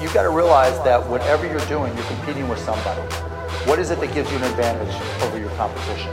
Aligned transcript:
you 0.00 0.08
got 0.14 0.22
to 0.22 0.30
realize 0.30 0.82
that 0.82 1.06
whatever 1.06 1.46
you're 1.46 1.64
doing, 1.66 1.94
you're 1.94 2.06
competing 2.06 2.48
with 2.48 2.58
somebody. 2.60 3.02
What 3.68 3.78
is 3.78 3.90
it 3.90 4.00
that 4.00 4.14
gives 4.14 4.30
you 4.30 4.38
an 4.38 4.44
advantage 4.44 4.94
over 5.22 5.38
your 5.38 5.50
competition? 5.50 6.12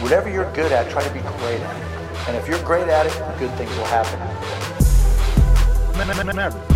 Whatever 0.00 0.30
you're 0.30 0.50
good 0.52 0.70
at, 0.70 0.88
try 0.90 1.02
to 1.02 1.12
be 1.12 1.20
great 1.20 1.60
at 1.60 1.76
it. 1.76 1.82
And 2.28 2.36
if 2.36 2.46
you're 2.46 2.62
great 2.62 2.88
at 2.88 3.06
it, 3.06 3.38
good 3.38 3.50
things 3.58 3.70
will 3.76 3.84
happen. 3.86 4.20
Maverick, 5.98 6.34
Maverick. 6.34 6.74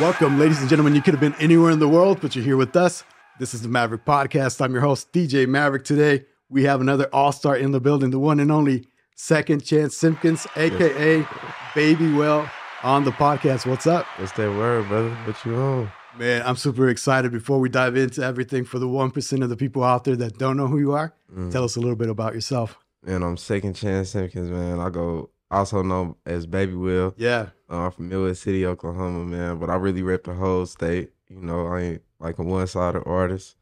Welcome, 0.00 0.38
ladies 0.38 0.60
and 0.60 0.68
gentlemen. 0.68 0.94
You 0.94 1.02
could 1.02 1.14
have 1.14 1.20
been 1.20 1.34
anywhere 1.40 1.70
in 1.72 1.80
the 1.80 1.88
world, 1.88 2.20
but 2.20 2.36
you're 2.36 2.44
here 2.44 2.56
with 2.56 2.76
us. 2.76 3.02
This 3.40 3.52
is 3.52 3.62
the 3.62 3.68
Maverick 3.68 4.04
Podcast. 4.04 4.60
I'm 4.60 4.72
your 4.72 4.80
host, 4.82 5.12
DJ 5.12 5.46
Maverick. 5.48 5.84
Today, 5.84 6.24
we 6.48 6.62
have 6.64 6.80
another 6.80 7.08
all 7.12 7.32
star 7.32 7.56
in 7.56 7.72
the 7.72 7.80
building, 7.80 8.10
the 8.10 8.18
one 8.18 8.38
and 8.38 8.52
only 8.52 8.86
Second 9.16 9.64
Chance 9.64 9.96
Simpkins, 9.96 10.46
aka 10.56 11.26
Baby 11.74 12.12
Whale, 12.12 12.48
on 12.84 13.04
the 13.04 13.10
podcast. 13.10 13.66
What's 13.66 13.88
up? 13.88 14.06
What's 14.18 14.32
that 14.32 14.50
word, 14.50 14.86
brother? 14.86 15.10
What 15.24 15.44
you 15.44 15.56
on? 15.56 15.90
Man, 16.16 16.42
I'm 16.44 16.56
super 16.56 16.88
excited. 16.88 17.32
Before 17.32 17.58
we 17.58 17.68
dive 17.68 17.96
into 17.96 18.22
everything, 18.22 18.64
for 18.64 18.78
the 18.78 18.86
1% 18.88 19.42
of 19.42 19.48
the 19.48 19.56
people 19.56 19.82
out 19.82 20.04
there 20.04 20.16
that 20.16 20.38
don't 20.38 20.56
know 20.56 20.66
who 20.68 20.78
you 20.78 20.92
are, 20.92 21.12
Mm. 21.36 21.50
tell 21.52 21.64
us 21.64 21.74
a 21.76 21.80
little 21.80 21.96
bit 21.96 22.08
about 22.08 22.34
yourself. 22.34 22.78
Man, 23.04 23.22
I'm 23.22 23.36
Second 23.36 23.74
Chance 23.74 24.10
Simpkins, 24.10 24.48
man. 24.50 24.78
I 24.80 24.90
go 24.90 25.30
also 25.50 25.82
known 25.82 26.14
as 26.26 26.46
Baby 26.46 26.74
Whale. 26.74 27.14
Yeah. 27.16 27.48
Uh, 27.70 27.86
I'm 27.86 27.90
from 27.90 28.08
Midwest 28.08 28.42
City, 28.42 28.66
Oklahoma, 28.66 29.24
man. 29.24 29.58
But 29.58 29.70
I 29.70 29.76
really 29.76 30.02
rep 30.02 30.24
the 30.24 30.34
whole 30.34 30.66
state. 30.66 31.10
You 31.28 31.40
know, 31.40 31.66
I 31.66 31.80
ain't 31.80 32.02
like 32.20 32.38
a 32.38 32.42
one 32.42 32.66
sided 32.66 33.02
artist. 33.04 33.56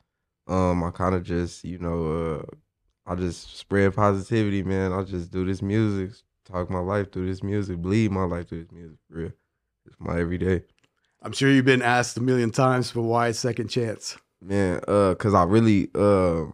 Um, 0.47 0.85
I 0.85 0.91
kind 0.91 1.15
of 1.15 1.25
just, 1.25 1.65
you 1.65 1.79
know, 1.79 2.39
uh, 2.41 3.11
I 3.11 3.15
just 3.17 3.57
spread 3.57 3.95
positivity, 3.95 4.63
man. 4.63 4.93
I 4.93 5.03
just 5.03 5.31
do 5.31 5.45
this 5.45 5.63
music, 5.63 6.17
talk 6.45 6.71
my 6.71 6.79
life 6.79 7.13
through 7.13 7.27
this 7.27 7.43
music, 7.43 7.79
bleed 7.79 8.13
my 8.13 8.25
life 8.25 8.49
through 8.49 8.65
this 8.65 8.73
music, 8.73 8.99
for 9.09 9.19
real. 9.19 9.33
It's 9.87 9.97
my 9.99 10.21
everyday. 10.21 10.63
I'm 11.23 11.33
sure 11.33 11.51
you've 11.51 11.65
been 11.65 11.83
asked 11.83 12.17
a 12.17 12.21
million 12.21 12.51
times, 12.51 12.93
but 12.93 13.03
why 13.03 13.33
Second 13.33 13.69
Chance? 13.69 14.17
Man, 14.41 14.81
uh, 14.87 15.15
cause 15.17 15.35
I 15.35 15.45
really, 15.45 15.89
uh, 15.95 16.45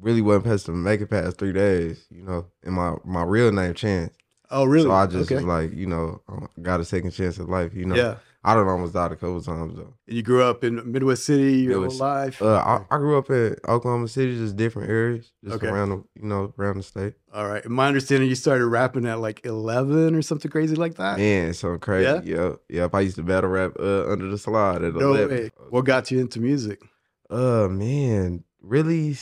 really 0.00 0.20
wasn't 0.20 0.44
supposed 0.44 0.66
to 0.66 0.72
make 0.72 1.00
it 1.00 1.08
past 1.08 1.38
three 1.38 1.52
days, 1.52 2.06
you 2.10 2.22
know. 2.22 2.46
And 2.62 2.74
my 2.74 2.96
my 3.04 3.22
real 3.22 3.52
name 3.52 3.74
Chance. 3.74 4.14
Oh, 4.50 4.64
really? 4.64 4.84
So 4.86 4.92
I 4.92 5.06
just 5.06 5.30
okay. 5.30 5.36
was 5.36 5.44
like, 5.44 5.72
you 5.74 5.86
know, 5.86 6.20
got 6.62 6.80
a 6.80 6.84
second 6.84 7.10
chance 7.12 7.38
at 7.38 7.48
life. 7.48 7.74
You 7.74 7.86
know, 7.86 7.94
yeah. 7.94 8.16
I 8.46 8.52
done 8.54 8.68
almost 8.68 8.92
died 8.92 9.10
a 9.10 9.16
couple 9.16 9.40
times 9.40 9.74
though. 9.76 9.94
You 10.06 10.22
grew 10.22 10.42
up 10.42 10.64
in 10.64 10.92
Midwest 10.92 11.24
City 11.24 11.60
your 11.60 11.80
Midwest- 11.80 11.98
whole 11.98 12.08
life. 12.08 12.42
Uh, 12.42 12.56
I, 12.90 12.94
I 12.94 12.98
grew 12.98 13.16
up 13.16 13.30
in 13.30 13.56
Oklahoma 13.66 14.06
City, 14.06 14.36
just 14.36 14.54
different 14.54 14.90
areas, 14.90 15.32
just 15.42 15.56
Okay. 15.56 15.68
around 15.68 15.88
the, 15.88 16.04
you 16.14 16.28
know, 16.28 16.52
around 16.58 16.76
the 16.76 16.82
state. 16.82 17.14
All 17.32 17.48
right. 17.48 17.66
My 17.66 17.88
understanding, 17.88 18.28
you 18.28 18.34
started 18.34 18.66
rapping 18.66 19.06
at 19.06 19.18
like 19.18 19.40
11 19.46 20.14
or 20.14 20.20
something 20.20 20.50
crazy 20.50 20.76
like 20.76 20.96
that. 20.96 21.18
Man, 21.18 21.54
so 21.54 21.78
crazy. 21.78 22.04
Yeah? 22.30 22.42
Yep, 22.42 22.60
yep. 22.68 22.94
I 22.94 23.00
used 23.00 23.16
to 23.16 23.22
battle 23.22 23.48
rap 23.48 23.72
uh, 23.80 24.10
under 24.10 24.28
the 24.30 24.36
slide 24.36 24.84
at 24.84 24.94
no 24.94 25.14
11. 25.14 25.36
way. 25.36 25.50
What 25.70 25.86
got 25.86 26.10
you 26.10 26.20
into 26.20 26.38
music? 26.38 26.82
Uh, 27.30 27.68
man, 27.70 28.44
really, 28.60 29.16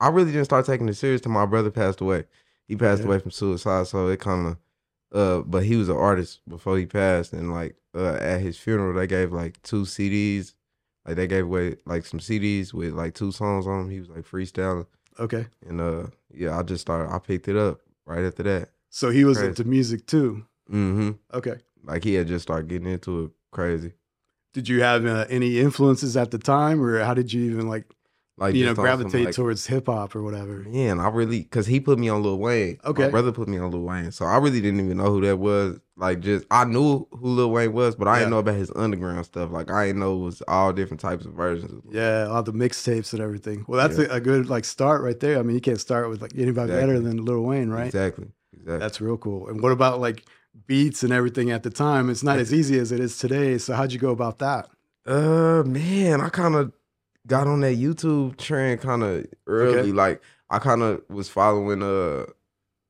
I 0.00 0.08
really 0.08 0.30
didn't 0.30 0.44
start 0.44 0.66
taking 0.66 0.88
it 0.88 0.94
serious 0.94 1.20
till 1.20 1.32
my 1.32 1.46
brother 1.46 1.72
passed 1.72 2.00
away. 2.00 2.24
He 2.68 2.76
passed 2.76 3.00
Yeah. 3.02 3.08
away 3.08 3.18
from 3.18 3.30
suicide, 3.30 3.86
so 3.86 4.08
it 4.08 4.20
kind 4.20 4.46
of, 4.48 4.56
uh, 5.12 5.42
but 5.42 5.64
he 5.64 5.76
was 5.76 5.88
an 5.88 5.96
artist 5.96 6.40
before 6.48 6.78
he 6.78 6.86
passed, 6.86 7.32
and 7.32 7.52
like, 7.52 7.76
uh, 7.94 8.14
at 8.14 8.40
his 8.40 8.56
funeral, 8.58 8.94
they 8.94 9.06
gave 9.06 9.32
like 9.32 9.60
two 9.62 9.82
CDs, 9.84 10.54
like 11.06 11.16
they 11.16 11.26
gave 11.26 11.44
away 11.44 11.76
like 11.84 12.06
some 12.06 12.20
CDs 12.20 12.72
with 12.72 12.94
like 12.94 13.14
two 13.14 13.32
songs 13.32 13.66
on 13.66 13.78
them. 13.82 13.90
He 13.90 13.98
was 14.00 14.08
like 14.08 14.24
freestyling, 14.24 14.86
Okay. 15.18 15.46
and 15.66 15.80
uh, 15.80 16.06
yeah, 16.32 16.58
I 16.58 16.62
just 16.62 16.82
started, 16.82 17.12
I 17.12 17.18
picked 17.18 17.48
it 17.48 17.56
up 17.56 17.80
right 18.06 18.24
after 18.24 18.42
that. 18.44 18.70
So 18.88 19.10
he 19.10 19.24
was 19.24 19.38
Crazy. 19.38 19.48
into 19.50 19.64
music 19.64 20.06
too. 20.06 20.44
Mm-hmm. 20.70 21.10
Okay. 21.34 21.56
Like 21.84 22.04
he 22.04 22.14
had 22.14 22.28
just 22.28 22.44
started 22.44 22.68
getting 22.68 22.86
into 22.88 23.24
it 23.24 23.30
crazy. 23.50 23.92
Did 24.54 24.68
you 24.68 24.82
have 24.82 25.04
uh, 25.06 25.26
any 25.28 25.58
influences 25.58 26.16
at 26.16 26.30
the 26.30 26.38
time, 26.38 26.80
or 26.82 27.02
how 27.02 27.14
did 27.14 27.32
you 27.32 27.42
even 27.50 27.68
like 27.68 27.86
Like 28.38 28.54
you 28.54 28.64
know 28.64 28.74
gravitate 28.74 29.26
like, 29.26 29.34
towards 29.34 29.66
hip 29.66 29.86
hop 29.86 30.16
or 30.16 30.22
whatever? 30.22 30.60
Man, 30.60 31.00
I 31.00 31.08
really 31.10 31.40
because 31.42 31.66
he 31.66 31.80
put 31.80 31.98
me 31.98 32.08
on 32.08 32.22
Lil 32.22 32.38
Wayne. 32.38 32.78
Okay. 32.84 33.04
my 33.04 33.10
brother 33.10 33.30
put 33.30 33.46
me 33.46 33.58
on 33.58 33.70
Lil 33.70 33.82
Wayne, 33.82 34.10
so 34.10 34.24
I 34.24 34.38
really 34.38 34.60
didn't 34.60 34.80
even 34.80 34.96
know 34.96 35.10
who 35.10 35.20
that 35.20 35.38
was. 35.38 35.78
Like, 35.96 36.20
just 36.20 36.46
I 36.50 36.64
knew 36.64 37.06
who 37.10 37.28
Lil 37.28 37.50
Wayne 37.50 37.72
was, 37.74 37.94
but 37.94 38.08
I 38.08 38.14
Yeah. 38.14 38.18
didn't 38.20 38.30
know 38.30 38.38
about 38.38 38.54
his 38.54 38.72
underground 38.74 39.26
stuff. 39.26 39.50
Like, 39.50 39.70
I 39.70 39.86
didn't 39.86 40.00
know 40.00 40.16
it 40.16 40.24
was 40.24 40.42
all 40.48 40.72
different 40.72 41.00
types 41.00 41.26
of 41.26 41.34
versions. 41.34 41.72
Of 41.72 41.94
Yeah, 41.94 42.26
all 42.30 42.42
the 42.42 42.54
mixtapes 42.54 43.12
and 43.12 43.20
everything. 43.20 43.64
Well, 43.68 43.86
that's 43.86 43.98
a, 43.98 44.10
a 44.10 44.20
good 44.20 44.48
like 44.48 44.64
start 44.64 45.02
right 45.02 45.20
there. 45.20 45.38
I 45.38 45.42
mean, 45.42 45.54
you 45.54 45.60
can't 45.60 45.78
start 45.80 46.08
with 46.08 46.22
like 46.22 46.32
anybody 46.36 46.72
better 46.72 46.98
than 46.98 47.24
Lil 47.24 47.42
Wayne, 47.42 47.68
right? 47.68 47.86
Exactly. 47.86 48.28
Exactly. 48.54 48.78
That's 48.78 49.00
real 49.00 49.18
cool. 49.18 49.48
And 49.48 49.60
what 49.62 49.72
about 49.72 50.00
like 50.00 50.24
beats 50.66 51.02
and 51.02 51.12
everything 51.12 51.50
at 51.50 51.62
the 51.64 51.70
time? 51.70 52.08
It's 52.08 52.22
not 52.22 52.38
as 52.38 52.52
easy 52.52 52.78
as 52.78 52.92
it 52.92 53.00
is 53.00 53.18
today. 53.18 53.58
So 53.58 53.74
how'd 53.74 53.92
you 53.92 53.98
go 53.98 54.10
about 54.10 54.38
that? 54.38 54.68
uh, 55.06 55.62
man, 55.66 56.20
I 56.20 56.28
kind 56.28 56.54
of 56.54 56.72
got 57.26 57.46
on 57.46 57.60
that 57.60 57.76
YouTube 57.76 58.36
trend 58.36 58.80
kind 58.80 59.02
of 59.02 59.26
early. 59.46 59.78
Okay. 59.78 59.92
Like, 59.92 60.22
I 60.50 60.58
kind 60.58 60.82
of 60.82 61.02
was 61.08 61.28
following. 61.28 61.82
Uh, 61.82 62.26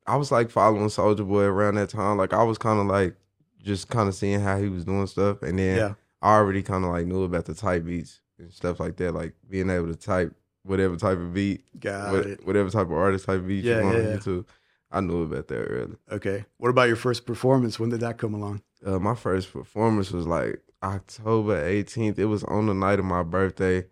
I 0.06 0.16
was 0.16 0.32
like 0.32 0.50
following 0.50 0.86
Soulja 0.88 1.26
Boy 1.26 1.42
around 1.44 1.76
that 1.76 1.90
time. 1.90 2.16
Like, 2.16 2.32
I 2.32 2.42
was 2.42 2.58
kind 2.58 2.80
of 2.80 2.86
like 2.86 3.14
just 3.62 3.88
kind 3.88 4.08
of 4.08 4.14
seeing 4.14 4.40
how 4.40 4.58
he 4.58 4.68
was 4.68 4.84
doing 4.84 5.06
stuff, 5.06 5.42
and 5.42 5.58
then 5.58 5.76
Yeah. 5.76 5.94
I 6.20 6.34
already 6.34 6.62
kind 6.62 6.84
of 6.84 6.90
like 6.90 7.06
knew 7.06 7.22
about 7.22 7.44
the 7.44 7.54
type 7.54 7.84
beats 7.84 8.20
and 8.38 8.52
stuff 8.52 8.80
like 8.80 8.96
that, 8.96 9.12
like 9.12 9.34
being 9.48 9.70
able 9.70 9.86
to 9.88 9.96
type 9.96 10.34
whatever 10.64 10.96
type 10.96 11.18
of 11.18 11.32
beat, 11.34 11.64
Got 11.78 12.12
what, 12.12 12.26
it. 12.26 12.46
whatever 12.46 12.70
type 12.70 12.86
of 12.86 12.92
artist 12.92 13.26
type 13.26 13.38
of 13.40 13.48
beat 13.48 13.64
Yeah, 13.64 13.78
you 13.78 13.84
want 13.84 13.96
yeah, 13.98 14.02
on 14.04 14.10
yeah. 14.10 14.16
YouTube. 14.16 14.46
I 14.90 15.00
knew 15.00 15.22
about 15.22 15.48
that 15.48 15.56
early. 15.62 15.96
Okay. 16.10 16.44
What 16.58 16.68
about 16.68 16.86
your 16.88 16.96
first 16.96 17.24
performance? 17.26 17.78
When 17.80 17.88
did 17.90 18.00
that 18.00 18.18
come 18.18 18.34
along? 18.34 18.62
Uh, 18.84 18.98
my 18.98 19.14
first 19.14 19.52
performance 19.52 20.10
was 20.12 20.26
like 20.26 20.60
October 20.82 21.62
18th. 21.64 22.18
It 22.18 22.26
was 22.26 22.44
on 22.44 22.66
the 22.66 22.74
night 22.74 22.98
of 22.98 23.04
my 23.04 23.22
birthday 23.22 23.84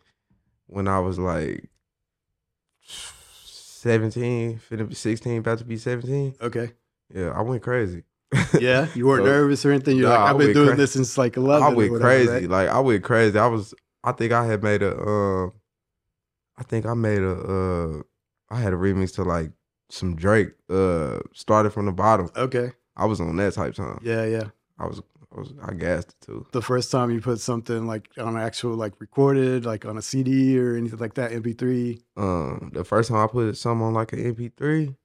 when 0.71 0.89
I 0.89 0.99
was 1.01 1.19
like 1.19 1.69
17, 2.85 4.61
finna 4.71 4.89
be 4.89 4.95
16, 4.95 5.39
about 5.39 5.59
to 5.59 5.65
be 5.65 5.77
17. 5.77 6.35
Okay. 6.41 6.73
Yeah, 7.15 7.31
I 7.31 7.43
went 7.43 7.63
crazy. 7.63 8.05
Yeah. 8.61 8.87
You 8.95 9.07
weren't 9.07 9.25
So- 9.25 9.31
nervous 9.31 9.65
or 9.67 9.71
anything? 9.73 9.97
You're 9.97 10.09
Nah, 10.09 10.23
like, 10.25 10.31
I've 10.31 10.39
been 10.39 10.53
doing 10.53 10.69
cra- 10.69 10.77
this 10.77 10.93
since 10.93 11.17
like 11.19 11.37
11. 11.37 11.63
I 11.63 11.69
went 11.69 11.93
whatever, 11.93 12.09
crazy. 12.09 12.31
right? 12.31 12.49
Like 12.49 12.69
I 12.69 12.81
went 12.81 13.03
crazy. 13.05 13.39
I 13.39 13.47
was. 13.47 13.75
I 14.05 14.13
think 14.13 14.33
I 14.33 14.47
had 14.47 14.63
made 14.63 14.83
a. 14.83 14.97
Um, 14.99 15.53
I 16.57 16.63
think 16.63 16.87
I 16.87 16.95
made 16.95 17.21
a. 17.23 17.33
Uh, 17.33 18.03
I 18.51 18.61
had 18.61 18.73
a 18.73 18.77
remix 18.77 19.15
to 19.17 19.25
like 19.25 19.51
some 19.89 20.15
Drake. 20.17 20.51
Uh, 20.69 21.19
started 21.35 21.71
from 21.71 21.87
the 21.87 21.93
bottom. 21.93 22.29
Okay. 22.37 22.73
I 22.97 23.07
was 23.07 23.21
on 23.21 23.37
that 23.37 23.55
type 23.55 23.75
time. 23.75 23.99
Yeah. 24.03 24.25
Yeah. 24.25 24.45
I 24.79 24.87
was. 24.87 25.01
I 25.35 25.41
was. 25.41 25.53
I 25.63 25.75
gassed 25.75 26.11
it 26.11 26.27
too. 26.27 26.47
The 26.53 26.63
first 26.63 26.91
time 26.91 27.11
you 27.11 27.21
put 27.21 27.41
something 27.41 27.87
like 27.87 28.11
on 28.19 28.37
actual, 28.37 28.75
like 28.75 28.95
recorded, 29.01 29.65
like 29.65 29.85
on 29.85 29.97
a 29.97 30.03
CD 30.03 30.59
or 30.59 30.77
anything 30.77 30.99
like 30.99 31.15
that, 31.15 31.31
MP3. 31.31 32.03
Um, 32.17 32.71
the 32.73 32.85
first 32.85 33.11
time 33.11 33.19
I 33.19 33.27
put 33.27 33.57
something 33.57 33.87
on 33.87 33.95
like 33.95 34.13
an 34.13 34.35
MP3, 34.35 34.97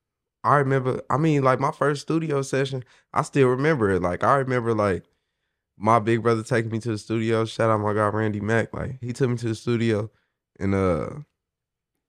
I 0.44 0.58
remember. 0.58 1.02
I 1.10 1.18
mean, 1.18 1.44
like 1.44 1.60
my 1.60 1.72
first 1.72 2.04
studio 2.04 2.42
session, 2.42 2.84
I 3.14 3.22
still 3.22 3.50
remember 3.50 3.92
it. 3.92 4.02
Like 4.02 4.24
I 4.24 4.38
remember, 4.38 4.74
like 4.74 5.04
my 5.78 6.00
big 6.00 6.24
brother 6.24 6.44
taking 6.44 6.72
me 6.72 6.80
to 6.80 6.92
the 6.92 6.98
studio. 6.98 7.46
Shout 7.46 7.70
out 7.70 7.80
my 7.80 7.94
guy 7.94 8.08
Randy 8.08 8.40
Mack. 8.40 8.74
Like 8.74 8.98
he 9.02 9.14
took 9.14 9.30
me 9.30 9.38
to 9.38 9.50
the 9.50 9.56
studio, 9.56 10.10
and 10.60 10.74
uh, 10.74 11.10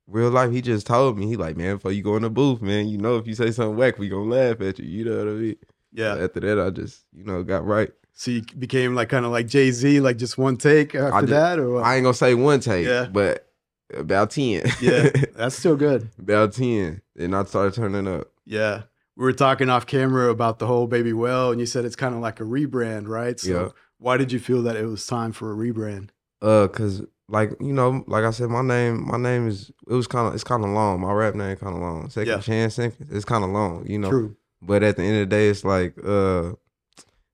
real 0.07 0.31
life, 0.31 0.53
he 0.53 0.63
just 0.63 0.87
told 0.87 1.19
me 1.19 1.27
he 1.27 1.37
like, 1.37 1.57
man, 1.57 1.77
before 1.77 1.93
you 1.93 2.03
go 2.03 2.17
in 2.17 2.23
the 2.23 2.31
booth, 2.31 2.63
man, 2.63 2.89
you 2.89 2.97
know 2.99 3.17
if 3.17 3.27
you 3.27 3.35
say 3.35 3.51
something 3.51 3.77
whack, 3.77 3.99
we 3.99 4.09
gonna 4.09 4.31
laugh 4.31 4.61
at 4.61 4.79
you. 4.79 4.87
You 4.87 5.05
know 5.05 5.19
what 5.19 5.29
I 5.29 5.33
mean? 5.33 5.57
Yeah. 5.93 6.17
After 6.17 6.41
that, 6.41 6.61
I 6.61 6.71
just 6.71 7.05
you 7.13 7.25
know 7.25 7.43
got 7.43 7.67
right. 7.67 7.91
So 8.19 8.31
you 8.31 8.43
became 8.59 8.95
like 8.95 9.11
kind 9.11 9.27
of 9.27 9.31
like 9.31 9.47
Jay 9.47 9.71
Z, 9.71 10.01
like 10.01 10.17
just 10.17 10.39
one 10.39 10.57
take 10.57 10.95
after 10.95 11.27
did- 11.27 11.35
that, 11.35 11.59
or 11.59 11.71
what? 11.75 11.85
I 11.85 11.97
ain't 11.97 12.05
gonna 12.05 12.15
say 12.15 12.35
one 12.35 12.61
take, 12.61 12.87
Yeah. 12.87 13.07
but 13.13 13.47
about 13.95 14.31
ten. 14.31 14.65
yeah, 14.81 15.11
that's 15.37 15.57
still 15.57 15.77
good. 15.77 16.09
about 16.19 16.55
ten, 16.55 17.03
and 17.19 17.37
I 17.37 17.45
started 17.45 17.75
turning 17.75 18.09
up. 18.09 18.29
Yeah. 18.47 18.83
We 19.17 19.25
were 19.25 19.33
talking 19.33 19.69
off 19.71 19.87
camera 19.87 20.29
about 20.31 20.59
the 20.59 20.67
whole 20.67 20.87
Baby 20.87 21.13
Whale, 21.13 21.51
and 21.51 21.61
you 21.61 21.67
said 21.67 21.85
it's 21.85 21.97
kind 21.97 22.15
of 22.15 22.21
like 22.21 22.41
a 22.41 22.45
rebrand, 22.45 23.07
right? 23.09 23.39
So 23.39 23.49
Yeah. 23.51 23.69
why 23.99 24.17
did 24.17 24.31
you 24.33 24.39
feel 24.39 24.63
that 24.63 24.77
it 24.77 24.87
was 24.87 25.07
time 25.07 25.33
for 25.33 25.53
a 25.53 25.57
rebrand? 25.57 26.09
Uh, 26.43 26.69
cause 26.69 27.03
like 27.29 27.53
you 27.61 27.73
know, 27.73 28.03
like 28.07 28.25
I 28.25 28.31
said, 28.31 28.49
my 28.51 28.63
name, 28.63 29.07
my 29.07 29.17
name 29.19 29.47
is 29.49 29.71
it 29.89 29.93
was 29.95 30.07
kind 30.07 30.27
of 30.29 30.35
it's 30.35 30.45
kind 30.45 30.65
of 30.65 30.71
long. 30.71 31.01
My 31.01 31.13
rap 31.13 31.35
name 31.35 31.57
kind 31.57 31.75
of 31.77 31.83
long. 31.83 32.09
Second 32.09 32.29
Yeah. 32.31 32.41
chance, 32.41 32.79
it's 32.79 33.25
kind 33.27 33.45
of 33.45 33.51
long, 33.51 33.87
you 33.87 33.99
know. 33.99 34.09
True. 34.11 34.37
But 34.63 34.83
at 34.83 34.97
the 34.97 35.03
end 35.03 35.17
of 35.23 35.29
the 35.29 35.37
day, 35.37 35.49
it's 35.49 35.65
like, 35.65 35.95
uh, 36.05 36.53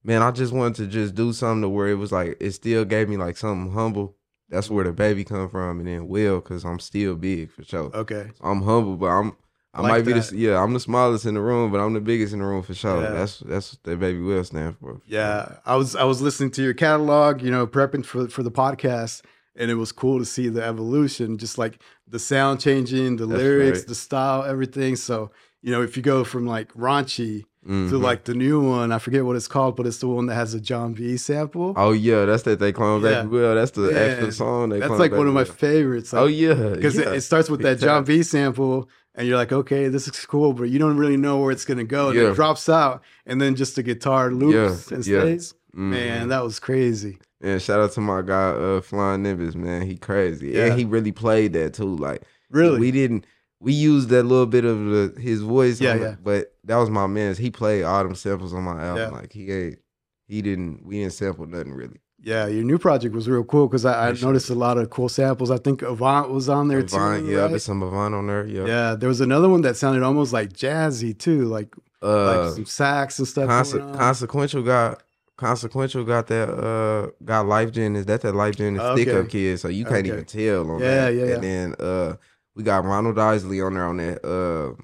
man, 0.04 0.22
I 0.22 0.31
just 0.31 0.52
wanted 0.52 0.76
to 0.76 0.87
just 0.87 1.14
do 1.14 1.32
something 1.32 1.62
to 1.62 1.69
where 1.69 1.88
it 1.88 1.94
was 1.94 2.12
like 2.12 2.37
it 2.40 2.52
still 2.52 2.84
gave 2.84 3.08
me 3.08 3.16
like 3.16 3.37
something 3.37 3.72
humble. 3.72 4.16
That's 4.49 4.69
where 4.69 4.84
the 4.84 4.93
baby 4.93 5.25
come 5.25 5.49
from, 5.49 5.78
and 5.78 5.88
then 5.88 6.08
Whale, 6.08 6.40
cause 6.40 6.64
I'm 6.64 6.78
still 6.78 7.14
big 7.14 7.50
for 7.50 7.64
sure. 7.64 7.90
Okay. 7.94 8.31
I'm 8.43 8.62
humble, 8.62 8.96
but 8.96 9.06
I'm 9.06 9.37
I 9.75 9.81
Like 9.81 9.90
might 9.93 10.04
be 10.04 10.12
that. 10.12 10.26
the 10.28 10.37
yeah, 10.37 10.62
I'm 10.62 10.75
the 10.75 10.81
smallest 10.81 11.25
in 11.25 11.32
the 11.34 11.40
room, 11.40 11.72
but 11.72 11.81
I'm 11.81 11.94
the 11.94 12.00
biggest 12.02 12.34
in 12.34 12.40
the 12.40 12.44
room 12.44 12.62
for 12.62 12.75
sure. 12.75 13.02
Yeah. 13.02 13.10
That's 13.12 13.38
that's 13.38 13.72
what 13.72 13.82
that 13.84 13.99
baby 14.00 14.20
whale 14.20 14.44
stand 14.44 14.76
for. 14.78 15.00
Yeah, 15.06 15.56
I 15.64 15.76
was 15.76 15.96
I 15.96 16.05
was 16.05 16.20
listening 16.20 16.50
to 16.52 16.62
your 16.62 16.75
catalog, 16.75 17.40
you 17.40 17.50
know, 17.50 17.66
prepping 17.66 18.05
for 18.05 18.28
for 18.28 18.43
the 18.43 18.50
podcast, 18.50 19.22
and 19.56 19.70
it 19.70 19.76
was 19.76 19.90
cool 19.90 20.19
to 20.19 20.26
see 20.26 20.50
the 20.50 20.62
evolution, 20.62 21.38
just 21.38 21.56
like 21.56 21.81
the 22.06 22.19
sound 22.19 22.60
changing, 22.60 23.16
the 23.16 23.25
That's 23.25 23.40
lyrics, 23.40 23.78
right. 23.78 23.88
the 23.88 23.94
style, 23.94 24.44
everything. 24.44 24.96
So 24.96 25.31
you 25.62 25.70
know, 25.72 25.81
if 25.81 25.96
you 25.96 26.02
go 26.02 26.25
from 26.25 26.46
like 26.46 26.70
raunchy 26.75 27.44
to 27.64 27.70
Mhm. 27.72 28.02
like 28.02 28.24
the 28.24 28.34
new 28.34 28.60
one, 28.60 28.90
I 28.90 28.98
forget 28.98 29.24
what 29.24 29.36
it's 29.36 29.46
called, 29.46 29.76
but 29.76 29.86
it's 29.86 29.98
the 29.98 30.08
one 30.08 30.26
that 30.26 30.34
has 30.34 30.52
a 30.52 30.60
Jon 30.60 30.94
B 30.94 31.16
sample. 31.16 31.74
Oh 31.76 31.92
yeah, 31.92 32.24
that's 32.24 32.42
that 32.42 32.58
they 32.58 32.72
clone 32.72 33.02
Yeah. 33.02 33.22
baby 33.22 33.36
whale. 33.36 33.54
That's 33.54 33.70
the 33.70 33.90
Yeah. 33.90 33.98
actual 33.98 34.32
song. 34.32 34.68
They 34.70 34.80
That's 34.80 34.98
like 34.98 35.12
one 35.12 35.28
of 35.28 35.34
my 35.34 35.44
favorites. 35.44 36.12
Oh 36.12 36.26
yeah, 36.26 36.54
because 36.74 36.96
yeah. 36.96 37.10
it, 37.10 37.16
it 37.18 37.20
starts 37.20 37.48
with 37.48 37.60
that 37.62 37.78
Jon. 37.78 38.02
B 38.04 38.22
sample, 38.24 38.88
and 39.14 39.28
you're 39.28 39.36
like, 39.36 39.52
okay, 39.52 39.88
this 39.88 40.08
is 40.08 40.26
cool, 40.26 40.52
but 40.54 40.70
you 40.70 40.78
don't 40.80 40.96
really 40.96 41.16
know 41.16 41.38
where 41.40 41.52
it's 41.52 41.64
gonna 41.64 41.84
go. 41.84 42.08
And 42.08 42.18
Yeah. 42.18 42.30
it 42.30 42.34
drops 42.34 42.68
out, 42.68 43.02
and 43.26 43.40
then 43.40 43.54
just 43.54 43.76
the 43.76 43.82
guitar 43.84 44.32
loops 44.32 44.90
and 44.90 45.04
stays. 45.04 45.54
Mhm. 45.76 45.78
Man, 45.90 46.28
that 46.28 46.42
was 46.42 46.58
crazy. 46.58 47.18
And 47.40 47.60
shout 47.62 47.80
out 47.80 47.92
to 47.92 48.00
my 48.00 48.22
guy, 48.22 48.50
uh, 48.50 48.80
Flying 48.80 49.22
Nimbus, 49.22 49.54
man. 49.54 49.82
He 49.82 49.96
crazy. 49.96 50.50
Yeah. 50.50 50.66
And 50.66 50.78
he 50.78 50.84
really 50.84 51.12
played 51.12 51.52
that 51.54 51.74
too. 51.74 51.94
Like 51.96 52.22
Really, 52.50 52.78
we 52.80 52.90
didn't 52.90 53.24
we 53.62 53.72
used 53.72 54.08
that 54.08 54.24
little 54.24 54.46
bit 54.46 54.64
of 54.64 54.76
the, 54.86 55.14
his 55.20 55.40
voice. 55.40 55.80
Yeah, 55.80 55.94
it. 55.94 56.18
But 56.24 56.52
that 56.64 56.76
was 56.76 56.90
my 56.90 57.06
man's. 57.06 57.38
He 57.38 57.50
played 57.50 57.84
all 57.84 58.02
them 58.02 58.14
samples 58.14 58.52
on 58.52 58.62
my 58.64 58.82
album. 58.82 59.12
Yeah. 59.12 59.18
Like 59.20 59.32
he 59.32 59.50
ain't 59.52 59.78
he 60.26 60.42
didn't 60.42 60.84
we 60.84 60.98
didn't 61.00 61.12
sample 61.14 61.46
nothing 61.46 61.72
really. 61.72 62.00
Yeah, 62.24 62.46
your 62.46 62.62
new 62.64 62.78
project 62.78 63.14
was 63.16 63.28
real 63.28 63.42
cool 63.42 63.66
because 63.66 63.84
I, 63.84 64.08
I 64.08 64.12
noticed 64.12 64.48
a 64.48 64.54
lot 64.54 64.78
of 64.78 64.90
cool 64.90 65.08
samples. 65.08 65.50
I 65.50 65.58
think 65.58 65.82
Avant 65.82 66.30
was 66.30 66.48
on 66.48 66.68
there 66.68 66.78
Avant, 66.78 67.24
too. 67.24 67.32
yeah, 67.32 67.40
right? 67.40 67.48
there's 67.50 67.64
some 67.64 67.82
Avant 67.82 68.14
on 68.14 68.26
there. 68.28 68.46
Yeah. 68.46 68.64
Yeah, 68.64 68.94
there 68.94 69.08
was 69.08 69.20
another 69.20 69.48
one 69.48 69.62
that 69.62 69.76
sounded 69.76 70.04
almost 70.04 70.32
like 70.32 70.52
jazzy 70.52 71.16
too, 71.18 71.46
like 71.46 71.74
Uh 72.02 72.26
like 72.46 72.54
some 72.54 72.66
sax 72.66 73.18
and 73.18 73.26
stuff. 73.28 73.48
Conse- 73.48 73.96
consequential 73.98 74.62
got 74.62 75.02
consequential 75.36 76.04
got 76.04 76.28
that 76.28 76.48
uh 76.48 77.10
got 77.24 77.46
life 77.46 77.72
gen 77.72 77.96
is 77.96 78.06
that 78.06 78.20
that 78.20 78.34
life 78.34 78.54
gen 78.56 78.76
is 78.76 78.82
stick 78.92 79.08
Okay. 79.08 79.18
up 79.18 79.28
kid 79.28 79.58
so 79.58 79.66
you 79.68 79.84
can't 79.84 80.06
Okay. 80.06 80.08
even 80.08 80.24
tell 80.24 80.70
on 80.70 80.78
Yeah, 80.80 81.06
that 81.06 81.14
yeah, 81.14 81.24
yeah. 81.24 81.34
and 81.34 81.42
then 81.42 81.74
uh 81.80 82.14
we 82.54 82.62
got 82.62 82.84
Ronald 82.84 83.19
Isley 83.19 83.60
on 83.60 83.75
there 83.75 83.87
on 83.87 83.96
that 83.99 84.25
uh 84.25 84.75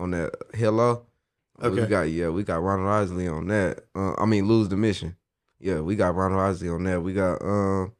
on 0.00 0.10
that 0.12 0.32
hello. 0.54 1.06
Uh, 1.62 1.70
we 1.70 1.86
got 1.86 2.02
yeah 2.02 2.28
we 2.28 2.42
got 2.42 2.62
Ronald 2.62 2.88
Isley 2.88 3.28
on 3.28 3.48
that. 3.48 3.84
Uh, 3.94 4.14
I 4.18 4.26
mean 4.26 4.46
lose 4.46 4.68
the 4.68 4.76
mission. 4.76 5.16
Yeah 5.58 5.80
we 5.80 5.96
got 5.96 6.14
Ronald 6.14 6.40
Isley 6.40 6.68
on 6.68 6.84
that. 6.84 7.02
We 7.02 7.14
got 7.14 7.42
um 7.42 7.92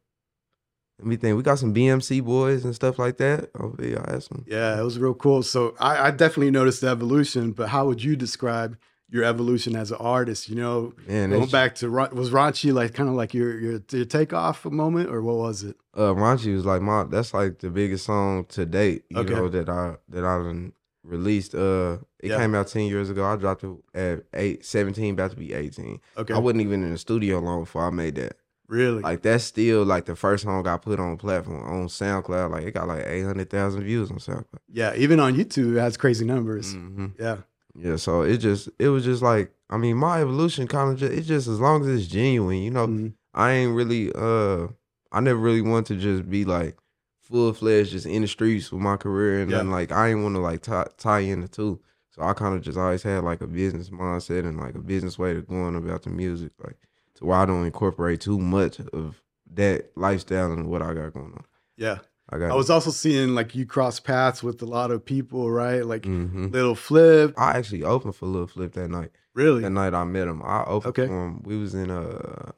let 0.99 1.09
me 1.09 1.17
think. 1.17 1.37
We 1.37 1.43
got 1.43 1.59
some 1.59 1.75
BMC 1.75 2.25
boys 2.25 2.65
and 2.65 2.75
stuff 2.75 2.99
like 2.99 3.19
that. 3.19 3.51
Oh 3.59 3.75
yeah 3.81 4.03
I 4.07 4.13
had 4.13 4.23
some. 4.23 4.45
Yeah, 4.47 4.79
it 4.79 4.83
was 4.83 4.99
real 4.99 5.15
cool. 5.15 5.43
So 5.43 5.75
I, 5.79 6.09
I 6.09 6.11
definitely 6.11 6.51
noticed 6.51 6.81
the 6.81 6.89
evolution. 6.89 7.53
But 7.53 7.69
how 7.69 7.87
would 7.87 8.03
you 8.03 8.17
describe 8.17 8.79
your 9.09 9.25
evolution 9.25 9.77
as 9.77 9.91
an 9.91 9.99
artist? 9.99 10.49
You 10.49 10.57
know, 10.57 10.93
man 11.07 11.31
going 11.31 11.49
back 11.51 11.75
to 11.77 11.89
was 11.91 12.31
Raunchy 12.31 12.73
like 12.73 12.95
kind 12.95 13.09
of 13.09 13.15
like 13.15 13.35
your 13.35 13.59
your 13.59 13.81
your 13.91 14.05
takeoff 14.05 14.65
moment, 14.65 15.11
or 15.11 15.23
what 15.23 15.37
was 15.37 15.63
it? 15.63 15.77
uh 15.95 16.13
Raunchy 16.15 16.55
was 16.55 16.65
like 16.67 16.83
my 16.83 17.05
that's 17.05 17.33
like 17.35 17.59
the 17.59 17.71
biggest 17.71 18.05
song 18.07 18.45
to 18.47 18.67
date, 18.67 19.05
you 19.11 19.19
Okay. 19.21 19.35
know, 19.35 19.49
that 19.49 19.69
I 19.69 19.97
that 20.09 20.25
I 20.25 20.71
released. 21.05 21.55
Uh 21.55 21.99
it 22.19 22.31
Yeah. 22.31 22.39
came 22.39 22.55
out 22.55 22.67
10 22.69 22.87
years 22.87 23.09
ago. 23.11 23.25
I 23.25 23.37
dropped 23.37 23.63
it 23.63 23.71
at 23.95 24.25
eight, 24.35 24.65
17, 24.65 25.15
about 25.15 25.31
to 25.31 25.37
be 25.37 25.53
18. 25.53 26.01
Okay, 26.17 26.35
I 26.35 26.39
wasn't 26.39 26.63
even 26.63 26.83
in 26.83 26.91
the 26.91 26.99
studio 26.99 27.39
long 27.39 27.61
before 27.61 27.87
I 27.87 27.91
made 27.91 28.17
that. 28.17 28.37
really? 28.69 29.03
Like 29.03 29.23
that's 29.23 29.45
still 29.45 29.85
like 29.85 30.07
the 30.07 30.17
first 30.17 30.43
song 30.45 30.67
I 30.67 30.77
put 30.79 30.99
on 30.99 31.13
the 31.13 31.17
platform 31.19 31.63
on 31.63 31.87
SoundCloud. 31.87 32.51
Like 32.51 32.65
it 32.65 32.73
got 32.75 32.89
like 32.89 33.05
800,000 33.07 33.85
views 33.85 34.11
on 34.11 34.19
SoundCloud. 34.19 34.59
yeah, 34.73 34.95
even 34.97 35.21
on 35.21 35.37
YouTube, 35.37 35.77
it 35.77 35.81
has 35.81 35.97
crazy 35.97 36.25
numbers. 36.25 36.73
hmm 36.73 37.07
Yeah, 37.21 37.37
Yeah, 37.79 37.97
so 37.97 38.23
it 38.23 38.39
just 38.39 38.69
it 38.79 38.89
was 38.89 39.05
just 39.05 39.23
like 39.23 39.53
I 39.71 39.77
mean 39.77 39.97
my 39.97 40.21
evolution 40.21 40.67
kind 40.67 40.93
of 40.93 40.99
just 40.99 41.13
it's 41.13 41.27
just 41.27 41.47
as 41.49 41.61
long 41.61 41.83
as 41.83 41.89
it's 41.89 42.07
genuine, 42.11 42.59
you 42.63 42.71
know. 42.71 42.87
Mhm. 42.87 43.13
I 43.35 43.53
ain't 43.53 43.75
really 43.77 44.13
uh 44.15 44.69
I 45.13 45.21
never 45.21 45.39
really 45.39 45.61
want 45.63 45.87
to 45.89 45.97
just 45.97 46.29
be 46.31 46.45
like 46.45 46.77
full 47.21 47.53
fledged 47.53 47.91
just 47.91 48.07
in 48.07 48.23
the 48.23 48.29
streets 48.29 48.71
with 48.73 48.81
my 48.81 48.97
career 48.97 49.41
and 49.41 49.51
Yeah. 49.51 49.59
then 49.59 49.71
like 49.71 49.93
I 49.93 50.09
ain't 50.11 50.23
want 50.23 50.35
to 50.37 50.41
like 50.41 50.63
tie, 50.63 50.87
tie 50.97 51.21
in 51.21 51.41
the 51.41 51.49
two. 51.49 51.81
So 52.11 52.23
I 52.23 52.33
kind 52.33 52.55
of 52.55 52.63
just 52.63 52.79
always 52.79 53.03
had 53.03 53.25
like 53.25 53.43
a 53.43 53.47
business 53.47 53.91
mindset 53.91 54.47
and 54.47 54.59
like 54.59 54.75
a 54.75 54.79
business 54.79 55.19
way 55.19 55.35
to 55.35 55.43
going 55.43 55.77
about 55.77 56.03
the 56.05 56.11
music, 56.11 56.53
like 56.65 56.77
to 57.17 57.27
where 57.27 57.37
I 57.39 57.45
don't 57.45 57.67
incorporate 57.67 58.21
too 58.23 58.39
much 58.39 58.81
of 58.81 59.23
that 59.55 59.91
lifestyle 59.97 60.51
and 60.53 60.69
what 60.71 60.81
I 60.83 60.95
got 60.95 61.13
going 61.13 61.33
on. 61.33 61.45
yeah. 61.77 61.99
I 62.29 62.39
got 62.39 62.51
I 62.51 62.55
was 62.55 62.71
also 62.71 62.91
seeing 62.91 63.35
like 63.35 63.55
you 63.55 63.67
cross 63.67 64.01
paths 64.01 64.43
with 64.43 64.61
a 64.63 64.67
lot 64.67 64.91
of 64.91 65.05
people, 65.05 65.51
right? 65.51 65.85
Like 65.87 66.05
hmm 66.05 66.49
Lil 66.49 66.75
Flip, 66.75 67.35
I 67.39 67.57
actually 67.59 67.85
opened 67.85 68.17
for 68.17 68.27
Lil 68.27 68.47
Flip 68.49 68.73
that 68.73 68.89
night. 68.89 69.11
really? 69.35 69.63
That 69.63 69.71
night 69.71 69.95
I 69.95 70.05
met 70.05 70.27
him. 70.29 70.43
I 70.43 70.65
opened 70.65 70.91
Okay. 70.99 71.07
for 71.07 71.27
him. 71.27 71.43
We 71.45 71.57
was 71.57 71.75
in 71.75 71.91
uh 71.91 72.53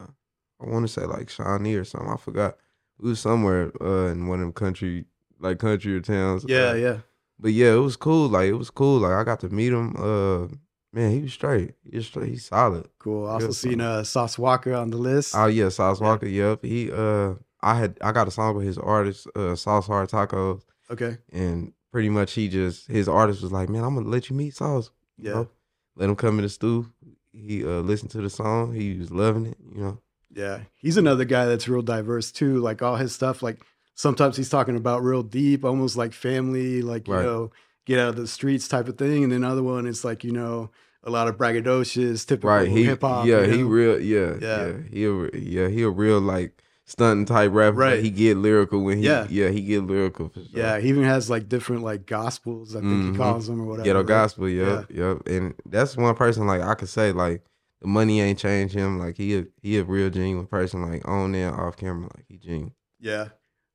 I 0.61 0.67
want 0.67 0.87
to 0.87 0.93
say 0.93 1.05
like 1.05 1.29
Shawnee 1.31 1.75
or 1.75 1.85
something. 1.85 2.11
I 2.11 2.17
forgot. 2.17 2.57
We 2.99 3.11
was 3.11 3.21
somewhere 3.21 3.71
uh 3.81 4.09
in 4.11 4.27
one 4.27 4.41
of 4.41 4.47
them 4.47 4.53
country 4.53 5.05
like 5.39 5.59
country 5.59 5.95
or 5.95 6.01
towns. 6.01 6.45
Yeah, 6.49 6.71
Uh, 6.71 6.75
yeah. 6.75 6.99
But 7.39 7.53
yeah, 7.53 7.73
it 7.75 7.83
was 7.83 7.97
cool. 7.97 8.29
Like 8.29 8.49
it 8.49 8.55
was 8.55 8.71
cool. 8.71 9.01
Like 9.01 9.13
I 9.13 9.23
got 9.25 9.41
to 9.41 9.49
meet 9.51 9.73
him. 9.73 9.95
Uh 9.97 10.49
man, 10.93 11.11
he 11.13 11.21
was 11.21 11.33
straight. 11.35 11.75
He 11.89 11.97
was 11.99 12.07
straight. 12.07 12.31
He's 12.31 12.47
solid. 12.47 12.89
Cool. 12.99 13.27
Also 13.27 13.47
Real 13.49 13.53
seen 13.55 13.79
solid. 13.81 14.01
uh 14.01 14.05
Sauce 14.05 14.37
Walka 14.37 14.81
on 14.81 14.91
the 14.91 14.97
list. 14.97 15.35
Oh 15.37 15.47
yeah, 15.47 15.69
Sauce 15.69 16.01
Walka. 16.01 16.27
Yep. 16.33 16.65
He 16.65 16.91
uh 16.91 17.35
I 17.63 17.75
had 17.77 17.99
I 18.01 18.13
got 18.13 18.29
a 18.29 18.31
song 18.31 18.57
with 18.57 18.67
his 18.67 18.79
artist, 18.79 19.27
uh 19.35 19.55
Sauce 19.57 19.87
Hard 19.87 20.09
Tacos, 20.09 20.63
okay. 20.91 21.19
and 21.33 21.73
pretty 21.93 22.09
much 22.09 22.33
he 22.33 22.49
just 22.49 22.87
his 22.89 23.09
artist 23.09 23.43
was 23.43 23.53
like, 23.53 23.69
Man, 23.69 23.83
I'm 23.85 23.95
gonna 23.95 24.09
let 24.09 24.31
you 24.31 24.37
meet 24.37 24.55
Sauce. 24.55 24.91
you 25.17 25.31
Yeah. 25.31 25.35
know? 25.37 25.49
Let 25.97 26.09
him 26.11 26.17
come 26.17 26.39
in 26.39 26.43
the 26.45 26.49
stew. 26.49 26.87
He 27.33 27.65
uh 27.65 27.81
listened 27.81 28.11
to 28.13 28.21
the 28.21 28.31
song. 28.31 28.75
He 28.75 28.95
was 28.99 29.11
loving 29.11 29.47
it, 29.47 29.57
you 29.75 29.81
know. 29.83 29.99
Yeah. 30.33 30.61
He's 30.77 30.97
another 30.97 31.25
guy 31.25 31.47
that's 31.47 31.69
real 31.69 31.83
diverse 31.83 32.31
too. 32.31 32.59
Like 32.59 32.83
all 32.83 32.97
his 32.97 33.13
stuff, 33.15 33.43
like 33.43 33.61
sometimes 33.95 34.37
he's 34.37 34.51
talking 34.51 34.77
about 34.77 35.03
real 35.03 35.23
deep, 35.25 35.65
almost 35.65 35.97
like 35.97 36.13
family, 36.13 36.83
like, 36.83 37.09
you 37.09 37.15
Right. 37.15 37.25
know, 37.25 37.51
get 37.87 37.99
out 37.99 38.11
of 38.11 38.17
the 38.17 38.29
streets 38.29 38.69
type 38.69 38.87
of 38.87 38.97
thing. 38.99 39.25
And 39.25 39.33
then 39.33 39.43
other 39.43 39.63
one 39.63 39.87
it's 39.89 40.05
like, 40.05 40.23
you 40.23 40.31
know, 40.31 40.71
a 41.03 41.11
lot 41.11 41.27
of 41.27 41.37
braggadocious, 41.37 42.25
typical 42.27 42.51
Right. 42.51 42.69
Hip 42.69 43.01
hop. 43.01 43.27
yeah, 43.27 43.43
you 43.43 43.53
he 43.57 43.63
real 43.65 44.01
yeah, 44.01 44.35
Yeah. 44.41 44.67
yeah. 44.67 44.73
He 44.91 45.05
a, 45.07 45.31
yeah, 45.37 45.69
he 45.69 45.83
a 45.83 45.91
real 45.91 46.21
like 46.21 46.63
stunting 46.89 47.27
type 47.27 47.53
rapper. 47.53 47.77
but 47.77 47.81
Right. 47.81 48.03
he 48.03 48.11
get 48.11 48.37
lyrical 48.39 48.83
when 48.83 48.99
he 48.99 49.05
Yeah. 49.05 49.27
yeah, 49.31 49.49
he 49.51 49.61
get 49.61 49.85
lyrical 49.85 50.29
for 50.31 50.41
sure. 50.41 50.49
Yeah, 50.53 50.79
he 50.81 50.89
even 50.89 51.05
has 51.05 51.29
like 51.31 51.49
different 51.49 51.83
like 51.83 52.07
gospels, 52.07 52.75
I 52.75 52.81
think 52.81 52.93
Mhm. 52.93 53.13
he 53.13 53.17
calls 53.17 53.47
them 53.47 53.61
or 53.61 53.65
whatever. 53.67 53.85
Ghetto 53.85 53.99
right? 54.01 54.07
gospel, 54.09 54.49
yep, 54.49 54.87
yep. 54.91 55.19
And 55.27 55.55
that's 55.69 55.97
one 55.97 56.15
person 56.17 56.47
like 56.47 56.63
I 56.63 56.75
could 56.75 56.89
say 56.89 57.13
like 57.13 57.45
the 57.81 57.87
money 57.89 58.21
ain't 58.21 58.39
changed 58.39 58.75
him. 58.75 58.99
Like 58.99 59.17
he 59.17 59.37
a 59.39 59.47
he 59.63 59.79
a 59.79 59.85
real 59.85 60.11
genuine 60.11 60.47
person, 60.47 60.83
like 60.83 61.07
on 61.07 61.35
and 61.35 61.55
off 61.55 61.77
camera, 61.77 62.09
like 62.17 62.25
he 62.27 62.39
genuine. 62.39 62.73
Yeah. 62.99 63.29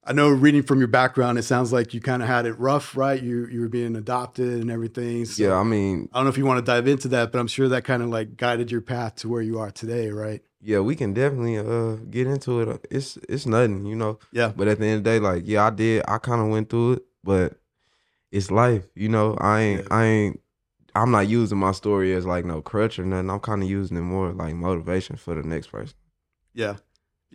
I 0.05 0.11
know 0.13 0.29
reading 0.29 0.63
from 0.63 0.79
your 0.79 0.89
background, 0.89 1.37
it 1.37 1.43
sounds 1.43 1.71
like 1.71 1.93
you 1.93 2.01
kind 2.01 2.21
of 2.21 2.27
had 2.27 2.45
it 2.45 2.59
rough, 2.59 2.97
right? 2.97 3.21
You 3.21 3.45
you 3.47 3.61
were 3.61 3.69
being 3.69 3.95
adopted 3.95 4.61
and 4.61 4.69
everything. 4.69 5.25
So 5.25 5.43
yeah, 5.43 5.55
I 5.55 5.63
mean, 5.63 6.09
I 6.13 6.17
don't 6.17 6.25
know 6.25 6.29
if 6.29 6.37
you 6.37 6.45
want 6.45 6.63
to 6.63 6.71
dive 6.71 6.87
into 6.87 7.07
that, 7.09 7.31
but 7.31 7.39
I'm 7.39 7.47
sure 7.47 7.69
that 7.69 7.83
kind 7.85 8.03
of 8.03 8.09
like 8.09 8.35
guided 8.35 8.69
your 8.71 8.81
path 8.81 9.15
to 9.17 9.29
where 9.29 9.41
you 9.41 9.59
are 9.59 9.71
today, 9.71 10.09
right? 10.09 10.41
yeah, 10.65 10.79
we 10.79 10.95
can 10.95 11.13
definitely 11.13 11.57
uh 11.57 11.95
get 12.09 12.25
into 12.25 12.61
it. 12.61 12.87
It's 12.89 13.17
it's 13.27 13.45
nothing, 13.45 13.85
you 13.85 13.95
know. 13.95 14.19
Yeah. 14.31 14.53
But 14.55 14.67
at 14.69 14.79
the 14.79 14.85
end 14.85 14.97
of 14.99 15.03
the 15.03 15.09
day, 15.09 15.19
like, 15.19 15.43
yeah, 15.45 15.65
I 15.65 15.69
did. 15.69 16.03
I 16.07 16.17
kind 16.19 16.41
of 16.41 16.47
went 16.47 16.69
through 16.69 16.93
it, 16.93 17.03
but 17.23 17.57
it's 18.31 18.49
life, 18.49 18.85
you 18.95 19.09
know. 19.09 19.35
I 19.39 19.59
ain't, 19.61 19.81
Yeah. 19.81 19.87
I 19.91 20.05
ain't, 20.05 20.39
I'm 20.95 21.11
not 21.11 21.27
using 21.27 21.57
my 21.57 21.71
story 21.73 22.13
as 22.13 22.25
like 22.25 22.45
no 22.45 22.61
crutch 22.61 22.97
or 22.97 23.05
nothing. 23.05 23.29
I'm 23.29 23.41
kind 23.41 23.61
of 23.61 23.69
using 23.69 23.97
it 23.97 24.01
more 24.01 24.31
like 24.31 24.55
motivation 24.55 25.17
for 25.17 25.35
the 25.35 25.43
next 25.43 25.67
person. 25.67 25.95
Yeah. 26.53 26.75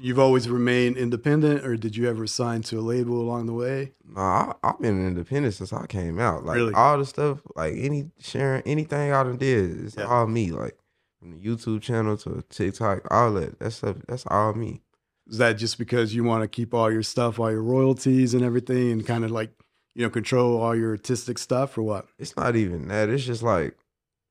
You've 0.01 0.19
always 0.19 0.49
remained 0.49 0.97
independent, 0.97 1.65
or 1.67 1.77
did 1.77 1.97
you 1.97 2.09
ever 2.09 2.27
sign 2.27 2.63
to 2.63 2.79
a 2.79 2.81
label 2.83 3.21
along 3.21 3.47
the 3.47 3.53
way? 3.53 3.93
Nah, 4.07 4.53
I, 4.63 4.69
I've 4.69 4.81
been 4.81 5.07
independent 5.07 5.55
since 5.55 5.73
I 5.73 5.87
came 5.87 6.21
out. 6.21 6.45
Like 6.45 6.57
Really? 6.57 6.75
all 6.75 6.99
the 6.99 7.05
stuff, 7.05 7.41
like 7.57 7.75
any 7.77 8.11
sharing 8.21 8.63
anything 8.63 9.13
I 9.13 9.23
done 9.25 9.39
did, 9.39 9.87
it's 9.87 9.97
Yeah. 9.97 10.05
all 10.05 10.27
me. 10.27 10.53
Like 10.53 10.79
from 11.19 11.33
the 11.33 11.39
YouTube 11.39 11.83
channel 11.83 12.17
to 12.19 12.45
TikTok, 12.49 13.09
all 13.11 13.33
that. 13.35 13.59
That 13.59 13.73
stuff, 13.73 13.97
that's 14.07 14.25
all 14.29 14.55
me. 14.55 14.83
Is 15.27 15.39
that 15.39 15.55
just 15.55 15.79
because 15.79 16.15
you 16.15 16.23
want 16.25 16.43
to 16.43 16.49
keep 16.49 16.73
all 16.73 16.91
your 16.93 17.03
stuff, 17.03 17.39
all 17.41 17.51
your 17.51 17.63
royalties 17.63 18.35
and 18.35 18.45
everything, 18.45 18.93
and 18.93 19.07
kind 19.07 19.25
of 19.25 19.31
like, 19.33 19.51
you 19.95 20.03
know, 20.05 20.11
control 20.11 20.61
all 20.61 20.77
your 20.77 20.93
artistic 20.93 21.39
stuff, 21.39 21.77
or 21.77 21.83
what? 21.83 22.07
It's 22.19 22.37
not 22.37 22.55
even 22.57 22.87
that. 22.89 23.09
It's 23.09 23.25
just 23.25 23.43
like 23.43 23.77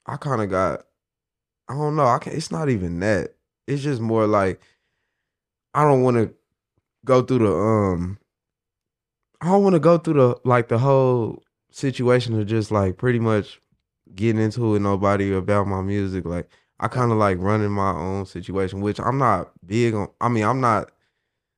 I 0.05 0.15
kind 0.15 0.41
of 0.41 0.49
got. 0.49 0.85
I 1.67 1.73
don't 1.73 1.97
know. 1.97 2.05
I 2.07 2.19
can. 2.19 2.33
It's 2.33 2.51
not 2.51 2.69
even 2.69 3.01
that. 3.01 3.35
It's 3.67 3.83
just 3.83 3.99
more 3.99 4.25
like 4.25 4.61
I 5.77 5.83
don't 5.83 6.01
want 6.01 6.17
to 6.17 6.33
go 7.05 7.21
through 7.21 7.37
the 7.37 7.53
um. 7.53 8.17
I 9.39 9.45
don't 9.45 9.61
want 9.61 9.75
to 9.75 9.79
go 9.79 9.99
through 9.99 10.15
the 10.15 10.35
like 10.43 10.69
the 10.69 10.79
whole 10.79 11.43
situation 11.69 12.39
of 12.39 12.47
just 12.47 12.71
like 12.71 12.97
pretty 12.97 13.19
much 13.19 13.61
getting 14.15 14.41
into 14.41 14.65
it 14.65 14.71
with 14.71 14.81
nobody 14.81 15.31
about 15.31 15.67
my 15.67 15.83
music. 15.83 16.25
Like 16.25 16.49
I 16.79 16.87
kind 16.87 17.11
of 17.11 17.19
like 17.19 17.37
running 17.37 17.69
my 17.69 17.91
own 17.91 18.25
situation, 18.25 18.81
which 18.81 18.99
I'm 18.99 19.19
not 19.19 19.51
big 19.63 19.93
on. 19.93 20.07
I 20.19 20.29
mean, 20.29 20.45
I'm 20.45 20.61
not 20.61 20.89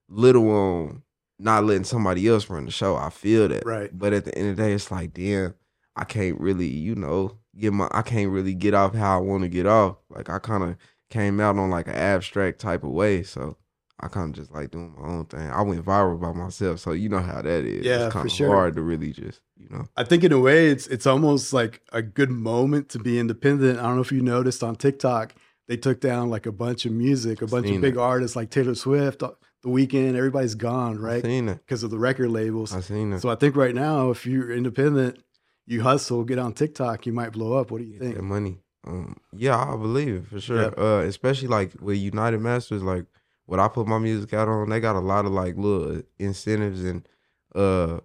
little 0.10 0.52
on 0.52 1.02
not 1.40 1.64
letting 1.64 1.86
somebody 1.86 2.28
else 2.28 2.50
run 2.50 2.66
the 2.66 2.72
show. 2.72 2.98
I 2.98 3.12
feel 3.12 3.48
that, 3.48 3.66
Right. 3.66 3.90
But 3.98 4.12
at 4.12 4.26
the 4.26 4.38
end 4.38 4.50
of 4.50 4.58
the 4.58 4.64
day, 4.64 4.74
it's 4.74 4.92
like, 4.92 5.14
damn, 5.14 5.56
I 5.96 6.04
can't 6.04 6.38
really, 6.42 6.68
you 6.68 6.94
know, 6.94 7.38
get 7.58 7.72
my 7.72 7.88
I 7.92 8.02
can't 8.02 8.32
really 8.32 8.54
get 8.54 8.74
off 8.74 8.96
how 8.96 9.18
I 9.18 9.22
want 9.22 9.44
to 9.44 9.50
get 9.50 9.66
off. 9.66 9.96
Like 10.10 10.28
I 10.28 10.40
kind 10.40 10.64
of 10.64 10.76
came 11.10 11.40
out 11.40 11.58
on 11.58 11.70
like 11.70 11.88
an 11.88 11.96
abstract 11.96 12.60
type 12.60 12.84
of 12.84 12.90
way, 12.92 13.24
so 13.24 13.56
I 14.02 14.08
kind 14.08 14.30
of 14.30 14.36
just 14.36 14.52
like 14.52 14.72
doing 14.72 14.96
my 14.98 15.08
own 15.08 15.26
thing. 15.26 15.42
I 15.50 15.62
went 15.62 15.84
viral 15.84 16.20
by 16.20 16.32
myself, 16.32 16.80
so 16.80 16.92
you 16.92 17.10
know 17.10 17.20
how 17.20 17.42
that 17.42 17.66
is. 17.66 17.86
Yeah, 17.86 17.96
it's 17.96 18.06
for 18.06 18.12
kind 18.12 18.26
of 18.28 18.32
sure. 18.32 18.48
hard 18.48 18.76
to 18.76 18.82
really 18.82 19.12
just, 19.12 19.42
you 19.58 19.68
know. 19.70 19.88
I 19.98 20.04
think 20.04 20.24
in 20.24 20.32
a 20.32 20.40
way 20.40 20.68
it's 20.68 20.88
it's 20.88 21.06
almost 21.06 21.54
like 21.54 21.82
a 21.92 22.02
good 22.02 22.30
moment 22.30 22.90
to 22.90 23.00
be 23.00 23.20
independent. 23.20 23.80
I 23.80 23.84
don't 23.84 23.96
know 23.96 24.02
if 24.02 24.12
you 24.12 24.22
noticed 24.22 24.64
on 24.64 24.76
TikTok, 24.76 25.34
they 25.68 25.78
took 25.78 26.00
down 26.00 26.30
like 26.30 26.46
a 26.46 26.52
bunch 26.52 26.86
of 26.86 26.92
music, 26.92 27.42
a 27.42 27.48
bunch 27.48 27.70
of 27.70 27.82
big 27.82 27.96
it. 27.96 28.00
artists 28.00 28.36
like 28.36 28.50
Taylor 28.50 28.76
Swift, 28.76 29.22
uh, 29.22 29.32
The 29.64 29.70
Weeknd, 29.70 30.16
everybody's 30.16 30.56
gone, 30.56 30.98
right? 30.98 31.22
Because 31.22 31.84
of 31.84 31.92
the 31.92 32.00
record 32.00 32.30
labels. 32.30 32.74
I 32.74 32.80
seen 32.80 33.14
it. 33.14 33.20
So 33.20 33.30
I 33.30 33.36
think 33.36 33.56
right 33.56 33.76
now, 33.76 34.10
if 34.12 34.26
you're 34.26 34.52
independent, 34.52 35.22
you 35.68 35.84
hustle, 35.84 36.24
get 36.24 36.40
on 36.40 36.54
TikTok, 36.54 37.06
you 37.06 37.14
might 37.14 37.32
blow 37.34 37.54
up. 37.54 37.70
What 37.70 37.80
do 37.80 37.84
you 37.86 38.00
Get 38.00 38.14
think? 38.16 38.22
money. 38.22 38.60
Um, 38.88 39.18
yeah, 39.34 39.58
I 39.58 39.76
believe 39.76 40.16
it 40.16 40.28
for 40.28 40.40
sure. 40.40 40.62
Yeah. 40.62 40.72
Uh, 40.78 41.00
especially 41.02 41.50
like 41.50 41.74
with 41.82 41.98
United 41.98 42.40
Masters, 42.40 42.82
like 42.82 43.06
what 43.50 43.60
I 43.60 43.68
put 43.68 43.88
my 43.88 43.98
music 43.98 44.34
out 44.34 44.48
on, 44.48 44.70
they 44.70 44.80
got 44.80 44.96
a 44.96 45.00
lot 45.00 45.26
of 45.26 45.32
like 45.32 45.58
little 45.58 46.02
incentives 46.20 46.84
and 46.84 47.08
uh 47.56 48.00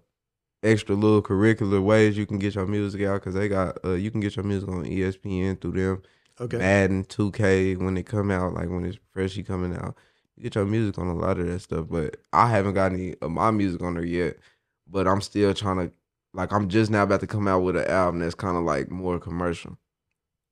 extra 0.62 0.94
little 0.94 1.22
curricular 1.22 1.82
ways 1.82 2.16
you 2.16 2.24
can 2.24 2.38
get 2.38 2.54
your 2.54 2.66
music 2.66 3.02
out 3.02 3.20
because 3.20 3.34
they 3.34 3.48
got 3.48 3.76
uh 3.84 3.92
you 3.92 4.10
can 4.10 4.20
get 4.20 4.36
your 4.36 4.44
music 4.44 4.68
on 4.70 4.84
ESPN 4.84 5.60
through 5.60 5.72
them. 5.72 6.02
Okay. 6.40 6.56
Madden 6.56 7.04
2K 7.04 7.76
when 7.76 7.94
they 7.94 8.02
come 8.02 8.30
out, 8.30 8.54
like 8.54 8.70
when 8.70 8.84
it's 8.86 8.98
freshly 9.12 9.42
coming 9.42 9.76
out. 9.76 9.96
You 10.36 10.42
get 10.42 10.54
your 10.54 10.64
music 10.64 10.98
on 10.98 11.06
a 11.08 11.14
lot 11.14 11.38
of 11.38 11.46
that 11.46 11.60
stuff, 11.60 11.86
but 11.88 12.16
I 12.32 12.48
haven't 12.48 12.74
got 12.74 12.92
any 12.92 13.14
of 13.20 13.30
my 13.30 13.50
music 13.50 13.82
on 13.82 13.94
there 13.94 14.04
yet. 14.04 14.38
But 14.86 15.06
I'm 15.06 15.20
still 15.20 15.54
trying 15.54 15.76
to, 15.76 15.92
like, 16.32 16.52
I'm 16.52 16.68
just 16.68 16.90
now 16.90 17.04
about 17.04 17.20
to 17.20 17.26
come 17.26 17.46
out 17.46 17.60
with 17.60 17.76
an 17.76 17.86
album 17.86 18.20
that's 18.20 18.34
kind 18.34 18.56
of 18.56 18.64
like 18.64 18.90
more 18.90 19.20
commercial. 19.20 19.78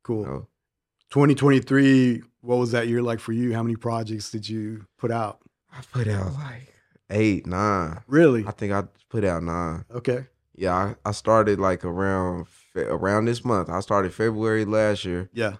Cool. 0.04 0.20
You 0.20 0.26
know? 0.26 0.48
2023, 1.10 2.22
what 2.42 2.58
was 2.58 2.72
that 2.72 2.88
year 2.88 3.00
like 3.02 3.18
for 3.20 3.32
you? 3.32 3.54
How 3.54 3.62
many 3.62 3.76
projects 3.76 4.30
did 4.30 4.48
you 4.48 4.86
put 4.98 5.10
out? 5.10 5.38
I 5.72 5.80
put 5.92 6.06
out 6.08 6.34
like 6.34 6.72
eight, 7.10 7.46
nine. 7.46 8.02
Really? 8.06 8.44
I 8.46 8.50
think 8.50 8.72
I 8.72 8.84
put 9.08 9.24
out 9.24 9.42
nine. 9.42 9.84
Okay. 9.94 10.26
Yeah, 10.54 10.74
I, 10.74 10.94
I 11.08 11.12
started 11.12 11.58
like 11.58 11.84
around 11.84 12.46
around 12.76 13.24
this 13.24 13.44
month. 13.44 13.70
I 13.70 13.80
started 13.80 14.12
February 14.12 14.64
last 14.66 15.04
year, 15.04 15.30
Yeah. 15.32 15.54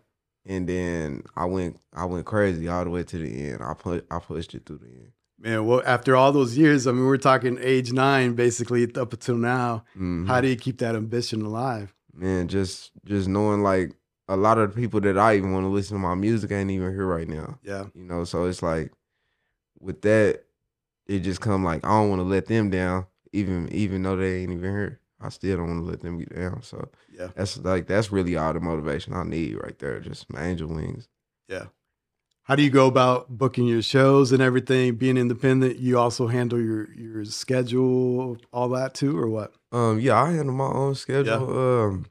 and 0.44 0.68
then 0.68 1.22
I 1.34 1.46
went 1.46 1.80
I 1.94 2.04
went 2.04 2.26
crazy 2.26 2.68
all 2.68 2.84
the 2.84 2.90
way 2.90 3.02
to 3.04 3.18
the 3.18 3.48
end. 3.50 3.62
I 3.62 3.72
put 3.74 4.04
I 4.10 4.18
pushed 4.18 4.54
it 4.54 4.66
through 4.66 4.78
the 4.78 4.86
end. 4.86 5.12
Man, 5.38 5.66
well, 5.66 5.82
after 5.84 6.14
all 6.14 6.30
those 6.30 6.56
years, 6.56 6.86
I 6.86 6.92
mean, 6.92 7.04
we're 7.06 7.16
talking 7.16 7.58
age 7.60 7.92
nine, 7.92 8.34
basically 8.34 8.84
up 8.94 9.12
until 9.12 9.36
now. 9.36 9.82
Mhm. 9.98 10.26
How 10.28 10.40
do 10.40 10.46
you 10.48 10.56
keep 10.56 10.78
that 10.78 10.94
ambition 10.94 11.42
alive? 11.42 11.94
man, 12.14 12.46
just 12.46 12.92
just 13.06 13.26
knowing 13.28 13.62
like 13.62 13.92
a 14.32 14.36
lot 14.36 14.58
of 14.58 14.70
the 14.74 14.80
people 14.80 15.00
that 15.02 15.18
I 15.18 15.36
even 15.36 15.52
want 15.52 15.64
to 15.64 15.68
listen 15.68 15.96
to 15.96 16.00
my 16.00 16.14
music 16.14 16.50
ain't 16.52 16.70
even 16.70 16.92
here 16.92 17.06
right 17.06 17.28
now. 17.28 17.58
Yeah. 17.62 17.86
You 17.94 18.04
know, 18.04 18.24
so 18.24 18.44
it's 18.46 18.62
like 18.62 18.92
with 19.78 20.00
that, 20.02 20.44
it 21.06 21.20
just 21.20 21.40
come 21.40 21.64
like 21.64 21.84
I 21.84 21.88
don't 21.88 22.08
want 22.08 22.20
to 22.20 22.24
let 22.24 22.46
them 22.46 22.70
down, 22.70 23.06
even 23.32 23.68
even 23.72 24.02
though 24.02 24.16
they 24.16 24.42
ain't 24.42 24.52
even 24.52 24.70
here. 24.70 25.00
I 25.20 25.28
still 25.28 25.58
don't 25.58 25.68
want 25.68 25.84
to 25.84 25.90
let 25.90 26.00
them 26.00 26.18
get 26.18 26.34
down. 26.34 26.62
So 26.62 26.88
Yeah. 27.12 27.28
that's 27.36 27.58
like 27.58 27.86
that's 27.86 28.10
really 28.10 28.36
all 28.36 28.52
the 28.52 28.60
motivation 28.60 29.12
I 29.12 29.22
need 29.24 29.54
right 29.62 29.78
there. 29.78 30.00
Just 30.00 30.32
my 30.32 30.44
angel 30.46 30.68
wings. 30.68 31.08
Yeah. 31.48 31.66
How 32.44 32.56
do 32.56 32.62
you 32.62 32.70
go 32.70 32.88
about 32.88 33.28
booking 33.38 33.66
your 33.68 33.82
shows 33.82 34.32
and 34.32 34.42
everything? 34.42 34.96
Being 34.96 35.16
independent, 35.16 35.78
you 35.78 35.98
also 35.98 36.26
handle 36.26 36.60
your 36.60 36.92
your 36.94 37.24
schedule, 37.24 38.36
all 38.52 38.68
that 38.70 38.94
too, 38.94 39.16
or 39.16 39.28
what? 39.28 39.52
Um, 39.70 40.00
yeah, 40.00 40.20
I 40.20 40.32
handle 40.32 40.54
my 40.54 40.66
own 40.66 40.94
schedule. 40.96 41.58
Um, 41.84 42.06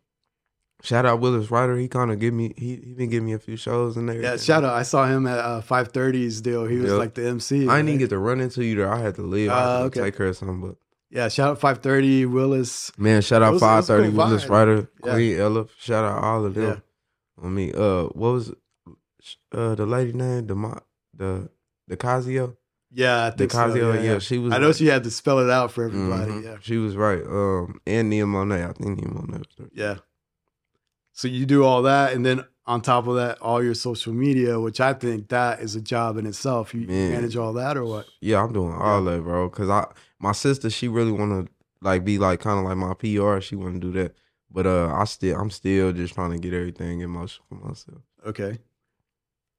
shout 0.83 1.05
out 1.05 1.19
Willis 1.19 1.49
Ryder. 1.51 1.77
He 1.77 1.87
kind 1.87 2.11
of 2.11 2.19
give 2.19 2.33
me 2.33 2.53
he 2.57 2.75
he 2.77 2.93
been 2.93 3.09
giving 3.09 3.25
me 3.27 3.33
a 3.33 3.39
few 3.39 3.55
shows 3.57 3.97
and 3.97 4.09
everything. 4.09 4.29
Yeah, 4.31 4.37
shout 4.37 4.63
out. 4.63 4.73
I 4.73 4.83
saw 4.83 5.05
him 5.05 5.25
at 5.27 5.39
uh, 5.39 5.61
530's 5.61 6.41
deal. 6.41 6.65
He 6.65 6.77
was 6.77 6.91
Yep. 6.91 6.99
like 6.99 7.13
the 7.15 7.25
MC. 7.27 7.67
I 7.67 7.77
didn't 7.77 7.89
even 7.89 7.99
get 7.99 8.09
to 8.11 8.17
run 8.19 8.41
into 8.41 8.63
you 8.65 8.75
there. 8.75 8.91
I 8.91 8.99
had 8.99 9.15
to 9.15 9.21
leave. 9.23 9.49
I 9.49 9.53
Ah, 9.53 9.57
had 9.57 9.77
to 9.79 9.83
okay. 9.85 10.01
take 10.01 10.17
care 10.17 10.27
of 10.27 10.37
something, 10.37 10.61
but. 10.61 10.75
Yeah, 11.13 11.27
shout 11.27 11.49
out 11.51 11.59
530, 11.59 12.25
Willis. 12.27 12.91
Man, 12.97 13.21
shout 13.21 13.41
out 13.43 13.59
five 13.59 13.85
thirty 13.85 14.07
cool 14.07 14.17
Willis. 14.17 14.47
Ryder, 14.47 14.87
Yeah. 15.03 15.11
Queen 15.13 15.39
Ella. 15.39 15.65
Shout 15.77 16.05
out 16.05 16.23
all 16.23 16.45
of 16.45 16.53
them. 16.53 16.81
I 17.43 17.47
mean, 17.47 17.75
uh, 17.75 18.03
what 18.05 18.31
was 18.31 18.53
uh 19.51 19.75
the 19.75 19.85
lady 19.85 20.13
name? 20.13 20.47
The 20.47 20.81
the 21.13 21.49
the 21.89 21.97
Casio, 21.97 22.55
Yeah, 22.91 23.25
I 23.25 23.29
the 23.31 23.37
think 23.39 23.51
so. 23.51 23.57
Casio. 23.57 23.93
Yeah, 23.95 24.01
Yeah, 24.01 24.11
yeah. 24.13 24.19
she 24.19 24.37
was. 24.37 24.53
I 24.53 24.59
know 24.59 24.67
right. 24.67 24.75
she 24.75 24.85
had 24.87 25.03
to 25.03 25.11
spell 25.11 25.39
it 25.39 25.49
out 25.49 25.71
for 25.73 25.83
everybody. 25.83 26.31
Mhm. 26.31 26.43
Yeah. 26.45 26.55
she 26.61 26.77
was 26.77 26.95
right. 26.95 27.21
Um, 27.25 27.81
and 27.85 28.09
Nia 28.09 28.25
Monet. 28.25 28.63
I 28.63 28.71
think 28.71 28.97
Nia 29.01 29.09
Monet 29.13 29.37
was 29.39 29.47
there. 29.57 29.67
Yeah. 29.73 29.97
So 31.21 31.27
you 31.27 31.45
do 31.45 31.63
all 31.63 31.83
that, 31.83 32.13
and 32.13 32.25
then 32.25 32.43
on 32.65 32.81
top 32.81 33.05
of 33.05 33.13
that, 33.17 33.39
all 33.43 33.63
your 33.63 33.75
social 33.75 34.11
media, 34.11 34.59
which 34.59 34.81
I 34.81 34.93
think 34.93 35.27
that 35.27 35.59
is 35.59 35.75
a 35.75 35.81
job 35.81 36.17
in 36.17 36.25
itself. 36.25 36.73
You 36.73 36.87
Man. 36.87 37.11
manage 37.11 37.35
all 37.35 37.53
that, 37.53 37.77
or 37.77 37.85
what? 37.85 38.07
Yeah, 38.21 38.41
I'm 38.43 38.51
doing 38.51 38.73
all 38.73 39.03
that, 39.03 39.21
bro. 39.21 39.47
Cause 39.51 39.69
I 39.69 39.85
my 40.17 40.31
sister, 40.31 40.71
she 40.71 40.87
really 40.87 41.11
wanna 41.11 41.45
like 41.79 42.03
be 42.03 42.17
like 42.17 42.39
kind 42.39 42.57
of 42.57 42.65
like 42.65 42.75
my 42.75 42.95
PR. 42.95 43.39
She 43.39 43.55
wanna 43.55 43.77
do 43.77 43.91
that, 43.91 44.15
but 44.49 44.65
uh, 44.65 44.95
I 44.95 45.03
still 45.03 45.39
I'm 45.39 45.51
still 45.51 45.93
just 45.93 46.15
trying 46.15 46.31
to 46.31 46.39
get 46.39 46.55
everything 46.55 47.01
in 47.01 47.11
motion 47.11 47.43
for 47.47 47.53
myself. 47.53 47.99
Okay. 48.25 48.57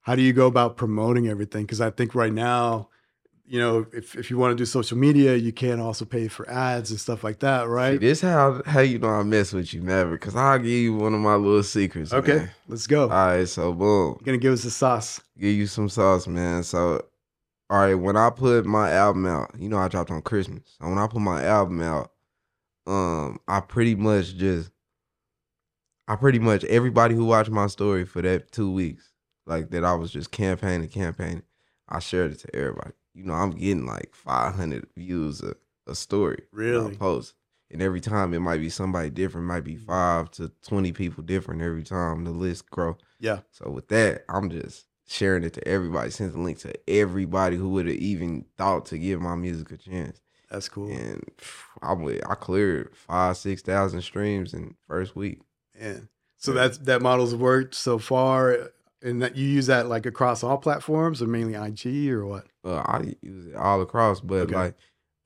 How 0.00 0.16
do 0.16 0.23
you 0.23 0.33
go 0.33 0.49
about 0.49 0.76
promoting 0.76 1.28
everything? 1.28 1.62
Because 1.62 1.81
I 1.81 1.90
think 1.90 2.16
right 2.16 2.33
now, 2.33 2.88
you 3.52 3.59
know, 3.59 3.85
if, 3.92 4.16
if 4.16 4.30
you 4.30 4.38
want 4.38 4.52
to 4.52 4.56
do 4.56 4.64
social 4.64 4.97
media, 4.97 5.37
you 5.37 5.52
can 5.52 5.78
also 5.78 6.06
pay 6.06 6.26
for 6.26 6.49
ads 6.49 6.90
and 6.90 6.99
stuff 6.99 7.23
like 7.23 7.40
that, 7.40 7.64
See, 7.64 7.68
right? 7.68 8.00
this 8.00 8.23
how 8.23 8.62
how 8.64 8.80
you 8.80 8.99
know 8.99 9.11
I 9.11 9.23
mess 9.25 9.52
with 9.52 9.75
you, 9.75 9.82
Maverick. 9.82 10.23
Cause 10.23 10.35
I'll 10.35 10.56
give 10.56 10.68
you 10.68 10.94
one 10.94 11.12
of 11.12 11.21
my 11.21 11.35
little 11.35 11.62
secrets. 11.62 12.14
Okay, 12.14 12.37
man. 12.37 12.50
let's 12.66 12.87
go. 12.87 13.02
All 13.02 13.09
right, 13.09 13.47
so 13.47 13.75
boom. 13.75 14.16
You're 14.21 14.25
gonna 14.25 14.38
give 14.38 14.54
us 14.54 14.62
the 14.62 14.71
sauce. 14.71 15.21
give 15.38 15.54
you 15.54 15.66
some 15.66 15.90
sauce, 15.90 16.26
man. 16.26 16.62
So, 16.62 17.04
all 17.68 17.80
right, 17.80 17.94
when 17.94 18.16
I 18.16 18.30
put 18.30 18.64
my 18.64 18.90
album 18.90 19.26
out, 19.26 19.50
you 19.59 19.68
know, 19.68 19.76
I 19.76 19.88
dropped 19.88 20.11
on 20.11 20.23
Christmas. 20.23 20.62
So 20.80 20.88
when 20.88 20.97
I 20.97 21.06
put 21.06 21.21
my 21.21 21.44
album 21.44 21.82
out, 21.82 22.11
um, 22.87 23.38
I 23.47 23.61
pretty 23.61 23.94
much 23.94 24.35
just, 24.35 24.71
I 26.09 26.16
pretty 26.16 26.38
much 26.38 26.64
everybody 26.64 27.14
who 27.14 27.26
watched 27.26 27.50
my 27.50 27.66
story 27.66 28.06
for 28.06 28.23
that 28.23 28.50
two 28.50 28.73
weeks, 28.73 29.11
like 29.44 29.68
that, 29.73 29.85
I 29.85 29.92
was 29.92 30.11
just 30.11 30.30
campaigning, 30.30 30.88
campaigning. 30.88 31.42
I 31.87 31.99
shared 31.99 32.32
it 32.32 32.38
to 32.38 32.56
everybody. 32.56 32.92
You 33.14 33.25
know, 33.25 33.35
I'm 33.35 33.50
getting 33.50 33.87
like 33.87 34.14
500 34.14 34.87
views 34.97 35.42
a, 35.42 35.54
a 35.87 35.95
story. 35.95 36.42
Really? 36.52 36.97
post. 36.97 37.35
And 37.71 37.81
every 37.81 38.00
time 38.00 38.35
it 38.35 38.40
might 38.40 38.61
be 38.61 38.69
somebody 38.69 39.09
different, 39.09 39.47
might 39.47 39.64
be 39.64 39.76
five 39.76 40.31
to 40.33 40.52
20 40.66 40.92
people 40.92 41.23
different 41.23 41.62
every 41.62 41.83
time 41.83 42.25
the 42.25 42.31
list 42.31 42.69
grow. 42.71 42.99
Yeah. 43.19 43.40
So 43.50 43.71
with 43.71 43.88
that, 43.88 44.25
I'm 44.28 44.50
just 44.50 44.87
sharing 45.07 45.42
it 45.42 45.54
to 45.54 45.66
everybody, 45.66 46.11
sending 46.11 46.37
the 46.37 46.42
link 46.42 46.59
to 46.59 46.73
everybody 46.88 47.57
who 47.57 47.71
would 47.71 47.87
have 47.87 47.97
even 47.97 48.45
thought 48.59 48.87
to 48.87 48.99
give 48.99 49.21
my 49.23 49.35
music 49.35 49.71
a 49.71 49.78
chance. 49.78 50.21
That's 50.50 50.69
cool. 50.69 50.90
And 50.90 51.25
I 51.81 51.95
would, 51.95 52.23
I 52.28 52.35
cleared 52.35 52.95
five, 52.95 53.38
six 53.38 53.62
thousand 53.62 54.02
streams 54.02 54.52
in 54.52 54.75
first 54.87 55.16
week. 55.16 55.40
Yeah. 55.81 56.00
So 56.37 56.52
that's 56.52 56.76
that 56.78 57.00
model's 57.00 57.35
worked 57.35 57.75
so 57.75 57.99
far, 57.99 58.73
and 59.02 59.21
that 59.23 59.37
you 59.37 59.47
use 59.47 59.66
that 59.66 59.88
like 59.88 60.06
across 60.06 60.42
all 60.42 60.59
platforms, 60.59 61.21
or 61.23 61.26
mainly 61.26 61.54
IG, 61.54 62.11
or 62.11 62.26
what? 62.26 62.47
Uh, 62.64 62.76
I 62.76 63.14
use 63.23 63.47
it 63.47 63.56
all 63.56 63.80
across, 63.82 64.21
but 64.21 64.42
Okay. 64.42 64.54
like, 64.54 64.75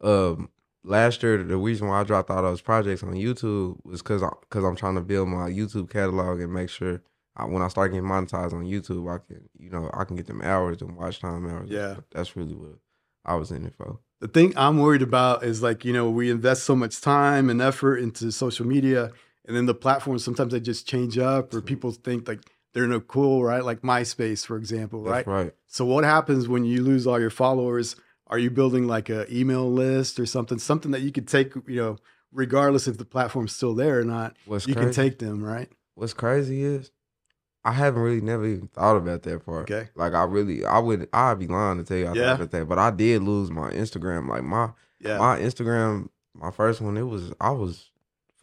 um, 0.03 0.49
last 0.85 1.23
year 1.23 1.43
the 1.43 1.57
reason 1.57 1.89
why 1.89 2.01
I 2.01 2.05
dropped 2.05 2.31
all 2.31 2.43
those 2.43 2.61
projects 2.61 3.03
on 3.03 3.15
YouTube 3.15 3.77
was 3.85 4.03
because 4.03 4.23
I, 4.23 4.29
cause 4.51 4.65
I'm 4.65 4.77
trying 4.77 4.95
to 4.95 5.01
build 5.01 5.29
my 5.29 5.51
YouTube 5.51 5.91
catalog 5.91 6.41
and 6.41 6.53
make 6.53 6.69
sure 6.71 7.03
I, 7.37 7.45
when 7.45 7.63
I 7.63 7.69
start 7.69 7.93
getting 7.93 8.09
monetized 8.09 8.53
on 8.53 8.65
YouTube, 8.65 9.13
I 9.13 9.19
can, 9.19 9.49
you 9.59 9.69
know, 9.71 9.91
I 9.93 10.05
can 10.05 10.17
get 10.17 10.27
them 10.27 10.41
hours 10.43 10.81
and 10.81 10.97
watch 10.97 11.21
time 11.21 11.47
hours. 11.49 11.69
Yeah. 11.71 11.97
that's 12.11 12.37
really 12.37 12.55
what 12.55 12.79
I 13.25 13.35
was 13.35 13.51
in 13.51 13.67
it 13.67 13.75
for. 13.77 13.99
The 14.21 14.29
thing 14.29 14.55
I'm 14.57 14.79
worried 14.79 15.03
about 15.03 15.45
is 15.45 15.63
like, 15.63 15.85
you 15.85 15.93
know, 15.93 16.09
we 16.09 16.31
invest 16.31 16.65
so 16.65 16.75
much 16.75 17.01
time 17.03 17.51
and 17.51 17.61
effort 17.61 17.97
into 17.99 18.31
social 18.33 18.67
media, 18.67 19.11
and 19.45 19.55
then 19.55 19.67
the 19.67 19.75
platforms 19.75 20.25
sometimes 20.25 20.53
they 20.53 20.61
just 20.61 20.89
change 20.89 21.19
up, 21.19 21.53
or 21.53 21.61
people 21.61 21.91
think 21.93 22.27
like 22.27 22.41
they're 22.77 22.87
no 22.87 23.01
cool, 23.01 23.43
right? 23.43 23.65
Like 23.65 23.81
MySpace, 23.81 24.45
for 24.45 24.59
example, 24.59 25.01
right? 25.03 25.25
That's 25.25 25.27
right. 25.29 25.53
So 25.67 25.87
what 25.87 26.05
happens 26.05 26.47
when 26.47 26.67
you 26.67 26.83
lose 26.83 27.07
all 27.07 27.19
your 27.19 27.31
followers? 27.31 27.97
Are 28.27 28.39
you 28.39 28.51
building 28.51 28.87
like 28.87 29.09
a 29.09 29.25
email 29.35 29.73
list 29.73 30.21
or 30.21 30.27
something, 30.27 30.59
something 30.59 30.91
that 30.91 31.01
you 31.01 31.11
could 31.11 31.27
take, 31.27 31.55
you 31.67 31.77
know, 31.81 31.97
regardless 32.33 32.87
if 32.87 32.99
the 32.99 33.07
platform's 33.07 33.57
still 33.57 33.75
there 33.75 33.99
or 34.01 34.05
not, 34.05 34.37
What's 34.45 34.67
you 34.67 34.75
crazy? 34.75 34.89
can 34.89 34.95
take 34.95 35.19
them, 35.21 35.43
right? 35.43 35.71
What's 35.95 36.13
crazy 36.13 36.63
is 36.65 36.91
I 37.65 37.73
haven't 37.73 38.03
really 38.03 38.21
never 38.21 38.45
even 38.45 38.69
thought 38.69 38.97
about 38.97 39.23
that 39.23 39.47
part. 39.47 39.71
Okay. 39.71 39.89
Like 39.95 40.13
I 40.13 40.25
really, 40.25 40.67
I 40.67 40.79
would, 40.79 41.09
I'd 41.15 41.39
be 41.39 41.47
lying 41.47 41.79
to 41.79 41.85
tell 41.85 41.97
you 41.97 42.09
I 42.09 42.13
Yeah. 42.13 42.27
thought 42.27 42.35
about 42.35 42.51
that, 42.51 42.69
but 42.69 42.79
I 42.79 42.91
did 42.91 43.23
lose 43.23 43.51
my 43.51 43.71
Instagram. 43.71 44.29
Like 44.29 44.45
my 44.45 44.73
Yeah. 45.01 45.17
my 45.17 45.39
Instagram, 45.39 46.11
my 46.35 46.51
first 46.51 46.83
one, 46.83 46.99
it 46.99 47.05
was 47.05 47.33
I 47.41 47.53
was 47.53 47.91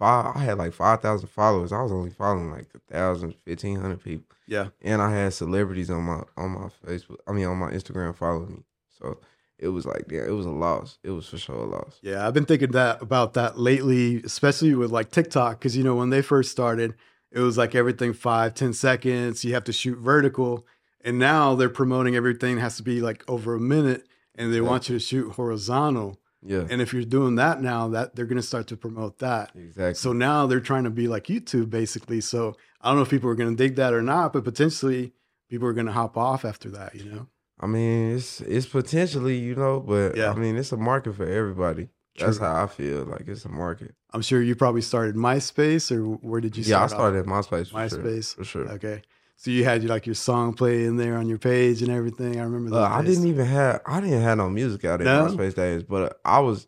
five. 0.03 0.35
I 0.35 0.39
had 0.39 0.57
like 0.57 0.73
five 0.73 1.01
thousand 1.01 1.29
followers. 1.29 1.71
I 1.71 1.81
was 1.81 1.91
only 1.91 2.09
following 2.11 2.51
like 2.51 2.67
a 2.75 2.79
thousand, 2.93 3.35
fifteen 3.45 3.79
hundred 3.79 4.03
people, 4.03 4.35
yeah. 4.47 4.67
and 4.81 5.01
I 5.01 5.11
had 5.11 5.33
celebrities 5.33 5.89
on 5.89 6.03
my 6.03 6.23
on 6.37 6.51
my 6.51 6.67
Facebook. 6.85 7.17
I 7.27 7.31
mean, 7.31 7.45
on 7.45 7.57
my 7.57 7.71
Instagram 7.71 8.15
following 8.15 8.51
me. 8.55 8.63
So 8.99 9.19
it 9.57 9.69
was 9.69 9.85
like 9.85 10.05
yeah, 10.11 10.25
it 10.25 10.31
was 10.31 10.45
a 10.45 10.49
loss. 10.51 10.97
It 11.03 11.11
was 11.11 11.27
for 11.29 11.37
sure 11.37 11.55
a 11.55 11.65
loss. 11.65 11.99
Yeah, 12.01 12.27
I've 12.27 12.33
been 12.33 12.45
thinking 12.45 12.71
that 12.71 13.01
about 13.01 13.33
that 13.33 13.57
lately, 13.57 14.21
especially 14.23 14.75
with 14.75 14.91
like 14.91 15.09
TikTok, 15.11 15.59
because 15.59 15.77
you 15.77 15.83
know 15.83 15.95
when 15.95 16.09
they 16.09 16.21
first 16.21 16.51
started, 16.51 16.95
it 17.31 17.39
was 17.39 17.57
like 17.57 17.73
everything 17.75 18.13
five, 18.13 18.53
ten 18.55 18.73
seconds. 18.73 19.43
You 19.45 19.53
have 19.53 19.63
to 19.65 19.73
shoot 19.73 19.97
vertical, 19.97 20.65
and 21.01 21.17
now 21.19 21.55
they're 21.55 21.69
promoting 21.69 22.15
everything 22.15 22.57
has 22.57 22.77
to 22.77 22.83
be 22.83 22.99
like 23.01 23.23
over 23.29 23.55
a 23.55 23.59
minute, 23.59 24.07
and 24.35 24.51
they 24.51 24.57
Yeah. 24.57 24.69
want 24.69 24.89
you 24.89 24.95
to 24.97 24.99
shoot 24.99 25.31
horizontal. 25.33 26.19
Yeah, 26.45 26.65
And 26.69 26.81
if 26.81 26.93
you're 26.93 27.03
doing 27.03 27.35
that 27.35 27.61
now, 27.61 27.87
that 27.89 28.15
they're 28.15 28.25
going 28.25 28.41
to 28.41 28.47
start 28.47 28.67
to 28.67 28.77
promote 28.77 29.19
that. 29.19 29.51
exactly. 29.55 29.93
So 29.95 30.13
now 30.13 30.45
they're 30.47 30.59
trying 30.59 30.83
to 30.83 30.89
be 30.89 31.07
like 31.07 31.25
YouTube, 31.27 31.69
basically. 31.69 32.21
So 32.21 32.55
I 32.81 32.89
don't 32.89 32.97
know 32.97 33.03
if 33.03 33.09
people 33.09 33.29
are 33.29 33.35
going 33.35 33.55
to 33.55 33.55
dig 33.55 33.75
that 33.77 33.93
or 33.93 34.01
not, 34.01 34.33
but 34.33 34.43
potentially 34.43 35.13
people 35.49 35.67
are 35.67 35.73
going 35.73 35.85
to 35.87 35.93
hop 35.93 36.17
off 36.17 36.43
after 36.45 36.69
that. 36.71 36.95
You 36.95 37.05
know? 37.05 37.27
I 37.59 37.67
mean, 37.67 38.15
it's 38.15 38.41
it's 38.41 38.65
potentially 38.65 39.37
you 39.37 39.55
know, 39.55 39.79
but 39.79 40.17
Yeah. 40.17 40.31
I 40.31 40.35
mean, 40.35 40.57
it's 40.57 40.71
a 40.71 40.77
market 40.77 41.15
for 41.15 41.25
everybody. 41.25 41.89
That's 42.19 42.37
how 42.37 42.63
I 42.63 42.67
feel. 42.67 43.05
Like 43.05 43.27
it's 43.27 43.45
a 43.45 43.49
market. 43.49 43.95
I'm 44.11 44.21
sure 44.21 44.41
you 44.41 44.55
probably 44.55 44.81
started 44.81 45.15
MySpace, 45.15 45.91
or 45.91 46.03
where 46.27 46.41
did 46.41 46.55
you? 46.57 46.63
Start? 46.63 46.79
Yeah, 46.79 46.83
I 46.83 46.87
start 46.87 47.15
off? 47.15 47.15
started 47.15 47.19
at 47.19 47.25
MySpace. 47.25 47.69
Sure, 47.71 47.99
MySpace. 47.99 48.35
for 48.35 48.43
sure. 48.43 48.69
Okay. 48.73 49.01
So 49.35 49.51
you 49.51 49.63
had 49.65 49.83
like 49.83 50.05
your 50.05 50.15
song 50.15 50.53
play 50.53 50.85
in 50.85 50.95
there 50.97 51.17
on 51.17 51.27
your 51.27 51.37
page 51.37 51.81
and 51.81 51.91
everything. 51.91 52.39
I 52.39 52.43
remember 52.43 52.69
that. 52.71 52.77
Uh, 52.77 52.87
I 52.95 53.03
didn't 53.03 53.27
even 53.27 53.45
have 53.45 53.81
I 53.85 53.99
didn't 53.99 54.21
have 54.21 54.37
no 54.37 54.49
music 54.49 54.85
out 54.85 55.01
in 55.01 55.05
No? 55.05 55.27
MySpace 55.27 55.55
days, 55.55 55.83
but 55.83 56.19
I 56.23 56.39
was 56.39 56.67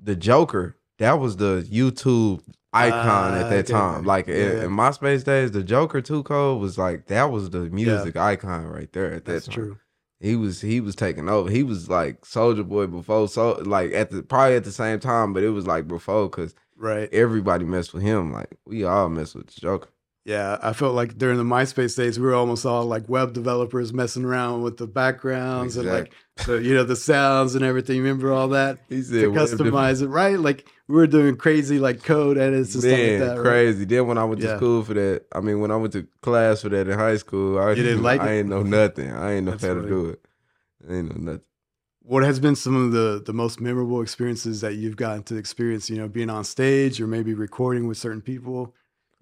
the 0.00 0.14
Joker. 0.14 0.76
That 0.98 1.14
was 1.14 1.36
the 1.36 1.66
YouTube 1.70 2.42
icon 2.72 3.32
Ah, 3.34 3.38
at 3.40 3.50
that 3.50 3.64
okay. 3.64 3.72
time. 3.72 4.04
Like 4.04 4.28
in, 4.28 4.34
Yeah. 4.36 4.64
in 4.64 4.70
MySpace 4.70 5.24
days, 5.24 5.50
the 5.50 5.64
Joker 5.64 6.00
Two 6.00 6.22
Code 6.22 6.60
was 6.60 6.78
like 6.78 7.06
that 7.06 7.32
was 7.32 7.50
the 7.50 7.70
music 7.70 8.16
icon 8.16 8.66
right 8.66 8.92
there 8.92 9.06
at 9.12 9.24
that 9.24 9.32
That's 9.32 9.46
time. 9.46 9.54
true. 9.54 9.78
He 10.20 10.36
was 10.36 10.60
he 10.60 10.80
was 10.80 10.94
taking 10.94 11.28
over. 11.28 11.50
He 11.50 11.64
was 11.64 11.90
like 11.90 12.20
Soulja 12.22 12.66
Boy 12.66 12.86
before 12.86 13.26
so 13.28 13.54
like 13.64 13.92
at 13.92 14.10
the 14.10 14.22
probably 14.22 14.54
at 14.56 14.64
the 14.64 14.72
same 14.72 15.00
time, 15.00 15.32
but 15.32 15.42
it 15.42 15.50
was 15.50 15.66
like 15.66 15.88
before 15.88 16.28
because 16.28 16.54
Right. 16.76 17.08
everybody 17.12 17.64
messed 17.64 17.92
with 17.94 18.02
him. 18.04 18.32
Like 18.32 18.56
we 18.66 18.84
all 18.84 19.08
messed 19.08 19.34
with 19.34 19.48
the 19.48 19.60
Joker. 19.60 19.88
Yeah. 20.24 20.58
I 20.62 20.72
felt 20.72 20.94
like 20.94 21.18
during 21.18 21.36
the 21.36 21.44
MySpace 21.44 21.96
days, 21.96 22.18
we 22.18 22.24
were 22.26 22.34
almost 22.34 22.64
all 22.64 22.84
like 22.86 23.08
web 23.08 23.32
developers 23.34 23.92
messing 23.92 24.24
around 24.24 24.62
with 24.62 24.78
the 24.78 24.86
backgrounds 24.86 25.76
and 25.76 25.88
like 25.88 26.12
the 26.46 26.56
you 26.62 26.74
know 26.74 26.82
the 26.84 26.96
sounds 26.96 27.54
and 27.54 27.64
everything. 27.64 27.98
Remember 27.98 28.32
all 28.32 28.48
that 28.48 28.88
to 28.88 29.02
said 29.02 29.28
web 29.28 29.48
dev- 29.48 29.58
customize 29.58 30.02
it, 30.02 30.08
right? 30.08 30.38
Like 30.38 30.66
we 30.88 30.94
were 30.96 31.06
doing 31.06 31.36
crazy 31.36 31.78
like 31.78 32.02
code 32.02 32.38
edits 32.38 32.74
and 32.74 32.84
Man, 32.84 32.90
stuff 32.92 33.00
like 33.00 33.18
that. 33.36 33.36
right? 33.42 33.44
crazy. 33.44 33.84
Then 33.84 34.06
when 34.06 34.18
I 34.18 34.24
went 34.24 34.40
to 34.40 34.46
Yeah. 34.46 34.56
school 34.56 34.82
for 34.82 34.94
that, 34.94 35.24
I 35.32 35.40
mean, 35.40 35.60
when 35.60 35.70
I 35.70 35.76
went 35.76 35.92
to 35.92 36.06
class 36.22 36.62
for 36.62 36.70
that 36.70 36.88
in 36.88 36.98
high 36.98 37.16
school, 37.16 37.58
I 37.58 37.70
You 37.70 37.82
didn't 37.82 38.02
like 38.02 38.20
I 38.20 38.30
it? 38.32 38.38
ain't 38.40 38.48
know 38.48 38.62
nothing. 38.62 39.10
I 39.12 39.32
ain't 39.34 39.44
know 39.44 39.52
That's 39.52 39.64
how 39.64 39.74
to 39.74 39.82
do 39.86 40.06
it. 40.10 40.20
I 40.88 40.94
ain't 40.94 41.08
know 41.10 41.32
nothing. 41.32 41.44
What 42.06 42.22
has 42.22 42.38
been 42.40 42.54
some 42.56 42.76
of 42.76 42.92
the 42.92 43.22
the 43.24 43.32
most 43.32 43.60
memorable 43.60 44.02
experiences 44.02 44.60
that 44.62 44.74
you've 44.74 44.96
gotten 44.96 45.22
to 45.24 45.36
experience? 45.36 45.88
You 45.88 45.96
know, 45.98 46.08
being 46.08 46.28
on 46.30 46.44
stage 46.44 47.00
or 47.00 47.06
maybe 47.06 47.34
recording 47.34 47.86
with 47.88 47.96
certain 47.98 48.20
people. 48.22 48.74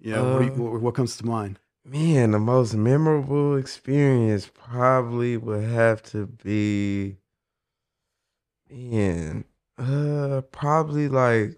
You 0.03 0.11
know, 0.11 0.33
what, 0.35 0.45
you- 0.45 0.51
what, 0.63 0.81
what 0.81 0.95
comes 0.95 1.15
to 1.17 1.25
mind? 1.25 1.59
Man, 1.85 2.31
the 2.31 2.39
most 2.39 2.73
memorable 2.75 3.57
experience 3.57 4.49
probably 4.53 5.35
would 5.37 5.63
have 5.63 6.01
to 6.11 6.27
be, 6.27 7.17
man, 8.69 9.43
uh, 9.77 10.41
probably 10.51 11.09
like, 11.09 11.57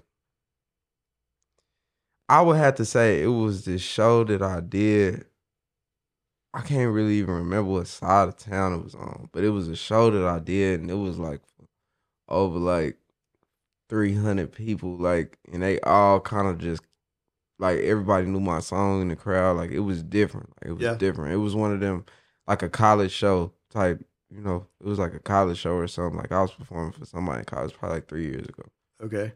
I 2.28 2.42
would 2.42 2.58
have 2.58 2.76
to 2.76 2.86
say 2.86 3.22
it 3.22 3.28
was 3.28 3.66
this 3.66 3.82
show 3.82 4.24
that 4.24 4.42
I 4.42 4.62
did. 4.62 5.26
I 6.54 6.62
can't 6.62 6.94
really 6.94 7.16
even 7.16 7.36
remember 7.36 7.70
what 7.70 7.88
side 7.88 8.30
of 8.30 8.38
town 8.38 8.74
it 8.74 8.84
was 8.84 8.96
on, 8.96 9.30
but 9.32 9.44
it 9.44 9.50
was 9.50 9.68
a 9.68 9.76
show 9.76 10.10
that 10.10 10.26
I 10.26 10.40
did, 10.40 10.80
and 10.80 10.90
it 10.90 10.96
was 10.96 11.20
like 11.20 11.42
over 12.30 12.58
like 12.58 12.98
300 13.90 14.52
people, 14.52 14.96
like, 14.98 15.38
and 15.52 15.62
they 15.62 15.80
all 15.82 16.20
kind 16.20 16.48
of 16.48 16.58
just 16.60 16.82
like 17.60 17.80
everybody 17.80 18.26
knew 18.28 18.40
my 18.40 18.60
song 18.60 19.02
in 19.02 19.08
the 19.10 19.16
crowd. 19.16 19.58
Like 19.58 19.72
it 19.72 19.80
was 19.80 20.04
different. 20.04 20.50
Like, 20.62 20.70
it 20.72 20.74
was 20.74 20.84
Yeah. 20.84 20.96
different. 20.96 21.34
It 21.34 21.38
was 21.38 21.56
one 21.56 21.72
of 21.74 21.80
them 21.80 22.06
like 22.48 22.62
a 22.64 22.70
college 22.70 23.12
show 23.12 23.52
type. 23.72 24.04
You 24.32 24.42
know, 24.42 24.66
it 24.82 24.88
was 24.88 25.00
like 25.00 25.14
a 25.14 25.20
college 25.20 25.58
show 25.58 25.74
or 25.76 25.88
something. 25.88 26.18
Like 26.18 26.32
I 26.32 26.42
was 26.42 26.52
performing 26.52 26.92
for 26.94 27.06
somebody 27.06 27.40
in 27.40 27.46
college 27.46 27.74
probably 27.74 27.98
like 27.98 28.08
three 28.08 28.26
years 28.26 28.48
ago. 28.48 28.64
Okay. 29.04 29.32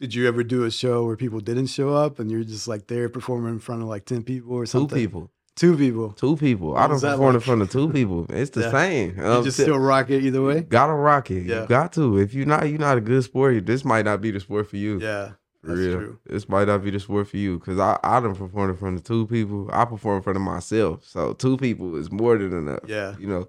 Did 0.00 0.14
you 0.14 0.26
ever 0.26 0.42
do 0.42 0.64
a 0.64 0.70
show 0.70 1.04
where 1.06 1.16
people 1.16 1.38
didn't 1.40 1.66
show 1.68 1.94
up 1.94 2.18
and 2.18 2.30
you're 2.30 2.42
just 2.44 2.66
like 2.66 2.88
there 2.88 3.08
performing 3.08 3.52
in 3.54 3.58
front 3.60 3.82
of 3.82 3.88
like 3.88 4.04
10 4.04 4.24
people 4.24 4.54
or 4.54 4.66
something? 4.66 4.88
Two 4.88 4.94
people. 5.06 5.30
Two 5.54 5.76
people. 5.76 6.10
Two 6.12 6.36
people. 6.36 6.70
What 6.70 6.80
I 6.80 6.86
don't 6.88 7.00
perform 7.00 7.34
in 7.36 7.40
front 7.40 7.62
of 7.62 7.70
two 7.70 7.88
people. 7.90 8.26
It's 8.30 8.50
the 8.50 8.62
Yeah. 8.62 8.70
same. 8.72 9.16
You 9.16 9.22
Um, 9.24 9.44
just 9.44 9.58
still 9.60 9.78
rock 9.78 10.10
it 10.10 10.22
either 10.24 10.42
way? 10.42 10.62
gotta 10.62 10.94
rock 10.94 11.30
it. 11.30 11.44
Yeah. 11.46 11.62
You 11.62 11.68
got 11.68 11.92
to. 11.92 12.18
If 12.18 12.34
you're 12.34 12.46
not, 12.46 12.68
you're 12.68 12.78
not 12.80 12.98
a 12.98 13.00
good 13.02 13.22
sport. 13.22 13.64
This 13.64 13.84
might 13.84 14.04
not 14.06 14.20
be 14.20 14.30
the 14.32 14.40
sport 14.40 14.68
for 14.68 14.76
you. 14.76 14.98
Yeah. 14.98 15.32
That's 15.62 15.78
real. 15.78 15.96
true. 15.96 16.18
This 16.26 16.48
might 16.48 16.66
not 16.66 16.82
be 16.82 16.90
the 16.90 17.00
sport 17.00 17.28
for 17.28 17.36
you 17.36 17.58
because 17.58 17.78
I 17.78 17.98
I 18.02 18.20
done 18.20 18.34
performed 18.34 18.70
in 18.70 18.76
front 18.76 18.96
of 18.96 19.04
two 19.04 19.26
people. 19.26 19.68
I 19.72 19.84
perform 19.84 20.16
in 20.16 20.22
front 20.22 20.36
of 20.36 20.42
myself, 20.42 21.04
so 21.04 21.34
two 21.34 21.56
people 21.56 21.96
is 21.96 22.10
more 22.10 22.36
than 22.36 22.52
enough. 22.52 22.80
Yeah. 22.86 23.14
you 23.18 23.26
know. 23.26 23.48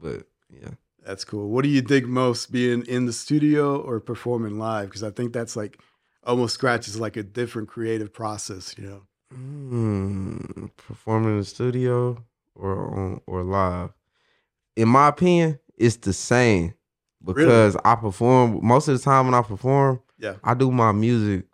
But 0.00 0.26
yeah, 0.50 0.70
That's 1.04 1.24
cool. 1.24 1.48
What 1.48 1.62
do 1.62 1.68
you 1.68 1.82
dig 1.82 2.06
most 2.06 2.52
being 2.52 2.84
in 2.86 3.06
the 3.06 3.12
studio 3.12 3.80
or 3.80 4.00
performing 4.00 4.58
live? 4.58 4.88
Because 4.88 5.02
I 5.02 5.10
think 5.10 5.32
that's 5.32 5.56
like 5.56 5.80
almost 6.24 6.54
scratches 6.54 6.98
like 6.98 7.16
a 7.16 7.22
different 7.22 7.68
creative 7.68 8.12
process, 8.12 8.74
you 8.78 8.86
know? 8.86 9.02
mm, 9.34 10.70
performing 10.76 11.32
in 11.32 11.38
the 11.38 11.44
studio 11.44 12.22
or 12.54 12.98
on 12.98 13.20
or 13.26 13.42
live. 13.42 13.90
In 14.76 14.88
my 14.88 15.08
opinion, 15.08 15.58
it's 15.76 15.96
the 15.96 16.12
same 16.12 16.74
because 17.24 17.76
I 17.84 17.94
perform 17.94 18.60
most 18.62 18.88
of 18.88 18.98
the 18.98 19.02
time 19.02 19.26
when 19.26 19.34
I 19.34 19.42
perform. 19.42 20.01
Yeah. 20.22 20.36
I 20.44 20.54
do 20.54 20.70
my 20.70 20.92
music 20.92 21.46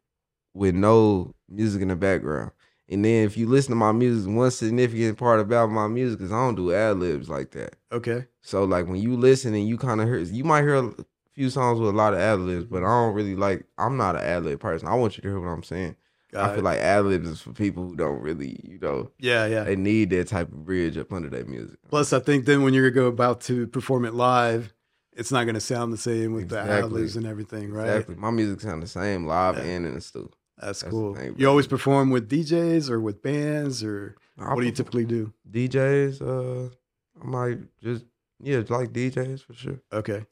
with 0.54 0.74
no 0.74 1.34
music 1.48 1.82
in 1.82 1.88
the 1.88 1.96
background. 1.96 2.52
And 2.90 3.04
then 3.04 3.24
if 3.24 3.36
you 3.36 3.46
listen 3.46 3.70
to 3.70 3.76
my 3.76 3.92
music, 3.92 4.30
one 4.30 4.50
significant 4.50 5.18
part 5.18 5.40
about 5.40 5.70
my 5.70 5.88
music 5.88 6.20
is 6.20 6.32
I 6.32 6.36
don't 6.36 6.54
do 6.54 6.72
ad 6.72 6.98
libs 6.98 7.28
like 7.28 7.50
that. 7.52 7.76
Okay. 7.90 8.26
So 8.42 8.64
like 8.64 8.86
when 8.86 9.00
you 9.00 9.16
listen 9.16 9.54
and 9.54 9.66
you 9.66 9.76
kind 9.76 10.00
of 10.00 10.08
hear, 10.08 10.18
you 10.18 10.44
might 10.44 10.62
hear 10.62 10.76
a 10.76 10.94
few 11.32 11.50
songs 11.50 11.80
with 11.80 11.90
a 11.90 11.96
lot 11.96 12.14
of 12.14 12.20
ad 12.20 12.40
libs, 12.40 12.64
but 12.66 12.82
I 12.82 12.86
don't 12.86 13.14
really 13.14 13.36
like. 13.36 13.64
I'm 13.78 13.96
not 13.96 14.16
an 14.16 14.22
ad 14.22 14.44
lib 14.44 14.60
person. 14.60 14.88
I 14.88 14.94
want 14.94 15.16
you 15.16 15.22
to 15.22 15.28
hear 15.28 15.40
what 15.40 15.48
I'm 15.48 15.62
saying. 15.62 15.96
Got 16.32 16.50
I 16.50 16.54
feel 16.54 16.58
it. 16.60 16.64
like 16.64 16.78
ad 16.78 17.04
libs 17.06 17.28
is 17.28 17.40
for 17.40 17.52
people 17.52 17.86
who 17.86 17.96
don't 17.96 18.20
really, 18.20 18.60
you 18.62 18.78
know, 18.80 19.10
yeah, 19.18 19.46
yeah. 19.46 19.64
they 19.64 19.76
need 19.76 20.10
that 20.10 20.28
type 20.28 20.48
of 20.48 20.66
bridge 20.66 20.98
up 20.98 21.10
under 21.10 21.30
their 21.30 21.46
music. 21.46 21.78
Plus, 21.88 22.12
I 22.12 22.20
think 22.20 22.44
then 22.44 22.62
when 22.62 22.74
you're 22.74 22.90
go 22.90 23.06
about 23.06 23.40
to 23.42 23.66
perform 23.66 24.04
it 24.04 24.12
live, 24.12 24.74
it's 25.18 25.30
not 25.32 25.44
going 25.44 25.54
to 25.54 25.60
sound 25.60 25.92
the 25.92 25.96
same 25.98 26.32
with 26.32 26.48
the 26.48 26.58
ad-libs 26.60 27.16
and 27.16 27.26
everything, 27.26 27.70
right? 27.72 27.88
Exactly. 27.88 28.14
My 28.14 28.30
music 28.30 28.60
sound 28.60 28.82
the 28.82 28.86
same 28.86 29.26
live 29.26 29.56
Yeah. 29.58 29.64
and 29.64 29.86
in 29.86 29.94
the 29.94 30.00
studio. 30.00 30.30
That's, 30.60 30.80
That's 30.80 30.90
cool. 30.90 31.14
thing, 31.14 31.34
you 31.38 31.48
always 31.48 31.66
perform 31.68 32.10
with 32.10 32.28
DJs 32.28 32.90
or 32.90 33.00
with 33.00 33.22
bands, 33.22 33.84
or 33.84 34.16
I 34.38 34.54
what 34.54 34.60
do 34.60 34.66
you 34.66 34.72
typically 34.72 35.04
do? 35.04 35.32
DJs, 35.50 36.20
uh, 36.20 36.70
I 37.22 37.24
might 37.26 37.58
just 37.82 38.04
yeah, 38.40 38.62
like 38.68 38.92
DJs 38.92 39.44
for 39.44 39.54
sure. 39.54 39.80
Okay, 39.92 40.26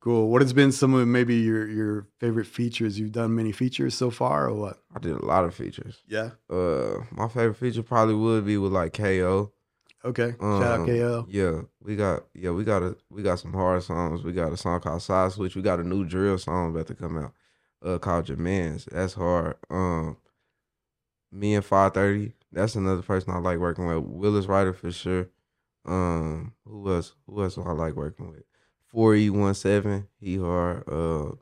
cool. 0.00 0.28
What 0.30 0.40
has 0.42 0.52
been 0.52 0.70
some 0.70 0.94
of 0.94 1.08
maybe 1.08 1.34
your 1.36 1.66
your 1.68 2.06
favorite 2.20 2.46
features? 2.46 2.96
You've 2.98 3.10
done 3.12 3.34
many 3.34 3.50
features 3.50 3.94
so 3.94 4.10
far, 4.10 4.48
or 4.48 4.54
what? 4.54 4.78
I 4.94 5.00
did 5.00 5.16
a 5.16 5.24
lot 5.24 5.44
of 5.44 5.52
features. 5.54 6.02
Yeah. 6.06 6.30
Uh, 6.48 6.98
my 7.10 7.26
favorite 7.28 7.56
feature 7.56 7.82
probably 7.82 8.14
would 8.14 8.44
be 8.46 8.58
with 8.58 8.72
like 8.72 8.92
KO. 8.92 9.52
Okay. 10.04 10.34
Shout 10.40 10.62
out 10.62 10.80
Um, 10.80 10.86
KO. 10.86 11.26
Yeah, 11.28 11.60
we 11.80 11.94
got 11.96 12.24
yeah, 12.34 12.50
we 12.50 12.64
got 12.64 12.82
a 12.82 12.96
we 13.10 13.22
got 13.22 13.38
some 13.38 13.52
hard 13.52 13.82
songs. 13.82 14.22
We 14.24 14.32
got 14.32 14.52
a 14.52 14.56
song 14.56 14.80
called 14.80 15.02
Side 15.02 15.32
Switch. 15.32 15.54
We 15.54 15.62
got 15.62 15.80
a 15.80 15.84
new 15.84 16.04
drill 16.04 16.38
song 16.38 16.70
about 16.70 16.88
to 16.88 16.94
come 16.94 17.18
out, 17.18 17.32
uh, 17.84 17.98
called 17.98 18.28
Your 18.28 18.38
Man's. 18.38 18.86
That's 18.86 19.14
hard. 19.14 19.56
Um, 19.70 20.16
me 21.30 21.54
and 21.54 21.64
Five 21.64 21.94
Thirty. 21.94 22.32
That's 22.50 22.74
another 22.74 23.02
person 23.02 23.32
I 23.32 23.38
like 23.38 23.58
working 23.58 23.86
with. 23.86 23.98
Willis 24.04 24.46
Ryder 24.46 24.72
for 24.72 24.90
sure. 24.92 25.28
Um, 25.86 26.52
who 26.64 26.92
else? 26.92 27.14
Who 27.26 27.42
else 27.42 27.54
do 27.54 27.62
I 27.62 27.72
like 27.72 27.94
working 27.94 28.30
with? 28.30 28.42
Four 28.88 29.14
E 29.14 29.30
one 29.30 29.54
seven. 29.54 30.08
He 30.20 30.36
hard. 30.36 30.84
Uh, 30.88 31.32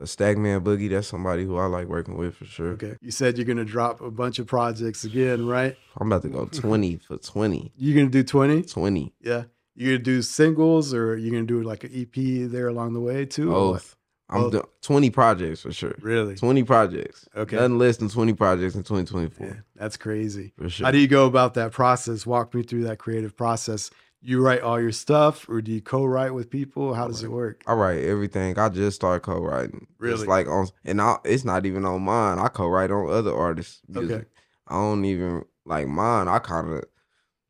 a 0.00 0.06
Stagman 0.06 0.62
Boogie. 0.62 0.90
That's 0.90 1.08
somebody 1.08 1.44
who 1.44 1.56
I 1.58 1.66
like 1.66 1.86
working 1.86 2.16
with 2.16 2.36
for 2.36 2.44
sure. 2.44 2.70
Okay. 2.72 2.96
You 3.00 3.10
said 3.10 3.36
you're 3.36 3.46
gonna 3.46 3.64
drop 3.64 4.00
a 4.00 4.10
bunch 4.10 4.38
of 4.38 4.46
projects 4.46 5.04
again, 5.04 5.46
right? 5.46 5.76
I'm 5.98 6.06
about 6.10 6.22
to 6.22 6.28
go 6.28 6.46
twenty 6.46 6.96
for 6.96 7.16
20. 7.18 7.72
You're 7.76 7.96
gonna 7.96 8.10
do 8.10 8.22
twenty. 8.22 8.62
20. 8.62 9.12
Yeah. 9.20 9.44
You're 9.74 9.94
gonna 9.94 10.04
do 10.04 10.22
singles, 10.22 10.92
or 10.94 11.16
you're 11.16 11.32
gonna 11.32 11.44
do 11.46 11.62
like 11.62 11.84
an 11.84 11.90
EP 11.94 12.50
there 12.50 12.68
along 12.68 12.92
the 12.94 13.00
way 13.00 13.24
too. 13.26 13.50
Both. 13.50 13.96
I'm 14.28 14.42
Both. 14.44 14.52
do- 14.52 14.68
20 14.80 15.10
projects 15.10 15.60
for 15.60 15.72
sure. 15.72 15.94
Really? 16.00 16.36
20 16.36 16.62
projects. 16.62 17.28
Okay. 17.36 17.56
Nothing 17.56 17.76
less 17.78 17.98
than 17.98 18.08
20 18.08 18.32
projects 18.32 18.74
in 18.74 18.82
2024. 18.82 19.46
Yeah, 19.46 19.52
that's 19.76 19.98
crazy. 19.98 20.54
For 20.56 20.70
sure. 20.70 20.86
How 20.86 20.90
do 20.90 20.98
you 20.98 21.06
go 21.08 21.26
about 21.26 21.52
that 21.54 21.72
process? 21.72 22.24
Walk 22.26 22.54
me 22.54 22.62
through 22.62 22.84
that 22.84 22.98
creative 22.98 23.36
process. 23.36 23.90
You 24.24 24.40
write 24.40 24.60
all 24.62 24.80
your 24.80 24.92
stuff, 24.92 25.48
or 25.48 25.60
do 25.60 25.72
you 25.72 25.80
co-write 25.80 26.32
with 26.32 26.48
people? 26.48 26.94
How 26.94 27.08
does 27.08 27.24
it 27.24 27.30
work? 27.30 27.64
I 27.66 27.72
write 27.72 28.04
everything. 28.04 28.56
I 28.56 28.68
just 28.68 28.94
started 28.94 29.20
co-writing. 29.20 29.88
Really? 29.98 30.20
It's 30.20 30.28
like 30.28 30.46
on, 30.46 30.68
and 30.84 31.00
I, 31.02 31.18
it's 31.24 31.44
not 31.44 31.66
even 31.66 31.84
on 31.84 32.02
mine. 32.02 32.38
I 32.38 32.46
co-write 32.48 32.92
on 32.92 33.10
other 33.10 33.34
artists' 33.34 33.80
music. 33.88 34.16
Okay. 34.16 34.26
I 34.68 34.74
don't 34.74 35.04
even 35.04 35.44
like 35.64 35.88
mine. 35.88 36.28
I 36.28 36.38
kind 36.38 36.72
of, 36.72 36.84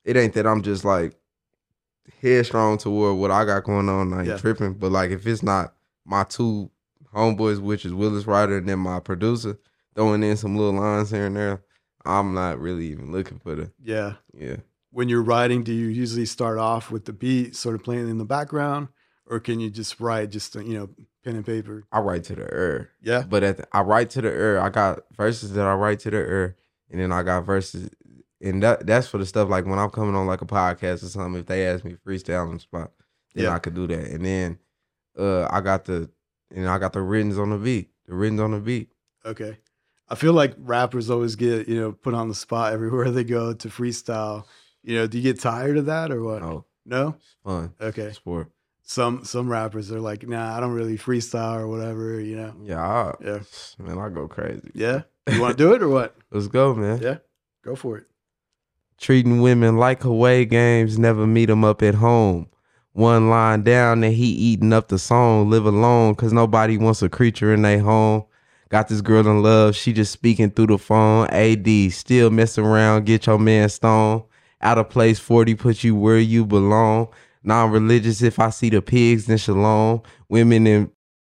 it 0.05 0.17
ain't 0.17 0.33
that 0.33 0.47
I'm 0.47 0.63
just 0.63 0.83
like 0.85 1.15
headstrong 2.21 2.79
toward 2.79 3.19
what 3.19 3.31
I 3.31 3.45
got 3.45 3.65
going 3.65 3.89
on, 3.89 4.13
I 4.13 4.21
ain't 4.21 4.29
Yeah. 4.29 4.37
tripping. 4.39 4.75
But 4.75 4.93
like 4.93 5.11
if 5.11 5.27
it's 5.27 5.43
not 5.43 5.75
my 6.05 6.25
two 6.25 6.71
homeboys, 7.15 7.59
which 7.61 7.85
is 7.85 7.93
Willis 7.93 8.27
Ryder 8.27 8.59
and 8.59 8.69
then 8.69 8.79
my 8.79 8.99
producer, 8.99 9.59
throwing 9.95 10.23
in 10.23 10.37
some 10.37 10.57
little 10.57 10.81
lines 10.81 11.11
here 11.11 11.27
and 11.27 11.37
there, 11.37 11.63
I'm 12.05 12.35
not 12.35 12.59
really 12.59 12.87
even 12.87 13.13
looking 13.13 13.39
for 13.39 13.55
the 13.55 13.71
Yeah. 13.83 14.15
yeah. 14.33 14.57
When 14.93 15.09
you're 15.09 15.23
writing, 15.23 15.65
do 15.65 15.73
you 15.73 15.87
usually 15.89 16.27
start 16.27 16.59
off 16.59 16.91
with 16.91 17.07
the 17.07 17.13
beat 17.13 17.57
sort 17.57 17.75
of 17.75 17.83
playing 17.83 18.09
in 18.09 18.19
the 18.19 18.25
background, 18.25 18.89
or 19.27 19.41
can 19.41 19.59
you 19.59 19.71
just 19.71 19.99
write 20.01 20.31
just 20.31 20.55
you 20.55 20.75
know 20.75 20.91
pen 21.25 21.35
and 21.37 21.47
paper? 21.47 21.85
I 21.91 22.01
write 22.01 22.25
to 22.25 22.35
the 22.35 22.43
air. 22.43 22.91
Yeah. 23.01 23.23
But 23.29 23.43
at 23.43 23.57
the, 23.57 23.67
I 23.73 23.81
write 23.81 24.11
to 24.11 24.23
the 24.23 24.29
air. 24.31 24.61
I 24.61 24.69
got 24.69 25.01
verses 25.17 25.55
that 25.55 25.67
I 25.67 25.75
write 25.75 26.01
to 26.01 26.11
the 26.11 26.19
air, 26.19 26.57
and 26.91 27.01
then 27.01 27.11
I 27.11 27.23
got 27.23 27.41
verses, 27.47 27.89
and 28.41 28.63
that 28.63 28.87
that's 28.87 29.09
for 29.09 29.19
the 29.19 29.25
stuff 29.27 29.49
like 29.49 29.65
when 29.65 29.79
I'm 29.79 29.91
coming 29.91 30.15
on 30.15 30.27
like 30.27 30.43
a 30.43 30.47
podcast 30.47 31.03
or 31.03 31.09
something. 31.09 31.41
If 31.41 31.47
they 31.47 31.67
ask 31.67 31.85
me 31.85 31.97
freestyle 32.07 32.49
on 32.49 32.55
the 32.55 32.61
spot, 32.61 32.91
then 33.35 33.45
Yeah. 33.45 33.55
I 33.55 33.59
could 33.61 33.75
do 33.75 33.87
that. 33.87 34.09
And 34.09 34.25
then 34.25 34.59
uh 35.19 35.47
I 35.51 35.61
got 35.63 35.87
the, 35.87 36.11
and 36.55 36.69
I 36.69 36.79
got 36.79 36.93
the 36.93 37.01
writtens 37.01 37.39
on 37.39 37.51
the 37.51 37.59
beat. 37.59 37.91
The 38.07 38.15
writtens 38.15 38.41
on 38.41 38.51
the 38.51 38.61
beat. 38.61 38.93
Okay. 39.25 39.59
I 40.09 40.15
feel 40.17 40.35
like 40.35 40.53
rappers 40.59 41.09
always 41.09 41.37
get, 41.37 41.67
you 41.69 41.81
know, 41.81 41.93
put 41.93 42.13
on 42.13 42.29
the 42.29 42.35
spot 42.35 42.73
everywhere 42.75 43.11
they 43.11 43.25
go 43.25 43.55
to 43.55 43.69
freestyle. 43.69 44.45
You 44.83 44.97
know, 44.97 45.07
do 45.07 45.19
you 45.19 45.23
get 45.23 45.41
tired 45.41 45.77
of 45.77 45.87
that 45.87 46.11
or 46.11 46.23
what? 46.23 46.43
Oh, 46.43 46.65
No? 46.85 47.15
it's 47.17 47.37
fun. 47.45 47.73
Okay. 47.81 48.13
Sport. 48.13 48.51
Some 48.85 49.25
some 49.25 49.49
rappers 49.49 49.93
are 49.93 50.01
like, 50.01 50.27
nah, 50.27 50.57
I 50.57 50.61
don't 50.61 50.73
really 50.73 50.99
freestyle 50.99 51.57
or 51.61 51.69
whatever, 51.69 52.21
you 52.21 52.37
know. 52.37 52.55
Yeah. 52.65 52.81
I, 52.83 53.13
Yeah. 53.25 53.39
Man, 53.79 53.99
I 53.99 54.09
go 54.09 54.27
crazy. 54.27 54.71
Yeah. 54.75 55.03
You 55.31 55.41
want 55.41 55.57
to 55.57 55.65
do 55.65 55.73
it 55.73 55.83
or 55.83 55.89
what? 55.89 56.17
Let's 56.33 56.49
go, 56.49 56.75
man. 56.75 57.01
Yeah. 57.01 57.19
Go 57.65 57.77
for 57.77 57.99
it. 57.99 58.07
treating 58.99 59.41
women 59.41 59.77
like 59.77 60.05
away 60.05 60.45
games, 60.45 60.99
never 60.99 61.27
meet 61.27 61.47
them 61.47 61.65
up 61.65 61.83
at 61.83 61.95
home. 61.95 62.49
One 62.93 63.31
line 63.31 63.63
down 63.63 64.03
and 64.05 64.13
he 64.15 64.27
eating 64.27 64.73
up 64.73 64.89
the 64.89 64.99
song, 64.99 65.49
live 65.49 65.65
alone, 65.65 66.15
cause 66.17 66.33
nobody 66.33 66.77
wants 66.77 67.03
a 67.03 67.09
creature 67.09 67.55
in 67.55 67.63
their 67.63 67.79
home. 67.79 68.25
Got 68.69 68.89
this 68.89 69.01
girl 69.01 69.27
in 69.27 69.43
love, 69.43 69.77
she 69.77 69.93
just 69.93 70.13
speaking 70.13 70.51
through 70.51 70.67
the 70.69 70.79
phone. 70.79 71.29
AD, 71.29 71.93
still 71.93 72.31
messing 72.31 72.65
around, 72.67 73.07
get 73.07 73.27
your 73.27 73.39
man 73.39 73.69
stone. 73.69 74.25
Out 74.63 74.79
of 74.79 74.89
place 74.89 75.19
40, 75.19 75.55
put 75.57 75.83
you 75.83 75.95
where 75.95 76.19
you 76.19 76.47
belong. 76.47 77.09
Non-religious, 77.43 78.23
if 78.23 78.39
I 78.39 78.51
see 78.51 78.71
the 78.71 78.81
pigs, 78.81 79.27
then 79.27 79.39
shalom. 79.39 80.03
Women 80.29 80.67
and 80.67 80.91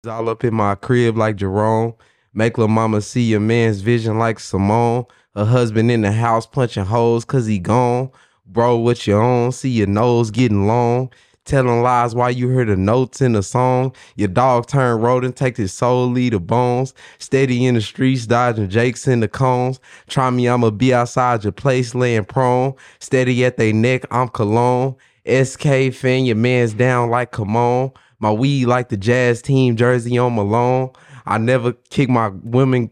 all 0.06 0.28
up 0.28 0.44
in 0.44 0.54
my 0.54 0.74
crib 0.74 1.16
like 1.16 1.36
Jerome. 1.36 1.94
Make 2.34 2.58
lil' 2.58 2.68
mama 2.68 3.00
see 3.00 3.22
your 3.22 3.40
man's 3.40 3.80
vision 3.80 4.18
like 4.18 4.38
Simone. 4.38 5.06
A 5.34 5.44
husband 5.44 5.90
in 5.90 6.02
the 6.02 6.12
house 6.12 6.46
punching 6.46 6.84
holes 6.84 7.24
cause 7.24 7.46
he 7.46 7.58
gone. 7.58 8.10
Bro, 8.46 8.78
what 8.78 9.06
you 9.06 9.16
on? 9.16 9.52
See 9.52 9.70
your 9.70 9.86
nose 9.86 10.30
getting 10.30 10.66
long. 10.66 11.10
Telling 11.44 11.82
lies 11.82 12.14
while 12.14 12.30
you 12.30 12.48
hear 12.48 12.64
the 12.64 12.76
notes 12.76 13.20
in 13.20 13.32
the 13.32 13.42
song. 13.42 13.94
Your 14.16 14.28
dog 14.28 14.66
turned 14.66 15.02
rodent, 15.02 15.36
take 15.36 15.58
his 15.58 15.74
soul, 15.74 16.08
lead 16.08 16.32
the 16.32 16.40
bones. 16.40 16.94
Steady 17.18 17.66
in 17.66 17.74
the 17.74 17.82
streets, 17.82 18.26
dodging 18.26 18.70
jakes 18.70 19.06
in 19.06 19.20
the 19.20 19.28
cones. 19.28 19.78
Try 20.08 20.30
me, 20.30 20.48
I'ma 20.48 20.70
be 20.70 20.94
outside 20.94 21.44
your 21.44 21.52
place, 21.52 21.94
laying 21.94 22.24
prone. 22.24 22.74
Steady 22.98 23.44
at 23.44 23.58
they 23.58 23.72
neck, 23.72 24.04
I'm 24.10 24.28
cologne. 24.28 24.96
SK 25.26 25.92
fan, 25.92 26.24
your 26.24 26.36
man's 26.36 26.72
down 26.74 27.10
like 27.10 27.32
come 27.32 27.56
on. 27.56 27.92
My 28.18 28.32
weed 28.32 28.66
like 28.66 28.88
the 28.88 28.96
jazz 28.96 29.42
team 29.42 29.76
jersey 29.76 30.16
on 30.16 30.34
Malone. 30.34 30.90
I 31.26 31.38
never 31.38 31.72
kick 31.72 32.08
my 32.08 32.28
women. 32.28 32.90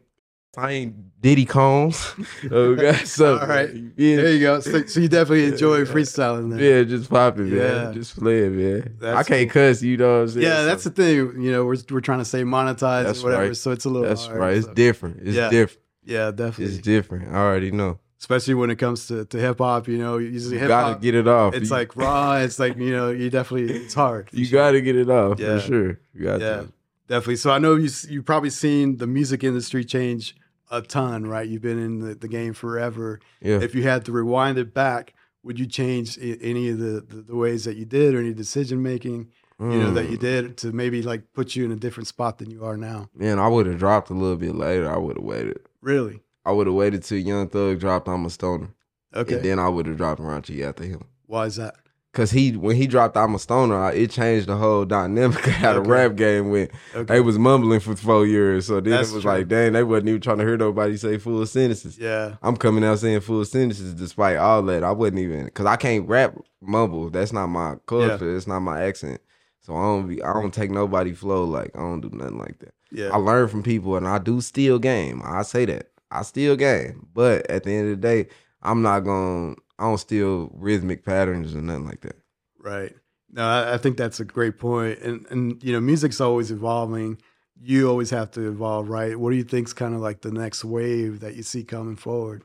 I 0.57 0.73
ain't 0.73 0.95
Diddy 1.23 1.45
Combs. 1.47 2.15
okay, 2.51 2.95
so 3.05 3.39
All 3.39 3.47
right. 3.47 3.71
yeah, 3.97 4.17
There 4.17 4.33
you 4.33 4.41
go. 4.41 4.61
So, 4.61 4.85
so 4.87 5.01
you 5.01 5.09
definitely 5.09 5.45
enjoy 5.47 5.85
freestyling 5.85 6.51
then. 6.51 6.59
yeah, 6.59 6.83
just 6.83 7.09
popping, 7.09 7.49
man. 7.51 7.59
Yeah. 7.87 7.93
Just 7.93 8.19
playing, 8.19 8.57
man. 8.57 8.97
That's 8.99 9.17
I 9.19 9.23
can't 9.23 9.49
cuss, 9.51 9.83
you 9.83 9.97
know 9.97 10.15
what 10.17 10.23
I'm 10.23 10.29
saying? 10.31 10.43
Yeah, 10.47 10.57
So 10.57 10.65
that's 10.67 10.85
the 10.85 10.91
thing. 10.91 11.15
You 11.41 11.53
know, 11.53 11.65
we're 11.65 11.77
we're 11.91 12.01
trying 12.01 12.19
to 12.19 12.25
say 12.25 12.43
monetize 12.43 13.05
That's 13.05 13.21
or 13.23 13.27
whatever, 13.27 13.47
right. 13.47 13.57
so 13.57 13.71
it's 13.71 13.85
a 13.85 13.89
little. 13.89 14.09
that's 14.09 14.27
hard, 14.27 14.39
right. 14.39 14.57
It's 14.57 14.67
so- 14.67 14.75
different. 14.75 15.21
It's 15.23 15.37
Yeah. 15.37 15.49
different. 15.49 15.81
Yeah, 16.05 16.31
definitely. 16.33 16.75
It's 16.75 16.79
different. 16.85 17.29
I 17.33 17.37
already 17.39 17.71
know. 17.71 18.01
Especially 18.19 18.55
when 18.55 18.71
it 18.71 18.77
comes 18.77 19.07
to, 19.09 19.25
to 19.25 19.37
hip 19.39 19.59
hop, 19.59 19.87
you 19.89 19.99
know, 19.99 20.19
usually 20.19 20.55
You 20.55 20.61
hip 20.61 20.69
gotta 20.69 20.99
get 21.01 21.15
it 21.15 21.27
off. 21.29 21.55
It's 21.55 21.71
You- 21.71 21.77
like 21.77 21.95
raw. 21.97 22.35
It's 22.39 22.59
like 22.59 22.77
you 22.77 22.91
know, 22.93 23.11
you 23.11 23.31
definitely. 23.31 23.73
It's 23.77 23.95
hard. 23.95 24.29
you 24.33 24.45
sure. 24.45 24.59
gotta 24.59 24.81
get 24.81 24.97
it 24.97 25.09
off 25.09 25.39
Yeah. 25.39 25.59
for 25.59 25.67
sure. 25.67 26.01
You 26.15 26.25
got 26.25 26.41
Yeah, 26.41 26.57
to. 26.63 26.73
definitely. 27.09 27.37
So 27.37 27.51
I 27.53 27.59
know 27.59 27.77
you 27.77 27.89
you 28.09 28.23
probably 28.25 28.51
seen 28.51 28.97
the 28.97 29.07
music 29.07 29.45
industry 29.45 29.85
change 29.85 30.35
a 30.73 30.83
ton, 30.83 31.27
right? 31.27 31.49
You've 31.49 31.63
been 31.63 31.79
in 31.79 31.99
the, 32.01 32.15
the 32.17 32.27
game 32.29 32.53
forever. 32.55 33.21
Yeah. 33.41 33.61
If 33.61 33.75
you 33.77 33.83
had 33.85 34.05
to 34.07 34.13
rewind 34.13 34.59
it 34.59 34.75
back, 34.75 35.15
would 35.45 35.59
you 35.61 35.67
change 35.67 36.19
i- 36.19 36.39
any 36.41 36.69
of 36.71 36.79
the, 36.79 37.05
the, 37.07 37.23
the 37.23 37.37
ways 37.37 37.65
that 37.67 37.77
you 37.77 37.85
did 37.85 38.15
or 38.15 38.19
any 38.21 38.33
decision 38.33 38.83
making, 38.83 39.29
you 39.61 39.67
know, 39.79 39.93
that 39.93 40.11
you 40.11 40.17
Mm. 40.17 40.21
did 40.21 40.57
to 40.59 40.73
maybe 40.73 41.03
like 41.03 41.33
put 41.35 41.55
you 41.55 41.65
in 41.65 41.71
a 41.71 41.77
different 41.77 42.09
spot 42.09 42.39
than 42.39 42.51
you 42.51 42.65
are 42.65 42.77
now? 42.77 43.09
Man, 43.15 43.39
I 43.39 43.47
would 43.47 43.67
have 43.67 43.79
dropped 43.79 44.11
a 44.11 44.15
little 44.15 44.37
bit 44.37 44.55
later. 44.57 44.91
I 44.91 44.97
would 44.99 45.17
have 45.17 45.25
waited. 45.25 45.61
Really? 45.81 46.23
I 46.45 46.51
would 46.53 46.67
have 46.67 46.75
waited 46.75 47.05
till 47.05 47.19
Young 47.19 47.49
Thug 47.49 47.79
dropped 47.79 48.09
I'm 48.09 48.25
a 48.25 48.31
Stoner. 48.31 48.71
Okay. 49.15 49.35
And 49.37 49.45
then 49.45 49.59
I 49.61 49.69
would 49.69 49.87
have 49.87 49.99
dropped 49.99 50.21
Raunchy 50.21 50.63
after 50.67 50.85
him. 50.85 51.05
Why 51.27 51.47
is 51.47 51.57
that? 51.57 51.77
Cause 52.13 52.31
he 52.31 52.53
when 52.53 52.77
he 52.77 52.87
dropped 52.87 53.17
I'm 53.17 53.35
a 53.35 53.39
Stoner, 53.39 53.91
it 53.93 54.11
changed 54.11 54.47
the 54.47 54.57
whole 54.57 54.85
dynamic 54.85 55.47
of 55.47 55.53
how 55.55 55.71
Okay. 55.71 55.83
the 55.83 55.89
rap 55.89 56.15
game 56.15 56.51
went. 56.51 56.71
Okay. 56.95 57.15
They 57.15 57.21
was 57.21 57.39
mumbling 57.39 57.81
for 57.81 57.97
four 57.97 58.27
years. 58.27 58.67
So 58.67 58.81
then 58.81 58.91
That's 58.91 59.11
it 59.11 59.15
was 59.15 59.23
true. 59.23 59.33
like, 59.33 59.49
dang, 59.49 59.73
they 59.73 59.83
wasn't 59.83 60.11
even 60.11 60.21
trying 60.21 60.37
to 60.37 60.45
hear 60.45 60.59
nobody 60.59 60.99
say 60.99 61.17
full 61.17 61.47
sentences. 61.47 61.99
yeah. 61.99 62.35
I'm 62.43 62.59
coming 62.59 62.85
out 62.85 62.99
saying 62.99 63.21
full 63.21 63.43
sentences 63.47 63.95
despite 63.95 64.37
all 64.37 64.63
that. 64.65 64.85
I 64.85 64.91
wasn't 64.93 65.21
even 65.21 65.49
cause 65.55 65.65
I 65.65 65.77
can't 65.77 66.07
rap 66.07 66.37
mumble. 66.61 67.09
That's 67.09 67.33
not 67.33 67.47
my 67.47 67.77
culture. 67.87 68.37
It's 68.37 68.47
not 68.47 68.61
my 68.61 68.83
accent. 68.83 69.23
So 69.61 69.75
I 69.75 69.81
don't 69.83 70.07
be 70.09 70.23
I 70.23 70.35
don't 70.35 70.53
take 70.53 70.71
nobody 70.71 71.15
flow 71.15 71.45
like 71.45 71.71
I 71.75 71.79
don't 71.79 72.03
do 72.03 72.11
nothing 72.13 72.39
like 72.39 72.59
that. 72.59 72.75
Yeah. 72.91 73.09
I 73.11 73.17
learn 73.17 73.49
from 73.49 73.63
people 73.63 73.97
and 73.97 74.07
I 74.07 74.19
do 74.19 74.43
steal 74.43 74.79
game. 74.79 75.23
I 75.25 75.43
say 75.43 75.65
that. 75.65 75.89
I 76.11 76.23
steal 76.25 76.57
game. 76.57 77.07
But 77.15 77.51
at 77.51 77.63
the 77.65 77.73
end 77.73 77.91
of 77.91 78.01
the 78.03 78.07
day, 78.07 78.29
I'm 78.63 78.83
not 78.83 79.01
going 79.01 79.55
to 79.55 79.63
I 79.83 79.87
don't 79.87 79.99
steal 79.99 80.51
rhythmic 80.55 81.05
patterns 81.05 81.55
or 81.55 81.61
nothing 81.63 81.85
like 81.87 82.03
that. 82.03 82.17
Right. 82.59 82.95
No, 83.31 83.43
I, 83.45 83.75
I 83.75 83.79
think 83.79 83.97
that's 83.97 84.21
a 84.21 84.25
great 84.25 84.59
point. 84.59 85.01
And 85.01 85.27
and 85.31 85.63
you 85.65 85.73
know, 85.73 85.81
music's 85.81 86.21
always 86.21 86.51
evolving. 86.51 87.19
You 87.61 87.89
always 87.89 88.11
have 88.11 88.31
to 88.33 88.49
evolve, 88.49 88.89
right? 88.89 89.19
What 89.19 89.31
do 89.31 89.37
you 89.37 89.45
think's 89.45 89.73
kind 89.73 89.95
of 89.95 90.01
like 90.01 90.21
the 90.23 90.31
next 90.33 90.65
wave 90.65 91.21
that 91.21 91.35
you 91.35 91.43
see 91.43 91.65
coming 91.65 91.97
forward? 91.97 92.45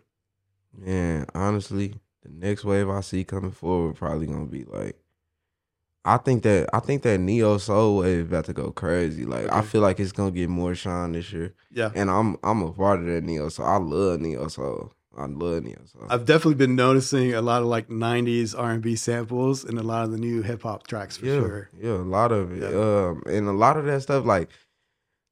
Man, 0.77 1.25
honestly, 1.33 1.95
the 2.23 2.29
next 2.29 2.63
wave 2.65 2.89
I 2.89 3.01
see 3.01 3.23
coming 3.23 3.51
forward 3.51 3.95
probably 3.95 4.27
gonna 4.27 4.45
be 4.45 4.63
like 4.65 4.95
I 6.05 6.17
think 6.17 6.43
that 6.43 6.69
I 6.73 6.79
think 6.79 7.01
that 7.03 7.19
neo 7.19 7.57
soul 7.57 7.97
wave 7.97 8.27
about 8.29 8.45
to 8.45 8.53
go 8.53 8.71
crazy. 8.71 9.25
Like 9.25 9.51
I 9.51 9.61
feel 9.61 9.81
like 9.81 9.99
it's 9.99 10.11
gonna 10.13 10.31
get 10.31 10.49
more 10.49 10.73
shine 10.73 11.11
this 11.11 11.31
year, 11.33 11.53
Yeah. 11.71 11.91
and 11.93 12.09
I'm 12.09 12.37
I'm 12.43 12.61
a 12.61 12.71
part 12.71 13.01
of 13.01 13.07
that 13.07 13.23
neo 13.23 13.49
soul. 13.49 13.65
I 13.65 13.77
love 13.77 14.21
neo 14.21 14.47
soul. 14.47 14.93
I 15.17 15.25
love 15.25 15.63
neo 15.63 15.79
soul. 15.85 16.05
I've 16.09 16.25
definitely 16.25 16.55
been 16.55 16.75
noticing 16.75 17.33
a 17.33 17.41
lot 17.41 17.61
of 17.61 17.67
like 17.67 17.87
'90s 17.89 18.57
R&B 18.57 18.95
samples 18.95 19.65
in 19.65 19.77
a 19.77 19.83
lot 19.83 20.03
of 20.03 20.11
the 20.11 20.17
new 20.17 20.41
hip 20.41 20.61
hop 20.63 20.85
tracks 20.87 21.17
for 21.17 21.25
yeah, 21.25 21.39
sure. 21.39 21.69
yeah, 21.79 21.91
a 21.91 21.93
lot 21.93 22.31
of 22.31 22.51
it. 22.51 22.71
Yeah. 22.71 22.79
Um, 22.79 23.23
and 23.25 23.47
a 23.47 23.53
lot 23.53 23.77
of 23.77 23.85
that 23.85 24.01
stuff, 24.01 24.25
like 24.25 24.49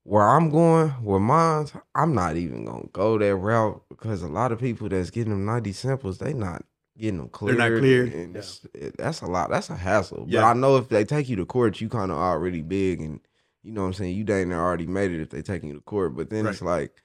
where 0.03 0.27
I'm 0.27 0.49
going, 0.49 0.89
where 1.03 1.19
mine's, 1.19 1.73
I'm 1.93 2.13
not 2.15 2.35
even 2.35 2.65
gonna 2.65 2.87
go 2.91 3.17
that 3.17 3.35
route 3.35 3.83
because 3.89 4.23
a 4.23 4.27
lot 4.27 4.51
of 4.51 4.59
people 4.59 4.89
that's 4.89 5.11
getting 5.11 5.31
them 5.31 5.45
'90s 5.45 5.75
samples, 5.75 6.17
they 6.17 6.33
not 6.33 6.63
getting 6.97 7.17
them 7.17 7.29
clear. 7.29 7.55
They're 7.55 7.69
not 7.71 7.79
cleared, 7.79 8.13
and 8.13 8.35
yeah. 8.35 8.41
it- 8.73 8.97
that's 8.97 9.21
a 9.21 9.27
lot. 9.27 9.49
That's 9.49 9.69
a 9.69 9.75
hassle. 9.75 10.25
Yeah. 10.27 10.41
But 10.41 10.47
I 10.47 10.53
know 10.53 10.77
if 10.77 10.89
they 10.89 11.05
take 11.05 11.29
you 11.29 11.35
to 11.37 11.45
court, 11.45 11.79
you 11.81 11.89
kind 11.89 12.11
of 12.11 12.17
already 12.17 12.61
big, 12.61 13.01
and 13.01 13.19
you 13.63 13.71
know 13.71 13.81
what 13.81 13.87
I'm 13.87 13.93
saying. 13.93 14.15
You 14.15 14.23
dang 14.23 14.49
near 14.49 14.59
already 14.59 14.87
made 14.87 15.11
it 15.11 15.21
if 15.21 15.29
they 15.29 15.41
taking 15.41 15.69
you 15.69 15.75
to 15.75 15.81
court. 15.81 16.15
But 16.15 16.29
then 16.29 16.47
it's 16.47 16.61
like, 16.61 17.01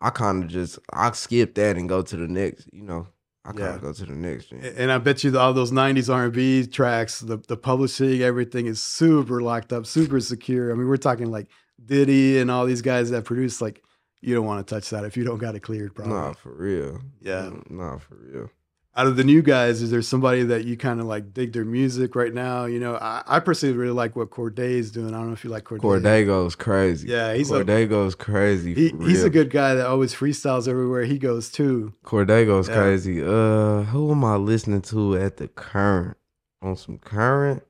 I 0.00 0.10
kind 0.10 0.44
of 0.44 0.50
just 0.50 0.78
I 0.92 1.10
skip 1.12 1.54
that 1.54 1.76
and 1.76 1.88
go 1.88 2.02
to 2.02 2.16
the 2.16 2.28
next. 2.28 2.68
You 2.72 2.82
know, 2.82 3.06
I 3.44 3.52
kind 3.52 3.62
of 3.62 3.74
Yeah. 3.76 3.80
go 3.80 3.92
to 3.92 4.06
the 4.06 4.12
next. 4.14 4.52
And 4.52 4.92
I 4.92 4.98
bet 4.98 5.24
you 5.24 5.38
all 5.38 5.52
those 5.54 5.72
'90s 5.72 6.08
R&B 6.12 6.66
tracks, 6.66 7.20
the 7.20 7.38
the 7.38 7.56
publishing, 7.56 8.20
everything 8.22 8.66
is 8.66 8.82
super 8.82 9.40
locked 9.40 9.72
up, 9.72 9.86
super 9.86 10.20
secure. 10.20 10.70
I 10.70 10.74
mean, 10.74 10.88
we're 10.88 10.96
talking 10.96 11.30
like 11.30 11.48
Diddy 11.84 12.38
and 12.38 12.50
all 12.50 12.66
these 12.66 12.82
guys 12.82 13.10
that 13.10 13.24
produce. 13.24 13.60
Like, 13.60 13.82
you 14.20 14.34
don't 14.34 14.46
want 14.46 14.66
to 14.66 14.74
touch 14.74 14.90
that 14.90 15.04
if 15.04 15.16
you 15.16 15.24
don't 15.24 15.38
got 15.38 15.54
it 15.54 15.60
cleared, 15.60 15.94
probably. 15.94 16.14
Nah, 16.14 16.32
for 16.32 16.52
real. 16.52 17.00
Yeah. 17.20 17.42
Mm, 17.52 17.70
Nah, 17.70 17.98
for 17.98 18.16
real. 18.16 18.50
Out 18.98 19.06
of 19.06 19.16
the 19.16 19.24
new 19.24 19.42
guys, 19.42 19.82
is 19.82 19.90
there 19.90 20.00
somebody 20.00 20.42
that 20.44 20.64
you 20.64 20.74
kind 20.78 21.00
of 21.00 21.06
like 21.06 21.34
dig 21.34 21.52
their 21.52 21.66
music 21.66 22.14
right 22.16 22.32
now? 22.32 22.64
You 22.64 22.80
know, 22.80 22.94
I, 22.96 23.22
I 23.26 23.40
personally 23.40 23.76
really 23.76 23.92
like 23.92 24.16
what 24.16 24.30
Cordae 24.30 24.58
is 24.70 24.90
doing. 24.90 25.08
I 25.08 25.18
don't 25.18 25.26
know 25.26 25.32
if 25.34 25.44
you 25.44 25.50
like 25.50 25.64
Cordae. 25.64 25.80
Cordae 25.80 26.24
goes 26.24 26.54
crazy. 26.54 27.08
Yeah, 27.08 27.34
he's 27.34 27.50
a- 27.50 27.62
Cordae 27.62 27.86
goes 27.90 28.14
crazy. 28.14 28.72
He, 28.74 28.88
he's 29.04 29.22
a 29.22 29.28
good 29.28 29.50
guy 29.50 29.74
that 29.74 29.86
always 29.86 30.14
freestyles 30.14 30.66
everywhere 30.66 31.02
he 31.04 31.18
goes 31.18 31.50
too. 31.50 31.92
Cordae 32.06 32.46
goes 32.46 32.68
Yeah. 32.70 32.74
crazy. 32.76 33.22
Uh, 33.22 33.82
who 33.82 34.10
am 34.12 34.24
I 34.24 34.36
listening 34.36 34.80
to 34.82 35.16
at 35.18 35.36
the 35.36 35.48
current? 35.48 36.16
On 36.62 36.74
some 36.74 36.96
current, 36.98 37.62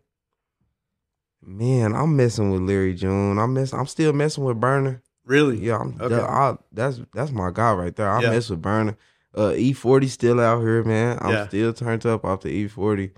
man, 1.42 1.94
I'm 1.94 2.16
messing 2.16 2.50
with 2.52 2.62
Larry 2.62 2.94
June. 2.94 3.36
I'm 3.38 3.52
mess. 3.54 3.72
I'm 3.72 3.86
still 3.86 4.12
messing 4.12 4.44
with 4.44 4.60
Berner. 4.60 5.02
Really? 5.24 5.58
Yeah, 5.58 5.78
I'm. 5.78 6.00
Okay. 6.00 6.14
I, 6.14 6.56
that's 6.72 7.00
that's 7.12 7.32
my 7.32 7.50
guy 7.50 7.72
right 7.72 7.94
there. 7.96 8.08
I 8.08 8.22
Yeah. 8.22 8.30
mess 8.30 8.48
with 8.48 8.62
Berner. 8.62 8.96
Uh, 9.36 9.50
E40 9.52 10.08
still 10.08 10.40
out 10.40 10.60
here, 10.62 10.82
man. 10.82 11.18
I'm 11.20 11.30
Yeah. 11.32 11.48
still 11.48 11.72
turned 11.74 12.06
up 12.06 12.24
off 12.24 12.40
the 12.40 12.48
E40. 12.68 13.12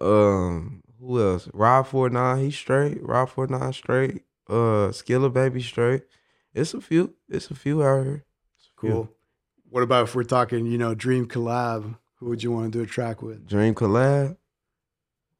Um, 0.00 0.82
who 0.98 1.20
else? 1.20 1.48
Rob 1.52 1.86
49, 1.86 2.38
he's 2.38 2.56
straight. 2.56 3.02
Rob 3.02 3.28
49 3.28 3.72
straight. 3.72 4.22
Uh 4.48 4.90
Skilla 4.90 5.32
Baby 5.32 5.62
straight. 5.62 6.02
It's 6.54 6.74
a 6.74 6.80
few. 6.80 7.14
It's 7.28 7.50
a 7.50 7.54
few 7.54 7.82
out 7.84 8.04
here. 8.04 8.24
Cool. 8.76 9.08
What 9.68 9.82
about 9.84 10.04
if 10.08 10.14
we're 10.14 10.24
talking, 10.24 10.66
you 10.66 10.78
know, 10.78 10.94
dream 10.94 11.26
collab? 11.28 11.96
Who 12.16 12.26
would 12.30 12.42
you 12.42 12.50
want 12.50 12.72
to 12.72 12.78
do 12.78 12.82
a 12.82 12.86
track 12.86 13.22
with? 13.22 13.46
Dream 13.46 13.74
collab. 13.74 14.36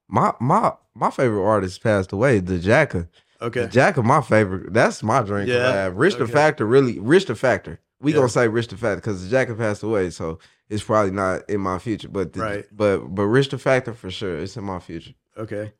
My 0.08 0.32
my 0.40 0.72
my 0.94 1.10
favorite 1.10 1.42
artist 1.44 1.82
passed 1.82 2.12
away, 2.12 2.38
the 2.40 2.58
Jacka. 2.58 3.08
Okay. 3.42 3.62
The 3.62 3.68
Jacka, 3.68 4.02
my 4.04 4.20
favorite. 4.20 4.72
That's 4.72 5.02
my 5.02 5.22
dream 5.22 5.48
Yeah? 5.48 5.88
collab. 5.88 5.92
Rich 5.96 6.16
the 6.16 6.28
Factor, 6.28 6.66
really. 6.66 6.98
Rich 7.00 7.26
the 7.26 7.34
Factor. 7.34 7.80
We 8.00 8.12
Yeah. 8.12 8.16
gonna 8.18 8.28
say 8.28 8.48
Rich 8.48 8.68
the 8.68 8.76
Factor 8.76 8.96
because 8.96 9.22
the 9.22 9.28
Jacka 9.30 9.54
passed 9.54 9.82
away, 9.82 10.10
so 10.10 10.38
it's 10.68 10.82
probably 10.82 11.10
not 11.12 11.48
in 11.50 11.60
my 11.60 11.78
future. 11.78 12.08
But 12.08 12.32
the, 12.32 12.40
Right. 12.40 12.64
but 12.72 12.98
but 13.14 13.24
Rich 13.26 13.50
the 13.50 13.58
Factor 13.58 13.92
for 13.92 14.10
sure. 14.10 14.38
It's 14.38 14.56
in 14.56 14.64
my 14.64 14.78
future. 14.78 15.12
Okay. 15.36 15.72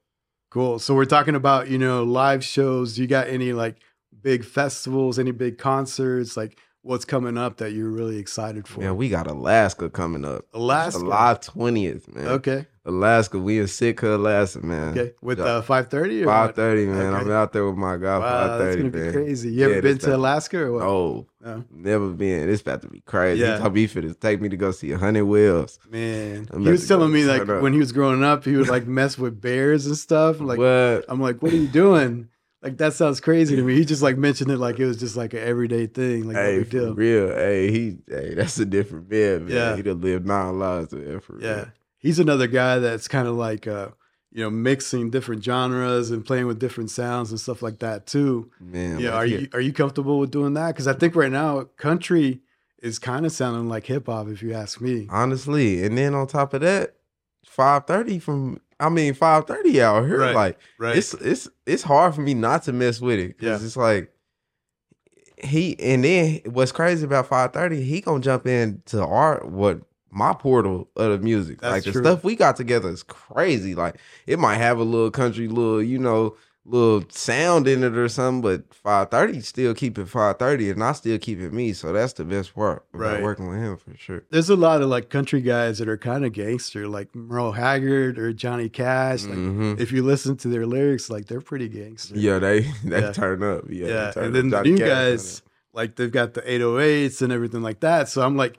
Cool. 0.51 0.79
So 0.81 0.95
we're 0.95 1.05
talking 1.05 1.35
about, 1.37 1.69
you 1.69 1.79
know, 1.79 2.03
live 2.03 2.43
shows. 2.45 2.99
You 2.99 3.07
got 3.07 3.29
any 3.29 3.53
like 3.53 3.77
big 4.21 4.45
festivals, 4.45 5.19
any 5.19 5.31
big 5.31 5.59
concerts? 5.59 6.37
Like 6.37 6.59
what's 6.83 7.05
coming 7.05 7.39
up 7.39 7.59
that 7.59 7.73
you're 7.73 7.89
really 7.91 8.19
excited 8.19 8.67
for? 8.67 8.83
Yeah, 8.83 8.93
we 8.93 9.09
got 9.09 9.27
Alaska 9.27 9.89
coming 9.89 10.25
up. 10.25 10.45
Alaska. 10.53 11.01
July 11.01 11.39
twentieth, 11.41 12.13
man. 12.15 12.27
Okay. 12.29 12.67
Alaska, 12.91 13.39
we 13.39 13.59
in 13.59 13.67
Sitka, 13.67 14.15
Alaska, 14.17 14.65
man. 14.65 14.91
Okay. 14.99 15.13
With 15.23 15.39
Yeah. 15.39 15.45
uh, 15.45 15.63
530 15.63 16.23
or 16.23 16.27
Five 16.27 16.55
thirty, 16.55 16.87
man. 16.87 17.15
Okay. 17.15 17.17
I'm 17.17 17.31
out 17.31 17.53
there 17.53 17.65
with 17.67 17.77
my 17.77 17.97
guy. 17.97 18.19
Wow, 18.19 18.49
Five 18.49 18.59
that's 18.61 18.77
gonna 18.77 18.91
be 18.91 19.13
crazy. 19.13 19.53
You 19.53 19.71
ever 19.71 19.83
been 19.83 19.99
to 19.99 20.17
Alaska 20.17 20.59
or 20.61 20.73
what? 20.73 20.83
Oh, 20.83 21.27
No. 21.45 21.65
never 21.71 22.09
been. 22.11 22.49
It's 22.49 22.63
about 22.63 22.83
to 22.83 22.89
be 22.89 23.01
crazy. 23.01 23.41
Yeah. 23.41 23.47
Yeah. 23.47 23.57
He 23.57 23.63
told 23.63 23.75
me 23.75 23.87
for 23.87 24.03
to 24.03 24.15
take 24.15 24.41
me 24.41 24.49
to 24.51 24.57
go 24.57 24.71
see 24.71 24.93
a 24.93 24.99
hundred 24.99 25.25
whales. 25.25 25.79
Man, 25.91 26.49
I'm 26.53 26.63
he 26.65 26.71
was 26.71 26.87
telling 26.87 27.13
me 27.13 27.25
like 27.25 27.49
up. 27.49 27.63
when 27.63 27.73
he 27.73 27.79
was 27.79 27.93
growing 27.93 28.23
up, 28.23 28.45
he 28.45 28.57
would 28.57 28.69
like 28.69 28.87
mess 29.01 29.17
with 29.19 29.41
bears 29.41 29.87
and 29.87 29.97
stuff. 29.97 30.41
I'm 30.41 30.47
Like 30.47 30.59
what? 30.59 31.05
I'm 31.09 31.21
like, 31.21 31.41
what 31.43 31.53
are 31.53 31.57
you 31.57 31.69
doing? 31.69 32.29
Like 32.63 32.77
that 32.77 32.93
sounds 32.93 33.21
crazy 33.21 33.57
to 33.57 33.63
me. 33.63 33.75
He 33.75 33.87
just 33.87 34.03
like 34.03 34.19
mentioned 34.19 34.51
it 34.51 34.59
like 34.59 34.79
it 34.79 34.85
was 34.85 34.99
just 34.99 35.17
like 35.17 35.33
an 35.33 35.39
everyday 35.41 35.87
thing, 35.87 36.25
like 36.27 36.35
no 36.37 36.43
hey, 36.43 36.59
big 36.59 36.67
for 36.67 36.71
deal. 36.73 36.95
real. 36.95 37.29
Hey, 37.35 37.71
he. 37.73 37.97
Hey, 38.07 38.35
that's 38.35 38.59
a 38.59 38.67
different 38.67 39.11
man, 39.11 39.47
man. 39.47 39.55
Yeah. 39.55 39.77
He 39.77 39.81
done 39.83 40.03
lived 40.03 40.27
nine 40.27 40.59
lives 40.59 40.91
there 40.91 41.21
for 41.23 41.41
Yeah, 41.41 41.55
real. 41.55 41.67
He's 42.01 42.19
another 42.19 42.47
guy 42.49 42.79
that's 42.81 43.07
kind 43.07 43.29
of 43.29 43.37
like 43.37 43.67
uh, 43.69 43.91
you 44.33 44.43
know 44.43 44.51
mixing 44.51 45.11
different 45.11 45.45
genres 45.45 46.11
and 46.11 46.25
playing 46.27 46.47
with 46.47 46.59
different 46.59 46.91
sounds 46.91 47.31
and 47.31 47.39
stuff 47.39 47.63
like 47.63 47.79
that 47.79 48.07
too. 48.07 48.51
Man, 48.61 48.99
Yeah, 48.99 49.11
are 49.13 49.25
you 49.27 49.49
are 49.55 49.61
you 49.61 49.73
comfortable 49.73 50.19
with 50.19 50.31
doing 50.33 50.55
that? 50.55 50.69
Because 50.69 50.89
I 50.89 50.93
think 50.95 51.15
right 51.15 51.31
now 51.33 51.63
country 51.77 52.41
is 52.83 52.99
kind 52.99 53.25
of 53.27 53.33
sounding 53.33 53.69
like 53.69 53.87
hip 53.87 54.07
hop, 54.07 54.29
if 54.29 54.43
you 54.43 54.53
ask 54.55 54.81
me. 54.81 55.07
honestly? 55.11 55.85
And 55.85 55.97
then 55.99 56.15
on 56.15 56.27
top 56.27 56.53
of 56.55 56.61
that, 56.63 56.97
five 57.47 57.87
thirty 57.87 58.19
from. 58.19 58.61
I 58.83 58.89
mean, 58.89 59.13
five 59.13 59.47
thirty 59.47 59.83
out 59.83 60.07
here. 60.07 60.21
Right, 60.21 60.35
Like 60.35 60.59
Right? 60.79 60.97
it's 60.97 61.13
it's 61.13 61.49
it's 61.67 61.83
hard 61.83 62.15
for 62.15 62.23
me 62.23 62.33
not 62.33 62.63
to 62.63 62.73
mess 62.73 62.99
with 62.99 63.19
it 63.19 63.37
because 63.39 63.61
Yeah. 63.61 63.67
it's 63.67 63.77
like 63.77 64.11
he 65.43 65.79
and 65.81 66.05
then 66.05 66.41
what's 66.47 66.73
crazy 66.73 67.05
about 67.05 67.27
530 67.27 67.83
he 67.83 68.01
gonna 68.03 68.21
jump 68.21 68.47
into 68.47 69.03
art 69.05 69.49
what 69.51 69.81
my 70.11 70.33
portal 70.33 70.89
of 70.97 71.11
the 71.13 71.19
music 71.19 71.61
That's 71.61 71.73
like 71.73 71.85
the 71.85 71.93
true. 71.93 72.03
stuff 72.03 72.25
we 72.25 72.37
got 72.37 72.57
together 72.57 72.89
is 72.89 73.03
crazy 73.03 73.75
like 73.75 73.97
it 74.27 74.39
might 74.39 74.57
have 74.57 74.79
a 74.79 74.83
little 74.85 75.11
country 75.11 75.49
little 75.49 75.83
you 75.83 75.99
know 75.99 76.37
little 76.67 77.03
sound 77.09 77.67
in 77.67 77.83
it 77.83 77.97
or 77.97 78.09
something 78.09 78.43
but 78.43 78.75
530 78.75 79.41
still 79.41 79.75
keep 79.75 79.99
it 79.99 80.07
530 80.09 80.71
and 80.71 80.85
I 80.85 80.93
still 80.93 81.19
keep 81.19 81.41
it 81.41 81.53
me 81.53 81.73
so 81.73 81.93
that's 81.93 82.13
the 82.13 82.25
best 82.25 82.55
part 82.55 82.85
about 82.93 83.13
Right. 83.15 83.23
working 83.23 83.49
with 83.49 83.59
him 83.59 83.77
for 83.79 83.97
sure 83.97 84.25
There's 84.31 84.51
a 84.51 84.57
lot 84.57 84.83
of 84.83 84.89
like 84.91 85.09
country 85.09 85.41
guys 85.41 85.79
that 85.79 85.89
are 85.89 85.97
kind 85.97 86.25
of 86.25 86.33
gangster, 86.33 86.87
like 86.87 87.15
Merle 87.15 87.53
Haggard 87.53 88.19
or 88.19 88.33
Johnny 88.35 88.69
Cash. 88.69 89.25
Like 89.25 89.39
Mhm. 89.39 89.81
if 89.81 89.91
you 89.91 90.03
listen 90.03 90.37
to 90.39 90.49
their 90.49 90.67
lyrics, 90.67 91.09
like 91.09 91.27
they're 91.27 91.41
pretty 91.41 91.69
gangster. 91.69 92.15
yeah 92.17 92.39
they 92.39 92.61
they 92.85 93.01
Yeah. 93.01 93.13
turn 93.13 93.43
up 93.43 93.65
yeah, 93.71 93.87
yeah. 93.87 94.13
And 94.17 94.35
then 94.35 94.51
the 94.51 94.63
new 94.63 94.77
Cash 94.77 94.87
guys, 94.89 95.43
like 95.73 95.97
they've 95.97 96.13
got 96.13 96.35
the 96.35 96.43
808s 96.43 97.23
and 97.23 97.33
everything 97.33 97.63
like 97.63 97.81
that. 97.81 98.09
So 98.09 98.21
I'm 98.23 98.37
like, 98.37 98.59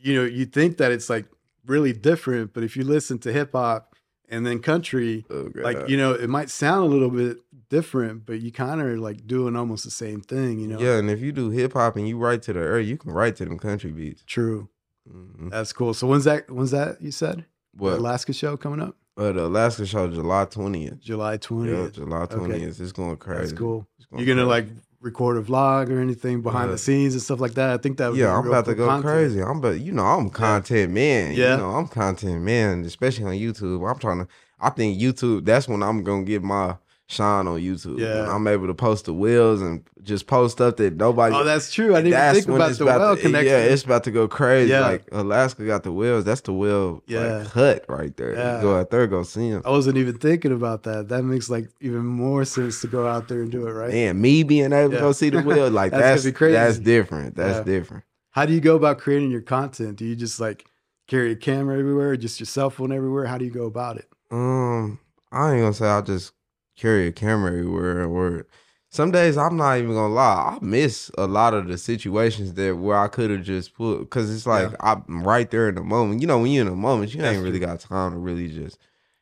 you 0.00 0.14
know, 0.14 0.24
you 0.24 0.44
think 0.46 0.76
that 0.78 0.92
it's 0.92 1.08
like 1.10 1.26
really 1.66 1.92
different, 1.92 2.52
but 2.54 2.62
if 2.62 2.76
you 2.76 2.84
listen 2.84 3.18
to 3.20 3.32
hip 3.32 3.52
hop 3.52 3.94
and 4.28 4.46
then 4.46 4.60
country. 4.60 5.24
Oh, 5.30 5.50
like 5.54 5.88
you 5.88 5.96
know, 5.96 6.12
it 6.12 6.28
might 6.28 6.50
sound 6.50 6.84
a 6.84 6.86
little 6.86 7.10
bit 7.10 7.38
different, 7.70 8.26
but 8.26 8.40
you 8.40 8.52
kind 8.52 8.80
of 8.80 8.86
are 8.86 8.98
like 8.98 9.26
doing 9.26 9.56
almost 9.56 9.84
the 9.84 9.90
same 9.90 10.20
thing. 10.20 10.58
You 10.58 10.68
know, 10.68 10.78
Yeah, 10.80 10.98
and 10.98 11.10
if 11.10 11.20
you 11.20 11.32
do 11.32 11.50
hip 11.50 11.72
hop 11.72 11.96
and 11.96 12.06
you 12.08 12.18
write 12.18 12.42
to 12.42 12.52
the 12.52 12.60
earth, 12.60 12.86
you 12.86 12.96
can 12.98 13.10
write 13.12 13.36
to 13.36 13.44
them 13.44 13.58
country 13.58 13.90
beats. 13.90 14.22
true. 14.26 14.68
Mm-hmm. 15.10 15.48
That's 15.48 15.72
cool. 15.72 15.94
So 15.94 16.06
when's 16.06 16.24
that? 16.24 16.50
When's 16.50 16.70
that? 16.72 17.00
You 17.00 17.10
said 17.10 17.46
the 17.74 17.82
What? 17.82 17.94
Alaska 17.98 18.34
show 18.34 18.58
coming 18.58 18.80
up 18.80 18.94
Uh, 19.16 19.32
the 19.32 19.46
Alaska 19.46 19.86
show, 19.86 20.06
July 20.08 20.44
twentieth. 20.44 21.00
July 21.00 21.38
twentieth. 21.38 21.76
Yeah, 21.78 21.84
20th. 21.86 21.92
July 21.94 22.26
twentieth. 22.26 22.80
It's 22.80 22.92
going 22.92 23.16
crazy. 23.16 23.40
That's 23.40 23.52
cool. 23.52 23.86
Going 24.10 24.24
You're 24.26 24.34
gonna 24.36 24.46
crazy. 24.46 24.70
like 24.74 24.82
record 25.00 25.36
a 25.36 25.42
vlog 25.42 25.90
or 25.90 26.00
anything 26.00 26.42
behind 26.42 26.66
Yeah. 26.68 26.72
the 26.72 26.78
scenes 26.78 27.14
and 27.14 27.22
stuff 27.22 27.40
like 27.40 27.54
that. 27.54 27.70
I 27.70 27.76
think 27.76 27.98
that 27.98 28.08
would 28.08 28.14
be 28.16 28.20
Yeah, 28.20 28.36
I'm 28.36 28.46
about 28.46 28.64
to 28.64 28.74
go 28.74 28.86
content. 28.86 29.04
crazy. 29.04 29.40
I'm 29.42 29.60
but 29.60 29.80
you 29.80 29.92
know 29.92 30.04
I'm 30.04 30.28
content 30.30 30.92
man. 30.92 31.34
Yeah. 31.34 31.52
You 31.52 31.58
know 31.58 31.70
I'm 31.70 31.86
content 31.86 32.42
man, 32.42 32.84
especially 32.84 33.24
on 33.24 33.32
YouTube. 33.34 33.88
I'm 33.88 33.98
trying 33.98 34.18
to. 34.20 34.28
I 34.60 34.70
think 34.70 35.00
YouTube. 35.00 35.44
That's 35.44 35.68
when 35.68 35.82
I'm 35.84 36.02
gonna 36.02 36.24
get 36.24 36.42
my 36.42 36.76
shine 37.10 37.46
on 37.48 37.58
YouTube. 37.58 37.98
Yeah. 37.98 38.20
When 38.22 38.30
I'm 38.30 38.46
able 38.46 38.66
to 38.66 38.74
post 38.74 39.06
the 39.06 39.14
wheels 39.14 39.62
and 39.62 39.82
just 40.02 40.26
post 40.26 40.56
stuff 40.56 40.76
that 40.76 40.96
nobody. 40.96 41.34
Oh, 41.34 41.42
that's 41.42 41.72
true. 41.72 41.96
I 41.96 42.02
didn't 42.02 42.18
even 42.20 42.34
think 42.34 42.48
about 42.56 42.72
the 42.76 42.84
well 42.84 43.16
to, 43.16 43.20
connection. 43.22 43.46
Yeah, 43.48 43.58
it's 43.60 43.82
about 43.82 44.04
to 44.04 44.10
go 44.10 44.28
crazy. 44.28 44.70
Yeah. 44.70 44.80
Like 44.80 45.08
Alaska 45.10 45.64
got 45.64 45.82
the 45.84 45.92
wheels. 45.92 46.24
That's 46.24 46.42
the 46.42 46.52
wheel 46.52 47.02
Yeah. 47.06 47.38
like, 47.38 47.48
cut 47.48 47.84
right 47.88 48.14
there. 48.16 48.34
Yeah. 48.34 48.56
You 48.56 48.62
go 48.62 48.78
out 48.78 48.90
there, 48.90 49.06
go 49.06 49.22
see 49.22 49.48
him. 49.48 49.62
I 49.64 49.70
wasn't 49.70 49.96
even 49.96 50.18
thinking 50.18 50.52
about 50.52 50.82
that. 50.84 51.08
That 51.08 51.22
makes 51.24 51.48
like 51.50 51.70
even 51.80 52.04
more 52.04 52.44
sense 52.44 52.80
to 52.82 52.86
go 52.86 53.06
out 53.08 53.26
there 53.28 53.40
and 53.40 53.50
do 53.50 53.66
it, 53.66 53.72
right? 53.72 53.92
And 53.92 54.20
me 54.20 54.42
being 54.42 54.72
able 54.72 54.92
Yeah. 54.92 54.98
to 54.98 55.04
go 55.06 55.12
see 55.12 55.30
the 55.30 55.40
wheel, 55.42 55.70
like 55.70 55.90
That's 55.98 56.24
that's 56.24 56.36
crazy. 56.36 56.52
that's 56.52 56.78
different. 56.78 57.34
That's 57.36 57.64
different. 57.64 58.04
How 58.30 58.44
do 58.44 58.52
you 58.52 58.60
go 58.60 58.76
about 58.76 58.98
creating 58.98 59.30
your 59.30 59.40
content? 59.40 59.96
Do 59.96 60.04
you 60.04 60.14
just 60.14 60.38
like 60.38 60.66
carry 61.06 61.32
a 61.32 61.36
camera 61.36 61.78
everywhere, 61.78 62.10
or 62.10 62.16
just 62.18 62.38
your 62.38 62.46
cell 62.46 62.68
phone 62.68 62.92
everywhere? 62.92 63.24
How 63.24 63.38
do 63.38 63.46
you 63.46 63.50
go 63.50 63.64
about 63.64 63.96
it? 63.96 64.06
Um, 64.30 65.00
I 65.32 65.54
ain't 65.54 65.62
gonna 65.62 65.72
say 65.72 65.86
I 65.86 66.02
just 66.02 66.32
carry 66.78 67.06
a 67.08 67.12
camera 67.12 67.50
everywhere. 67.50 68.04
Or 68.04 68.46
some 68.90 69.10
days 69.10 69.36
I'm 69.36 69.56
not 69.56 69.78
even 69.78 69.92
gonna 69.92 70.14
lie. 70.14 70.56
I 70.56 70.64
miss 70.64 71.10
a 71.18 71.26
lot 71.26 71.52
of 71.54 71.68
the 71.68 71.76
situations 71.76 72.54
that 72.54 72.76
where 72.76 72.98
I 72.98 73.08
could 73.08 73.30
have 73.30 73.42
just 73.42 73.74
put 73.74 73.98
because 74.00 74.34
it's 74.34 74.46
like 74.46 74.72
I'm 74.80 75.04
right 75.24 75.50
there 75.50 75.68
in 75.68 75.74
the 75.74 75.82
moment. 75.82 76.20
You 76.20 76.26
know, 76.26 76.38
when 76.38 76.50
you're 76.52 76.64
in 76.64 76.70
the 76.70 76.76
moment, 76.76 77.14
you 77.14 77.20
That's 77.20 77.34
ain't 77.36 77.44
really 77.44 77.58
true. 77.58 77.66
got 77.66 77.80
time 77.80 78.12
to 78.12 78.18
really 78.18 78.48
just, 78.48 78.78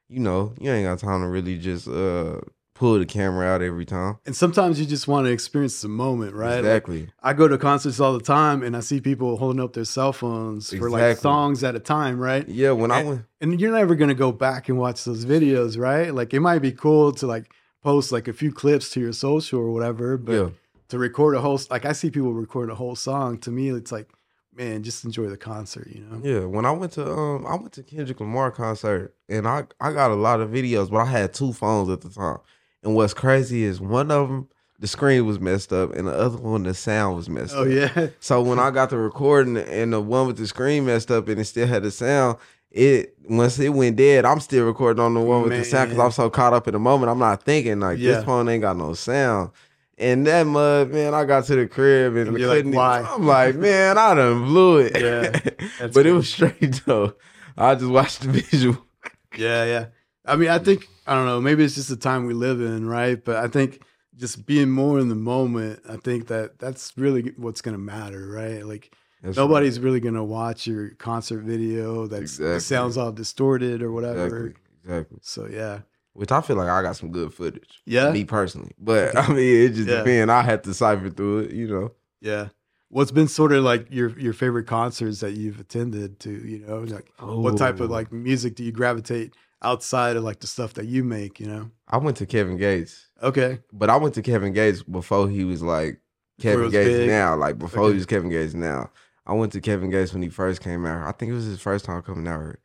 you 0.08 0.20
know, 0.20 0.54
you 0.60 0.70
ain't 0.70 0.86
got 0.86 0.98
time 0.98 1.22
to 1.22 1.28
really 1.28 1.58
just 1.58 1.88
uh 1.88 2.40
pull 2.76 2.98
the 2.98 3.06
camera 3.06 3.46
out 3.46 3.62
every 3.62 3.84
time. 3.84 4.18
And 4.26 4.36
sometimes 4.36 4.78
you 4.78 4.86
just 4.86 5.08
want 5.08 5.26
to 5.26 5.32
experience 5.32 5.80
the 5.82 5.88
moment, 5.88 6.34
right? 6.34 6.56
Like, 6.56 6.58
Exactly. 6.58 7.08
I 7.22 7.32
go 7.32 7.48
to 7.48 7.56
concerts 7.58 7.98
all 8.00 8.12
the 8.12 8.24
time, 8.24 8.62
and 8.62 8.76
I 8.76 8.80
see 8.80 9.00
people 9.00 9.36
holding 9.38 9.60
up 9.62 9.72
their 9.72 9.84
cell 9.84 10.12
phones 10.12 10.72
for 10.72 10.90
like 10.90 11.16
songs 11.18 11.64
at 11.64 11.74
a 11.74 11.80
time, 11.80 12.18
right? 12.20 12.46
yeah. 12.48 12.72
When 12.72 12.90
I 12.90 13.00
And- 13.00 13.08
went. 13.08 13.22
and 13.40 13.60
you're 13.60 13.72
never 13.72 13.94
gonna 13.94 14.14
go 14.14 14.30
back 14.32 14.68
and 14.68 14.78
watch 14.78 15.04
those 15.04 15.24
videos, 15.24 15.78
right? 15.78 16.14
Like 16.14 16.34
it 16.34 16.40
might 16.40 16.60
be 16.60 16.72
cool 16.72 17.12
to 17.12 17.26
like 17.26 17.50
post 17.82 18.12
like 18.12 18.28
a 18.28 18.32
few 18.32 18.52
clips 18.52 18.90
to 18.90 19.00
your 19.00 19.12
social 19.12 19.60
or 19.60 19.70
whatever, 19.72 20.16
but 20.18 20.32
Yeah. 20.32 20.48
to 20.88 20.98
record 20.98 21.34
a 21.34 21.40
whole 21.40 21.60
like 21.70 21.84
I 21.84 21.92
see 21.92 22.10
people 22.10 22.32
record 22.34 22.70
a 22.70 22.74
whole 22.74 22.96
song. 22.96 23.38
To 23.38 23.50
me, 23.50 23.70
it's 23.70 23.92
like, 23.92 24.08
man, 24.54 24.82
just 24.82 25.04
enjoy 25.04 25.26
the 25.28 25.36
concert, 25.36 25.86
you 25.88 26.00
know? 26.04 26.20
Yeah, 26.22 26.44
when 26.46 26.64
I 26.64 26.70
went 26.72 26.92
to 26.92 27.10
um 27.10 27.46
I 27.46 27.54
went 27.56 27.72
to 27.74 27.82
Kendrick 27.82 28.20
Lamar 28.20 28.50
concert 28.50 29.14
and 29.28 29.46
I 29.46 29.64
I 29.80 29.92
got 29.92 30.10
a 30.10 30.14
lot 30.14 30.40
of 30.40 30.50
videos, 30.50 30.90
but 30.90 30.98
I 30.98 31.04
had 31.06 31.32
two 31.34 31.52
phones 31.52 31.88
at 31.90 32.00
the 32.00 32.08
time. 32.10 32.38
And 32.86 32.94
what's 32.94 33.12
crazy 33.14 33.64
is 33.64 33.80
one 33.80 34.10
of 34.10 34.28
them 34.28 34.48
the 34.78 34.86
screen 34.86 35.24
was 35.26 35.40
messed 35.40 35.72
up 35.72 35.92
and 35.94 36.06
the 36.06 36.12
other 36.12 36.36
one 36.36 36.62
the 36.62 36.74
sound 36.74 37.16
was 37.16 37.28
messed 37.28 37.54
Oh 37.56 37.62
up. 37.62 37.68
yeah, 37.68 38.08
So 38.20 38.42
when 38.42 38.58
I 38.58 38.70
got 38.70 38.90
the 38.90 38.98
recording 38.98 39.56
and 39.56 39.92
the 39.92 40.00
one 40.00 40.26
with 40.26 40.36
the 40.36 40.46
screen 40.46 40.84
messed 40.86 41.10
up 41.10 41.28
and 41.28 41.40
it 41.40 41.46
still 41.46 41.66
had 41.66 41.82
the 41.82 41.90
sound, 41.90 42.36
it 42.70 43.14
once 43.28 43.58
it 43.58 43.70
went 43.70 43.96
dead, 43.96 44.24
I'm 44.26 44.38
still 44.38 44.66
recording 44.66 45.02
on 45.02 45.14
the 45.14 45.20
one 45.20 45.42
with 45.42 45.52
the 45.52 45.64
sound 45.64 45.90
because 45.90 46.04
I'm 46.04 46.10
so 46.12 46.28
caught 46.30 46.52
up 46.52 46.68
in 46.68 46.74
the 46.74 46.78
moment. 46.78 47.10
I'm 47.10 47.18
not 47.18 47.42
thinking 47.42 47.80
like 47.80 47.98
Yeah. 47.98 48.16
this 48.16 48.24
phone 48.24 48.48
ain't 48.50 48.60
got 48.62 48.76
no 48.76 48.92
sound. 48.94 49.50
And 49.98 50.26
that 50.26 50.46
mud, 50.46 50.90
man, 50.92 51.14
I 51.14 51.24
got 51.24 51.44
to 51.46 51.56
the 51.56 51.66
crib 51.66 52.14
and, 52.16 52.28
And 52.28 52.36
couldn't 52.36 52.58
even- 52.68 52.72
why? 52.72 53.00
I'm 53.00 53.26
like, 53.26 53.54
man, 53.56 53.96
I 53.96 54.14
done 54.14 54.44
blew 54.44 54.76
it. 54.78 55.00
Yeah, 55.00 55.88
but 55.94 56.04
it 56.06 56.12
was 56.12 56.28
straight 56.28 56.82
though. 56.84 57.14
I 57.56 57.74
just 57.76 57.90
watched 57.90 58.20
the 58.20 58.28
visual. 58.42 58.76
yeah, 59.38 59.64
yeah. 59.64 59.86
I 60.26 60.36
mean, 60.36 60.48
I 60.48 60.58
think 60.58 60.88
I 61.06 61.14
don't 61.14 61.26
know. 61.26 61.40
Maybe 61.40 61.64
it's 61.64 61.74
just 61.76 61.88
the 61.88 61.96
time 61.96 62.26
we 62.26 62.34
live 62.34 62.60
in, 62.60 62.86
right? 62.86 63.22
But 63.22 63.36
I 63.36 63.48
think 63.48 63.80
just 64.16 64.46
being 64.46 64.70
more 64.70 64.98
in 64.98 65.08
the 65.08 65.14
moment. 65.14 65.80
I 65.88 65.96
think 65.96 66.28
that 66.28 66.58
that's 66.58 66.92
really 66.96 67.32
what's 67.36 67.60
gonna 67.60 67.78
matter, 67.78 68.26
right? 68.28 68.64
Like 68.66 68.92
That's 69.22 69.36
nobody's 69.36 69.78
really 69.78 70.00
gonna 70.00 70.24
watch 70.24 70.66
your 70.66 70.90
concert 70.90 71.42
video 71.42 72.06
that 72.06 72.22
Exactly. 72.22 72.60
sounds 72.60 72.96
all 72.96 73.12
distorted 73.12 73.82
or 73.82 73.92
whatever. 73.92 74.46
exactly 74.46 74.54
exactly. 74.84 75.18
So 75.22 75.46
yeah, 75.46 75.80
Which 76.14 76.32
I 76.32 76.40
feel 76.40 76.56
like 76.56 76.68
I 76.68 76.80
got 76.82 76.96
some 76.96 77.10
good 77.12 77.32
footage. 77.34 77.82
Yeah? 77.84 78.10
me 78.10 78.24
personally. 78.24 78.72
But 78.78 79.16
I 79.18 79.28
mean, 79.28 79.66
it 79.66 79.74
just 79.74 79.88
Yeah. 79.88 79.98
depends. 79.98 80.30
I 80.30 80.42
had 80.42 80.64
to 80.64 80.74
cipher 80.74 81.10
through 81.10 81.38
it, 81.40 81.50
you 81.52 81.68
know. 81.68 81.92
yeah. 82.20 82.48
What's 82.88 83.10
been 83.10 83.26
sort 83.28 83.52
of 83.52 83.64
like 83.64 83.88
your 83.90 84.16
your 84.18 84.32
favorite 84.32 84.66
concerts 84.68 85.18
that 85.20 85.32
you've 85.32 85.58
attended 85.60 86.20
to? 86.20 86.30
You 86.30 86.60
know, 86.60 86.78
like 86.78 87.10
what 87.18 87.54
oh. 87.54 87.56
type 87.56 87.80
of 87.80 87.90
like 87.90 88.12
music 88.12 88.54
do 88.54 88.62
you 88.64 88.70
gravitate? 88.72 89.34
Outside 89.66 90.16
of 90.16 90.22
like 90.24 90.40
the 90.40 90.46
stuff 90.46 90.74
that 90.74 90.86
you 90.86 91.02
make, 91.04 91.40
you 91.40 91.46
know? 91.46 91.70
I 91.88 91.96
went 91.98 92.16
to 92.18 92.26
Kevin 92.26 92.56
Gates, 92.56 93.08
Okay. 93.22 93.58
but 93.72 93.90
I 93.90 93.96
went 93.96 94.14
to 94.14 94.22
Kevin 94.22 94.52
Gates 94.52 94.82
before 94.82 95.28
he 95.28 95.44
was 95.44 95.60
like 95.62 96.00
Kevin 96.40 96.64
was 96.66 96.72
Gates 96.72 96.90
big? 96.98 97.08
now. 97.08 97.34
Like 97.36 97.58
before 97.58 97.82
Okay. 97.84 97.92
he 97.92 97.96
was 97.98 98.06
Kevin 98.06 98.30
Gates 98.30 98.54
now. 98.54 98.90
I 99.26 99.32
went 99.32 99.52
to 99.52 99.60
Kevin 99.60 99.90
Gates 99.90 100.12
when 100.12 100.22
he 100.22 100.28
first 100.28 100.60
came 100.62 100.86
out. 100.86 101.06
I 101.06 101.12
think 101.12 101.32
it 101.32 101.34
was 101.34 101.46
his 101.46 101.60
first 101.60 101.84
time 101.84 102.00
coming 102.02 102.28
out 102.28 102.40
here. 102.40 102.58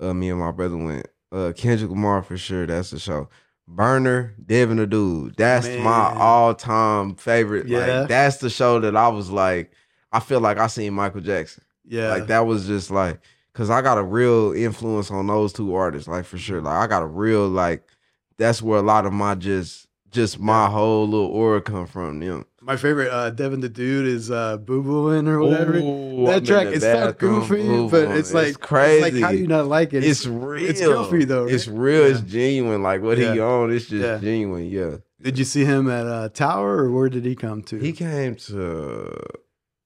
Uh, 0.00 0.14
me 0.14 0.30
and 0.30 0.38
my 0.38 0.52
brother 0.52 0.76
went. 0.76 1.08
Uh, 1.32 1.52
Kendrick 1.56 1.90
Lamar 1.90 2.22
for 2.22 2.36
sure. 2.36 2.66
That's 2.66 2.90
the 2.90 2.98
show. 3.00 3.28
Berner, 3.66 4.34
Devin 4.44 4.76
the 4.76 4.86
Dude. 4.86 5.34
That's 5.36 5.66
my 5.66 6.14
all 6.16 6.54
time 6.54 7.16
favorite. 7.16 7.66
Yeah. 7.66 8.00
Like 8.00 8.08
that's 8.08 8.36
the 8.36 8.50
show 8.50 8.78
that 8.80 8.94
I 8.96 9.08
was 9.08 9.30
like, 9.30 9.72
I 10.12 10.20
feel 10.20 10.40
like 10.40 10.58
I 10.58 10.68
seen 10.68 10.94
Michael 10.94 11.20
Jackson. 11.22 11.64
Yeah. 11.84 12.10
Like 12.10 12.28
that 12.28 12.46
was 12.46 12.66
just 12.66 12.90
like, 12.92 13.20
cause 13.56 13.70
I 13.70 13.80
got 13.80 13.96
a 13.98 14.02
real 14.02 14.52
influence 14.52 15.10
on 15.10 15.26
those 15.26 15.52
two 15.52 15.74
artists, 15.74 16.06
like 16.08 16.26
for 16.26 16.36
sure. 16.38 16.60
Like 16.60 16.76
I 16.76 16.86
got 16.86 17.02
a 17.02 17.06
real 17.06 17.48
like, 17.48 17.82
that's 18.36 18.60
where 18.60 18.78
a 18.78 18.82
lot 18.82 19.06
of 19.06 19.12
my 19.12 19.34
just, 19.34 19.88
just 20.10 20.38
my 20.38 20.68
whole 20.68 21.08
little 21.08 21.26
aura 21.26 21.62
come 21.62 21.86
from 21.86 22.20
them. 22.20 22.44
My 22.60 22.76
favorite 22.76 23.10
uh 23.10 23.30
Devin 23.30 23.60
the 23.60 23.68
Dude 23.68 24.06
is 24.06 24.30
uh 24.30 24.56
Boo 24.56 24.82
Booing 24.82 25.26
or 25.28 25.40
whatever. 25.40 25.76
Ooh, 25.78 26.20
I'm 26.20 26.24
that 26.26 26.44
track 26.44 26.66
the 26.66 26.72
is 26.72 26.82
so 26.82 27.12
goofy, 27.12 27.62
boo 27.62 27.88
but 27.88 28.10
it's 28.16 28.34
like 28.34 28.48
it's 28.48 28.56
crazy. 28.56 29.04
It's 29.06 29.14
like 29.14 29.22
how 29.22 29.30
do 29.30 29.38
you 29.38 29.46
not 29.46 29.66
like 29.66 29.94
it? 29.94 30.02
It's 30.04 30.26
real. 30.26 30.68
it's 30.68 30.80
goofy 30.80 31.24
though, 31.24 31.44
right? 31.44 31.52
It's 31.54 31.68
real. 31.68 32.04
It's 32.04 32.20
genuine. 32.22 32.82
Like 32.82 33.02
what 33.02 33.18
he 33.18 33.24
Yeah. 33.24 33.42
on, 33.44 33.72
it's 33.72 33.86
just 33.86 34.02
Yeah. 34.02 34.18
genuine. 34.18 34.66
Yeah. 34.66 34.96
Did 35.22 35.38
you 35.38 35.44
see 35.44 35.64
him 35.64 35.88
at 35.88 36.06
uh 36.06 36.28
Tower 36.28 36.78
or 36.84 36.90
where 36.90 37.08
did 37.08 37.24
he 37.24 37.36
come 37.36 37.62
to? 37.64 37.78
He 37.78 37.92
came 37.92 38.34
to 38.36 39.16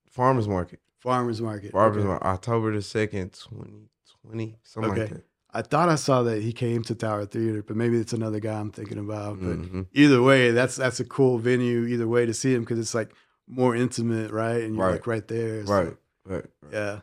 Farmers 0.09 0.48
Market. 0.48 0.80
Farmers 1.00 1.40
Market. 1.40 1.72
Farmers 1.72 1.98
Okay. 1.98 2.06
Market, 2.06 2.26
October 2.26 2.72
the 2.74 2.82
second, 2.82 3.32
twenty 3.38 3.88
twenty, 4.22 4.56
something 4.62 4.92
Okay. 4.92 5.00
like 5.02 5.10
that. 5.10 5.24
I 5.52 5.62
thought 5.62 5.88
I 5.88 5.96
saw 5.96 6.22
that 6.22 6.42
he 6.42 6.52
came 6.52 6.82
to 6.84 6.94
Tower 6.94 7.24
Theater, 7.26 7.64
but 7.66 7.74
maybe 7.76 7.98
it's 7.98 8.12
another 8.12 8.38
guy 8.38 8.58
I'm 8.60 8.70
thinking 8.70 8.98
about. 8.98 9.40
But 9.40 9.58
Mhm. 9.58 9.86
either 9.92 10.22
way, 10.22 10.52
that's 10.52 10.76
that's 10.76 11.00
a 11.00 11.04
cool 11.04 11.38
venue. 11.38 11.84
Either 11.86 12.06
way 12.06 12.24
to 12.26 12.32
see 12.34 12.54
him 12.54 12.60
because 12.60 12.78
it's 12.78 12.94
like 12.94 13.10
more 13.48 13.74
intimate, 13.74 14.30
right? 14.30 14.62
And 14.62 14.76
you're 14.76 14.84
Right. 14.84 14.92
like 14.92 15.06
right 15.08 15.26
there. 15.26 15.66
so- 15.66 15.72
Right. 15.72 15.96
Right. 16.26 16.44
right. 16.62 16.72
Yeah, 16.72 17.00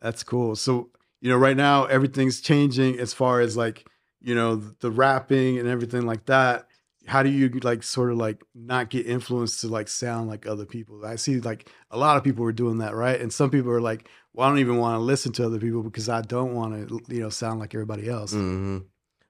that's 0.00 0.22
cool. 0.22 0.54
So 0.54 0.90
you 1.20 1.28
know, 1.28 1.36
right 1.38 1.56
now 1.56 1.86
everything's 1.86 2.40
changing 2.40 3.00
as 3.00 3.12
far 3.12 3.40
as 3.40 3.56
like 3.56 3.88
you 4.20 4.34
know 4.34 4.54
the, 4.56 4.74
the 4.80 4.90
rapping 4.92 5.58
and 5.58 5.66
everything 5.68 6.06
like 6.06 6.26
that. 6.26 6.68
How 7.08 7.22
do 7.22 7.30
you 7.30 7.48
like 7.62 7.82
sort 7.82 8.12
of 8.12 8.18
like 8.18 8.42
not 8.54 8.90
get 8.90 9.06
influenced 9.06 9.62
to 9.62 9.68
like 9.68 9.88
sound 9.88 10.28
like 10.28 10.46
other 10.46 10.66
people? 10.66 11.04
I 11.04 11.16
see 11.16 11.40
like 11.40 11.70
a 11.90 11.98
lot 11.98 12.16
of 12.16 12.24
people 12.24 12.44
are 12.44 12.52
doing 12.52 12.78
that, 12.78 12.94
right? 12.94 13.18
And 13.20 13.32
some 13.32 13.50
people 13.50 13.70
are 13.70 13.80
like, 13.80 14.08
"Well, 14.34 14.46
I 14.46 14.50
don't 14.50 14.58
even 14.58 14.76
want 14.76 14.96
to 14.96 15.00
listen 15.00 15.32
to 15.32 15.46
other 15.46 15.58
people 15.58 15.82
because 15.82 16.08
I 16.08 16.20
don't 16.20 16.54
want 16.54 16.88
to, 16.88 17.00
you 17.08 17.20
know, 17.20 17.30
sound 17.30 17.60
like 17.60 17.74
everybody 17.74 18.08
else." 18.08 18.32
hmm 18.32 18.78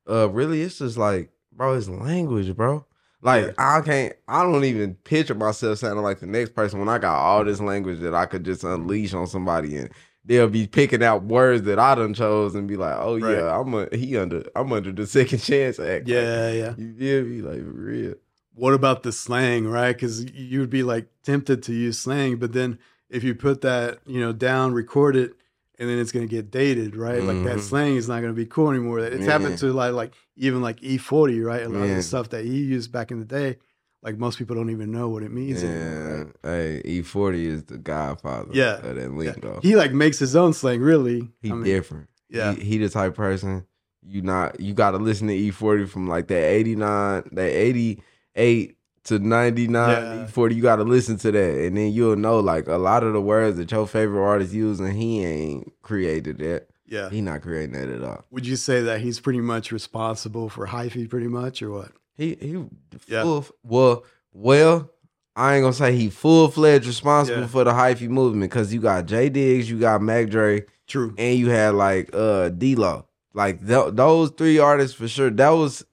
Uh, 0.08 0.28
really, 0.28 0.62
it's 0.62 0.78
just 0.78 0.96
like, 0.98 1.30
bro, 1.52 1.74
it's 1.74 1.88
language, 1.88 2.54
bro. 2.56 2.84
Like 3.22 3.46
Yeah. 3.46 3.52
I 3.58 3.80
can't, 3.80 4.14
I 4.26 4.42
don't 4.42 4.64
even 4.64 4.94
picture 4.94 5.34
myself 5.34 5.78
sounding 5.78 6.04
like 6.04 6.20
the 6.20 6.26
next 6.26 6.54
person 6.54 6.78
when 6.78 6.88
I 6.88 6.98
got 6.98 7.16
all 7.16 7.44
this 7.44 7.60
language 7.60 8.00
that 8.00 8.14
I 8.14 8.26
could 8.26 8.44
just 8.44 8.64
unleash 8.64 9.12
on 9.14 9.26
somebody 9.26 9.76
and 9.76 9.90
they'll 10.28 10.48
be 10.48 10.66
picking 10.66 11.02
out 11.02 11.24
words 11.24 11.62
that 11.64 11.78
I 11.78 11.94
done 11.96 12.14
chose 12.14 12.54
and 12.54 12.68
be 12.68 12.76
like, 12.76 12.94
oh 12.98 13.16
Right. 13.18 13.32
yeah, 13.38 13.58
I'm 13.58 13.74
a, 13.74 13.88
he 13.96 14.16
under, 14.16 14.44
I'm 14.54 14.72
under 14.72 14.92
the 14.92 15.06
second 15.06 15.38
chance 15.40 15.78
act. 15.80 16.02
Like, 16.06 16.08
Yeah, 16.08 16.50
yeah. 16.52 16.74
you 16.76 16.94
feel 16.94 17.24
me? 17.24 17.40
Like 17.42 17.62
real. 17.64 18.14
What 18.54 18.74
about 18.74 19.02
the 19.02 19.12
slang, 19.12 19.66
right? 19.66 19.92
Because 19.94 20.24
you 20.32 20.60
would 20.60 20.70
be 20.70 20.82
like 20.82 21.06
tempted 21.24 21.62
to 21.64 21.72
use 21.72 21.98
slang, 21.98 22.36
but 22.36 22.52
then 22.52 22.78
if 23.08 23.24
you 23.24 23.34
put 23.34 23.62
that, 23.62 23.98
you 24.06 24.20
know, 24.20 24.32
down, 24.32 24.72
record 24.74 25.16
it, 25.16 25.32
and 25.78 25.88
then 25.88 25.98
it's 25.98 26.10
gonna 26.12 26.26
get 26.26 26.50
dated, 26.50 26.94
right? 26.96 27.22
Like 27.22 27.42
that 27.44 27.58
Mhm. 27.58 27.62
slang 27.62 27.96
is 27.96 28.08
not 28.08 28.20
gonna 28.20 28.32
be 28.34 28.46
cool 28.46 28.68
anymore. 28.70 28.98
It's 28.98 29.24
Yeah. 29.24 29.32
happened 29.32 29.58
to 29.58 29.72
like 29.72 29.94
like 29.94 30.12
even 30.36 30.60
like 30.60 30.80
E40, 30.82 31.40
right? 31.42 31.62
A 31.62 31.68
lot 31.68 31.84
of 31.84 31.88
the 31.96 32.02
stuff 32.02 32.28
that 32.30 32.44
he 32.44 32.58
used 32.64 32.90
back 32.92 33.10
in 33.12 33.18
the 33.20 33.24
day, 33.24 33.56
like 34.02 34.16
most 34.18 34.38
people 34.38 34.54
don't 34.56 34.70
even 34.70 34.90
know 34.92 35.08
what 35.08 35.22
it 35.22 35.32
means 35.32 35.62
anymore. 35.64 36.32
Yeah. 36.44 36.50
Right? 36.50 36.82
Hey, 36.84 37.00
E40 37.02 37.44
is 37.46 37.64
the 37.64 37.78
godfather 37.78 38.50
Yeah. 38.52 38.76
of 38.76 38.82
that 38.94 38.96
Yeah. 38.96 39.06
lingo. 39.08 39.61
He 39.62 39.74
like 39.76 39.92
makes 39.92 40.18
his 40.18 40.37
own 40.37 40.52
slang, 40.52 40.80
really. 40.80 41.28
He 41.42 41.50
I 41.50 41.54
mean, 41.54 41.64
different. 41.64 42.08
Yeah. 42.28 42.54
He, 42.54 42.62
he 42.64 42.78
the 42.78 42.88
type 42.88 43.14
person 43.14 43.66
you 44.06 44.22
not 44.22 44.58
you 44.61 44.72
gotta 44.74 44.98
listen 44.98 45.26
to 45.28 45.34
E40 45.34 45.88
from 45.88 46.06
like 46.08 46.28
that 46.28 46.44
89, 46.44 47.24
that 47.32 47.50
88 47.50 48.76
to 49.04 49.18
99 49.18 49.88
Yeah. 49.90 50.26
E40. 50.26 50.54
You 50.54 50.62
gotta 50.62 50.84
listen 50.84 51.16
to 51.18 51.32
that. 51.32 51.66
And 51.66 51.76
then 51.76 51.92
you'll 51.92 52.16
know 52.16 52.40
like 52.40 52.68
a 52.68 52.76
lot 52.76 53.02
of 53.02 53.12
the 53.12 53.20
words 53.20 53.56
that 53.56 53.70
your 53.70 53.87
favorite 53.87 54.22
artist 54.24 54.52
using. 54.52 54.92
he 54.94 55.24
ain't 55.24 55.72
created 55.82 56.38
that. 56.38 56.68
yeah. 56.87 57.11
He 57.11 57.20
not 57.20 57.42
creating 57.42 57.72
that 57.72 57.88
at 57.88 58.02
all. 58.02 58.24
Would 58.30 58.46
you 58.46 58.56
say 58.56 58.80
that 58.82 59.00
he's 59.00 59.20
pretty 59.20 59.40
much 59.40 59.72
responsible 59.72 60.48
for 60.48 60.66
hyphy, 60.68 61.08
pretty 61.08 61.28
much, 61.28 61.62
or 61.62 61.70
what? 61.70 61.92
He 62.18 62.35
he 62.40 62.64
Yeah. 63.07 63.22
full 63.22 63.46
well 63.62 64.04
well 64.33 64.90
I 65.37 65.54
ain't 65.54 65.62
gonna 65.62 65.72
say 65.72 65.96
he 65.96 66.11
full 66.11 66.48
fledged 66.50 66.87
responsible 66.87 67.42
Yeah. 67.42 67.46
for 67.46 67.64
the 67.64 67.70
hyphy 67.70 68.09
movement 68.09 68.50
because 68.50 68.74
you 68.74 68.81
got 68.81 69.07
J 69.07 69.28
Diggs, 69.31 69.70
you 69.70 69.78
got 69.78 70.02
Mac 70.02 70.28
Dre, 70.28 70.64
True. 70.88 71.14
and 71.16 71.38
you 71.38 71.48
had 71.48 71.74
like 71.74 72.11
uh 72.12 72.48
D-Lo. 72.50 73.07
Like 73.35 73.64
th- 73.66 73.94
those 73.94 74.31
three 74.31 74.59
artists 74.59 74.96
for 74.96 75.07
sure. 75.09 75.31
That 75.31 75.50
was 75.50 75.85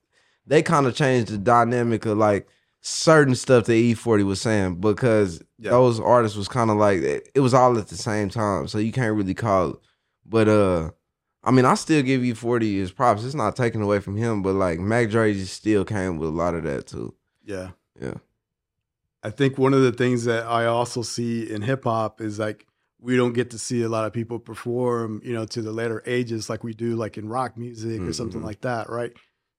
they 0.47 0.61
kind 0.63 0.87
of 0.87 0.95
changed 0.95 1.31
the 1.31 1.37
dynamic 1.37 2.05
of 2.07 2.17
like 2.17 2.47
certain 2.81 3.35
stuff 3.35 3.65
that 3.65 3.73
E40 3.73 4.23
was 4.25 4.41
saying 4.41 4.75
because 4.81 5.41
Yeah. 5.59 5.71
those 5.71 5.99
artists 5.99 6.35
was 6.37 6.47
kind 6.47 6.71
of 6.71 6.77
like 6.77 7.01
it, 7.01 7.29
it 7.35 7.39
was 7.41 7.53
all 7.53 7.77
at 7.77 7.87
the 7.87 7.97
same 7.97 8.29
time. 8.29 8.67
So 8.67 8.79
you 8.79 8.91
can't 8.91 9.15
really 9.15 9.33
call 9.35 9.71
it. 9.71 9.75
But 10.25 10.47
uh 10.47 10.89
I 11.45 11.51
mean, 11.51 11.65
I 11.65 11.75
still 11.75 12.01
give 12.01 12.21
E40 12.21 12.75
his 12.77 12.91
props. 12.91 13.23
It's 13.23 13.35
not 13.35 13.55
taken 13.55 13.81
away 13.81 13.99
from 13.99 14.17
him, 14.17 14.41
but 14.41 14.53
like 14.55 14.79
Mac 14.79 15.09
Dre 15.09 15.33
just 15.33 15.53
still 15.53 15.85
came 15.85 16.17
with 16.17 16.29
a 16.29 16.31
lot 16.33 16.55
of 16.55 16.63
that 16.63 16.87
too. 16.87 17.13
Yeah. 17.43 17.71
Yeah. 18.01 18.15
I 19.23 19.29
think 19.31 19.57
one 19.57 19.73
of 19.73 19.81
the 19.81 19.91
things 19.91 20.25
that 20.25 20.45
I 20.45 20.65
also 20.65 21.01
see 21.01 21.49
in 21.49 21.61
hip 21.61 21.83
hop 21.85 22.21
is 22.21 22.37
like 22.39 22.65
we 22.99 23.15
don't 23.17 23.33
get 23.33 23.51
to 23.51 23.59
see 23.59 23.83
a 23.83 23.89
lot 23.89 24.05
of 24.05 24.13
people 24.13 24.39
perform, 24.39 25.21
you 25.23 25.33
know, 25.33 25.45
to 25.45 25.61
the 25.61 25.71
later 25.71 26.01
ages 26.05 26.49
like 26.49 26.63
we 26.63 26.73
do 26.73 26.95
like 26.95 27.17
in 27.17 27.27
rock 27.29 27.57
music 27.57 28.01
or 28.01 28.13
something 28.13 28.41
Mhm. 28.41 28.45
like 28.45 28.61
that, 28.61 28.89
right? 28.89 29.13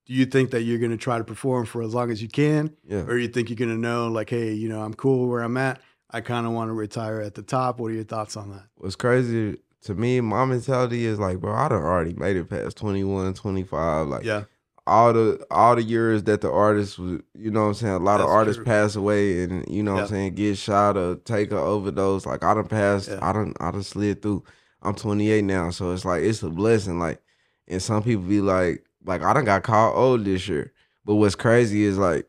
Do 0.06 0.12
you 0.14 0.26
think 0.26 0.50
that 0.52 0.62
you're 0.62 0.78
going 0.78 0.90
to 0.92 0.96
try 0.96 1.18
to 1.18 1.24
perform 1.24 1.66
for 1.66 1.82
as 1.82 1.94
long 1.94 2.10
as 2.10 2.22
you 2.22 2.28
can 2.28 2.74
Yeah. 2.88 3.02
or 3.02 3.16
you 3.18 3.28
think 3.28 3.48
you're 3.48 3.56
going 3.56 3.70
to 3.70 3.76
know 3.80 4.08
like 4.08 4.30
hey, 4.30 4.52
you 4.52 4.68
know, 4.68 4.82
I'm 4.82 4.94
cool 4.94 5.28
where 5.28 5.42
I'm 5.42 5.56
at. 5.56 5.80
I 6.10 6.20
kind 6.20 6.46
of 6.46 6.52
want 6.52 6.68
to 6.70 6.72
retire 6.74 7.20
at 7.20 7.34
the 7.34 7.42
top. 7.42 7.78
What 7.80 7.90
are 7.90 7.94
your 7.94 8.04
thoughts 8.04 8.36
on 8.36 8.50
that? 8.50 8.64
What's 8.76 8.94
crazy 8.96 9.58
to 9.86 9.94
me, 9.94 10.20
my 10.20 10.44
mentality 10.44 11.04
is 11.06 11.18
like, 11.18 11.40
bro, 11.40 11.52
I 11.54 11.68
done 11.68 11.82
already 11.82 12.14
made 12.14 12.36
it 12.36 12.48
past 12.48 12.76
21, 12.76 13.34
25. 13.34 14.06
Like 14.08 14.24
Yeah. 14.24 14.44
all 14.86 15.12
the 15.12 15.44
all 15.50 15.74
the 15.76 15.82
years 15.82 16.22
that 16.24 16.40
the 16.42 16.50
artists 16.50 16.98
was, 16.98 17.20
you 17.34 17.50
know 17.50 17.62
what 17.62 17.68
I'm 17.68 17.74
saying, 17.74 17.94
a 17.94 17.98
lot 17.98 18.20
of 18.20 18.28
artists 18.28 18.56
true. 18.58 18.64
pass 18.64 18.94
away 18.96 19.42
and 19.42 19.64
you 19.68 19.82
know 19.82 19.94
what 19.94 20.02
I'm 20.02 20.08
saying, 20.08 20.34
get 20.34 20.56
shot 20.58 20.96
or 20.96 21.16
take 21.16 21.50
a 21.52 21.58
overdose. 21.58 22.26
Like 22.26 22.44
I 22.44 22.54
done 22.54 22.68
passed, 22.68 23.08
Yeah. 23.08 23.18
I 23.22 23.32
done 23.32 23.54
I 23.60 23.70
done 23.72 23.82
slid 23.82 24.22
through. 24.22 24.44
I'm 24.82 24.94
28 24.94 25.42
now, 25.42 25.70
so 25.70 25.90
it's 25.92 26.04
like 26.04 26.22
it's 26.22 26.42
a 26.44 26.50
blessing. 26.50 26.98
Like, 27.00 27.20
and 27.66 27.82
some 27.82 28.02
people 28.02 28.22
be 28.24 28.40
like, 28.40 28.84
like 29.04 29.22
I 29.22 29.32
done 29.32 29.44
got 29.44 29.62
called 29.64 29.96
old 29.96 30.24
this 30.24 30.46
year. 30.48 30.72
But 31.04 31.16
what's 31.16 31.34
crazy 31.34 31.84
is 31.84 31.98
like 31.98 32.26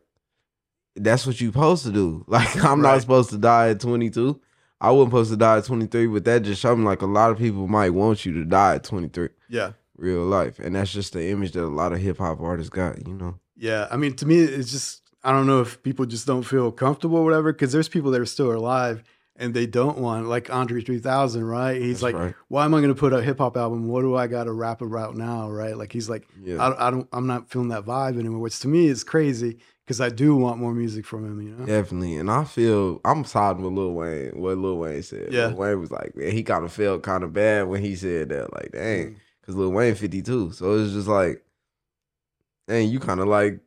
that's 0.96 1.26
what 1.26 1.40
you 1.40 1.48
supposed 1.48 1.84
to 1.84 1.92
do. 1.92 2.24
Like 2.28 2.56
I'm 2.64 2.80
Right. 2.80 2.92
not 2.94 3.00
supposed 3.02 3.30
to 3.30 3.38
die 3.38 3.68
at 3.70 3.80
22. 3.80 4.40
I 4.80 4.90
wasn't 4.92 5.10
supposed 5.10 5.30
to 5.32 5.36
die 5.36 5.58
at 5.58 5.64
23, 5.64 6.06
but 6.06 6.24
that 6.24 6.42
just 6.42 6.60
showed 6.60 6.76
me 6.76 6.84
like 6.84 7.02
a 7.02 7.06
lot 7.06 7.30
of 7.30 7.38
people 7.38 7.66
might 7.66 7.90
want 7.90 8.24
you 8.24 8.32
to 8.34 8.44
die 8.44 8.76
at 8.76 8.84
23 8.84 9.28
Yeah. 9.48 9.72
real 9.96 10.22
life. 10.24 10.58
And 10.60 10.76
that's 10.76 10.92
just 10.92 11.12
the 11.14 11.28
image 11.30 11.52
that 11.52 11.64
a 11.64 11.66
lot 11.66 11.92
of 11.92 11.98
hip 11.98 12.18
hop 12.18 12.40
artists 12.40 12.70
got, 12.70 13.06
you 13.06 13.14
know. 13.14 13.38
Yeah, 13.56 13.88
I 13.90 13.96
mean, 13.96 14.14
to 14.16 14.26
me, 14.26 14.38
it's 14.38 14.70
just 14.70 15.02
I 15.24 15.32
don't 15.32 15.46
know 15.48 15.60
if 15.60 15.82
people 15.82 16.06
just 16.06 16.26
don't 16.28 16.44
feel 16.44 16.70
comfortable 16.70 17.18
or 17.18 17.24
whatever. 17.24 17.52
Because 17.52 17.72
there's 17.72 17.88
people 17.88 18.12
that 18.12 18.20
are 18.20 18.24
still 18.26 18.52
alive 18.52 19.02
and 19.34 19.52
they 19.52 19.66
don't 19.66 19.98
want, 19.98 20.26
like 20.28 20.48
Andre 20.48 20.80
3000, 20.80 21.44
right? 21.44 21.80
He's 21.80 22.00
That's 22.00 22.02
like, 22.02 22.14
right. 22.14 22.34
why 22.46 22.64
am 22.64 22.72
I 22.74 22.78
going 22.78 22.94
to 22.94 22.98
put 22.98 23.12
a 23.12 23.20
hip 23.20 23.38
hop 23.38 23.56
album? 23.56 23.88
What 23.88 24.02
do 24.02 24.14
I 24.14 24.28
got 24.28 24.44
to 24.44 24.52
rap 24.52 24.80
about 24.80 25.16
now, 25.16 25.50
right? 25.50 25.76
Like 25.76 25.92
he's 25.92 26.08
like, 26.08 26.28
Yeah. 26.40 26.62
I, 26.62 26.86
I 26.86 26.90
don't, 26.92 27.08
I'm 27.12 27.26
not 27.26 27.50
feeling 27.50 27.68
that 27.68 27.84
vibe 27.84 28.16
anymore. 28.18 28.40
Which 28.40 28.60
to 28.60 28.68
me 28.68 28.86
is 28.86 29.02
crazy 29.02 29.58
because 29.88 30.02
I 30.02 30.10
do 30.10 30.36
want 30.36 30.58
more 30.58 30.74
music 30.74 31.06
from 31.06 31.24
him. 31.24 31.40
You 31.40 31.54
know? 31.54 31.64
Definitely. 31.64 32.16
And 32.16 32.30
I 32.30 32.44
feel 32.44 33.00
I'm 33.06 33.24
siding 33.24 33.62
with 33.62 33.72
Lil 33.72 33.94
Wayne, 33.94 34.32
what 34.38 34.58
Lil 34.58 34.76
Wayne 34.76 35.02
said. 35.02 35.32
Yeah. 35.32 35.46
Lil 35.46 35.56
Wayne 35.56 35.80
was 35.80 35.90
like, 35.90 36.14
man, 36.14 36.30
he 36.30 36.42
kind 36.42 36.62
of 36.62 36.70
felt 36.70 37.02
kind 37.02 37.24
of 37.24 37.32
bad 37.32 37.68
when 37.68 37.82
he 37.82 37.96
said 37.96 38.28
that. 38.28 38.52
Like, 38.52 38.72
dang. 38.72 39.06
Mm. 39.06 39.16
Because 39.40 39.56
Lil 39.56 39.70
Wayne 39.72 39.94
52. 39.94 40.52
So 40.52 40.76
it's 40.76 40.92
just 40.92 41.08
like, 41.08 41.42
dang, 42.66 42.90
you 42.90 43.00
kind 43.00 43.18
of 43.18 43.28
like, 43.28 43.60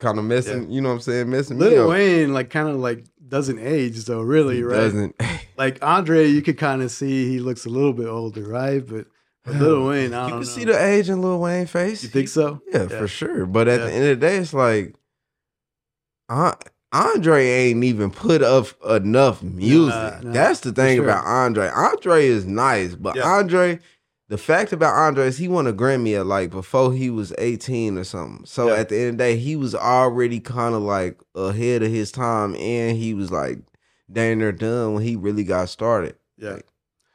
kind 0.00 0.18
of 0.18 0.26
messing, 0.26 0.70
you 0.70 0.82
know 0.82 0.90
what 0.90 0.96
I'm 0.96 1.00
saying? 1.00 1.30
Messing 1.30 1.56
me 1.56 1.64
Lil 1.64 1.84
up. 1.84 1.88
Wayne 1.90 2.34
like 2.34 2.50
kind 2.50 2.68
of 2.68 2.76
like 2.76 3.06
doesn't 3.26 3.58
age 3.58 4.04
though, 4.04 4.20
really, 4.20 4.56
He 4.56 4.62
right? 4.64 4.76
Doesn't. 4.76 5.16
Like 5.56 5.78
Andre, 5.82 6.26
you 6.26 6.42
could 6.42 6.58
kind 6.58 6.82
of 6.82 6.90
see 6.90 7.30
he 7.30 7.38
looks 7.38 7.64
a 7.64 7.68
little 7.68 7.92
bit 7.92 8.08
older, 8.08 8.42
right? 8.42 8.84
But, 8.84 9.06
but 9.44 9.54
Lil 9.54 9.86
Wayne, 9.86 10.12
I 10.12 10.24
you 10.24 10.30
can 10.32 10.40
know. 10.40 10.44
see 10.44 10.64
the 10.64 10.78
age 10.78 11.08
in 11.08 11.22
Lil 11.22 11.38
Wayne 11.38 11.66
face. 11.66 12.02
You 12.02 12.10
think 12.10 12.28
so? 12.28 12.60
Yeah, 12.70 12.88
for 12.88 13.06
sure. 13.08 13.46
But 13.46 13.68
at 13.68 13.78
Yeah. 13.80 13.86
the 13.86 13.92
end 13.92 14.04
of 14.08 14.20
the 14.20 14.26
day, 14.26 14.36
it's 14.36 14.52
like, 14.52 14.94
uh, 16.28 16.52
Andre 16.92 17.44
ain't 17.46 17.82
even 17.84 18.10
put 18.10 18.42
up 18.42 18.68
enough 18.88 19.42
music. 19.42 19.94
Nah, 19.94 20.20
nah, 20.22 20.32
That's 20.32 20.60
the 20.60 20.72
thing 20.72 20.96
sure. 20.96 21.04
about 21.04 21.24
Andre. 21.26 21.68
Andre 21.68 22.26
is 22.26 22.46
nice, 22.46 22.94
but 22.94 23.16
Yeah. 23.16 23.24
Andre 23.28 23.80
the 24.28 24.38
fact 24.38 24.72
about 24.72 24.94
Andre 24.94 25.26
is 25.26 25.36
he 25.36 25.48
won 25.48 25.66
a 25.66 25.72
Grammy 25.72 26.18
at 26.18 26.24
like 26.26 26.50
before 26.50 26.92
he 26.94 27.10
was 27.10 27.34
18 27.36 27.98
or 27.98 28.04
something. 28.04 28.46
So 28.46 28.68
Yeah. 28.68 28.76
at 28.76 28.88
the 28.88 28.96
end 28.96 29.08
of 29.10 29.12
the 29.18 29.24
day, 29.24 29.36
he 29.36 29.54
was 29.54 29.74
already 29.74 30.40
kind 30.40 30.74
of 30.74 30.82
like 30.82 31.20
ahead 31.34 31.82
of 31.82 31.90
his 31.90 32.10
time 32.10 32.54
and 32.56 32.96
he 32.96 33.12
was 33.12 33.30
like 33.30 33.58
dang 34.10 34.38
near 34.38 34.52
done 34.52 34.94
when 34.94 35.02
he 35.02 35.14
really 35.16 35.44
got 35.44 35.68
started. 35.68 36.16
Yeah. 36.38 36.54
Like, 36.54 36.66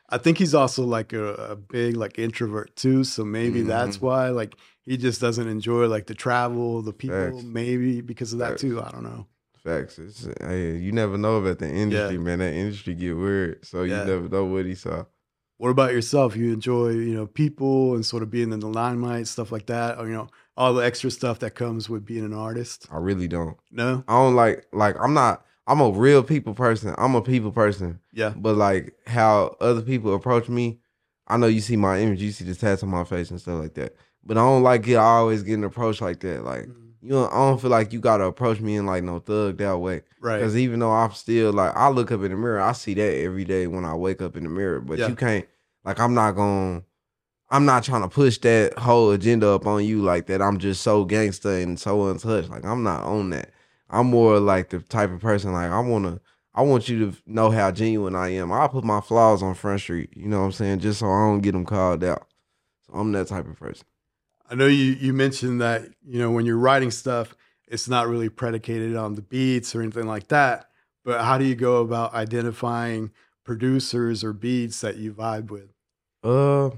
I 0.09 0.17
think 0.17 0.37
he's 0.39 0.53
also 0.55 0.83
like 0.83 1.13
a, 1.13 1.33
a 1.35 1.55
big 1.55 1.95
like 1.95 2.19
introvert 2.19 2.75
too, 2.75 3.03
so 3.03 3.23
maybe 3.25 3.61
that's 3.61 3.97
Mhm. 3.97 4.01
why 4.01 4.29
like 4.29 4.55
he 4.89 4.97
just 4.97 5.21
doesn't 5.21 5.47
enjoy 5.47 5.85
like 5.87 6.07
the 6.07 6.15
travel, 6.15 6.81
the 6.81 6.93
people, 6.93 7.31
Facts. 7.31 7.43
maybe 7.43 8.01
because 8.01 8.33
of 8.33 8.39
that 8.39 8.49
Facts. 8.51 8.61
too. 8.61 8.81
I 8.81 8.89
don't 8.89 9.03
know. 9.03 9.27
Facts. 9.63 9.99
It's, 9.99 10.27
hey, 10.41 10.77
you 10.77 10.91
never 10.91 11.17
know 11.17 11.35
about 11.37 11.59
the 11.59 11.69
industry, 11.69 12.17
man. 12.17 12.39
That 12.39 12.53
industry 12.53 12.95
get 12.95 13.13
weird. 13.15 13.63
So 13.65 13.83
Yeah. 13.83 13.99
you 14.01 14.05
never 14.13 14.27
know 14.29 14.45
what 14.45 14.65
he 14.65 14.73
saw. 14.75 15.05
What 15.57 15.69
about 15.69 15.91
yourself? 15.93 16.35
You 16.37 16.53
enjoy, 16.53 16.89
you 16.89 17.13
know, 17.13 17.27
people 17.27 17.93
and 17.95 18.05
sort 18.05 18.23
of 18.23 18.31
being 18.31 18.51
in 18.53 18.61
the 18.61 18.67
limelight, 18.69 19.27
stuff 19.27 19.51
like 19.51 19.65
that, 19.67 19.99
or 19.99 20.07
you 20.07 20.13
know, 20.13 20.27
all 20.57 20.73
the 20.73 20.83
extra 20.85 21.11
stuff 21.11 21.39
that 21.39 21.51
comes 21.55 21.89
with 21.89 22.05
being 22.05 22.23
an 22.25 22.33
artist. 22.33 22.87
I 22.91 22.97
really 22.97 23.27
don't. 23.27 23.57
No, 23.71 24.03
I 24.07 24.13
don't 24.13 24.35
like 24.35 24.65
like 24.73 24.95
I'm 24.99 25.13
not 25.13 25.45
I'm 25.67 25.81
a 25.81 25.91
real 25.91 26.23
people 26.23 26.53
person. 26.55 26.95
I'm 26.97 27.13
a 27.13 27.21
people 27.21 27.51
person. 27.51 27.99
yeah, 28.13 28.33
But 28.35 28.55
like 28.55 28.95
how 29.05 29.55
other 29.61 29.81
people 29.81 30.15
approach 30.15 30.47
me, 30.49 30.79
I 31.27 31.37
know 31.37 31.47
you 31.47 31.59
see 31.61 31.75
my 31.75 31.99
image, 31.99 32.21
you 32.23 32.31
see 32.31 32.45
the 32.45 32.55
tats 32.55 32.81
on 32.81 32.89
my 32.89 33.03
face 33.03 33.29
and 33.29 33.39
stuff 33.39 33.59
like 33.59 33.73
that. 33.75 33.93
But 34.23 34.37
I 34.37 34.41
don't 34.41 34.63
like 34.63 34.87
it 34.87 34.95
always 34.95 35.43
getting 35.43 35.63
approached 35.63 36.01
like 36.01 36.19
that. 36.21 36.43
Like 36.43 36.63
mm-hmm. 36.63 36.89
you 37.01 37.09
know, 37.09 37.27
I 37.27 37.35
don't 37.35 37.59
feel 37.59 37.69
like 37.69 37.93
you 37.93 37.99
gotta 37.99 38.25
approach 38.25 38.59
me 38.59 38.75
in 38.75 38.85
like 38.85 39.03
no 39.03 39.19
thug 39.19 39.57
that 39.57 39.77
way. 39.77 40.01
right, 40.21 40.37
Because 40.37 40.57
even 40.57 40.79
though 40.79 40.91
I'm 40.91 41.11
still 41.11 41.51
like 41.53 41.75
I 41.75 41.89
look 41.89 42.11
up 42.11 42.21
in 42.23 42.31
the 42.31 42.37
mirror, 42.37 42.59
I 42.61 42.73
see 42.73 42.93
that 42.93 43.13
every 43.23 43.45
day 43.45 43.67
when 43.67 43.85
I 43.85 43.95
wake 43.95 44.21
up 44.21 44.35
in 44.35 44.43
the 44.43 44.49
mirror. 44.49 44.81
But 44.81 44.99
Yeah. 44.99 45.07
you 45.07 45.15
can't 45.15 45.47
like 45.83 45.99
I'm 45.99 46.13
not 46.13 46.31
going 46.33 46.81
to, 46.81 46.85
I'm 47.49 47.65
not 47.65 47.83
trying 47.83 48.01
to 48.03 48.09
push 48.09 48.37
that 48.39 48.77
whole 48.77 49.11
agenda 49.11 49.49
up 49.49 49.65
on 49.65 49.83
you 49.83 50.01
like 50.01 50.27
that. 50.27 50.41
I'm 50.41 50.59
just 50.59 50.81
so 50.81 51.05
gangster 51.05 51.57
and 51.57 51.79
so 51.79 52.09
untouched. 52.09 52.49
Like 52.49 52.65
I'm 52.65 52.83
not 52.83 53.03
on 53.03 53.31
that. 53.31 53.51
I'm 53.89 54.07
more 54.07 54.39
like 54.39 54.69
the 54.69 54.79
type 54.79 55.11
of 55.11 55.19
person 55.19 55.53
like 55.53 55.71
I 55.71 55.79
wanna 55.79 56.19
I 56.53 56.61
want 56.63 56.89
you 56.89 57.11
to 57.11 57.17
know 57.25 57.51
how 57.51 57.71
genuine 57.71 58.15
I 58.15 58.29
am. 58.29 58.51
I'll 58.51 58.69
put 58.69 58.83
my 58.83 59.01
flaws 59.01 59.41
on 59.41 59.53
front 59.53 59.81
street, 59.81 60.09
you 60.15 60.27
know 60.27 60.39
what 60.39 60.45
I'm 60.47 60.51
saying, 60.51 60.79
just 60.79 60.99
so 60.99 61.05
I 61.05 61.27
don't 61.27 61.41
get 61.41 61.53
them 61.53 61.65
called 61.65 62.03
out. 62.03 62.27
So 62.85 62.93
I'm 62.93 63.11
that 63.13 63.27
type 63.27 63.47
of 63.47 63.57
person. 63.57 63.85
I 64.49 64.55
know 64.55 64.67
you 64.67 64.93
you 64.93 65.13
mentioned 65.13 65.61
that 65.61 65.83
you 66.05 66.19
know 66.19 66.31
when 66.31 66.45
you're 66.45 66.57
writing 66.57 66.91
stuff, 66.91 67.35
it's 67.67 67.87
not 67.87 68.07
really 68.07 68.29
predicated 68.29 68.95
on 68.95 69.15
the 69.15 69.21
beats 69.21 69.75
or 69.75 69.81
anything 69.81 70.07
like 70.07 70.27
that. 70.29 70.69
But 71.05 71.21
how 71.21 71.37
do 71.37 71.45
you 71.45 71.55
go 71.55 71.77
about 71.77 72.13
identifying 72.13 73.11
producers 73.45 74.23
or 74.23 74.33
beats 74.33 74.81
that 74.81 74.97
you 74.97 75.13
vibe 75.13 75.49
with? 75.49 75.71
Uh, 76.23 76.71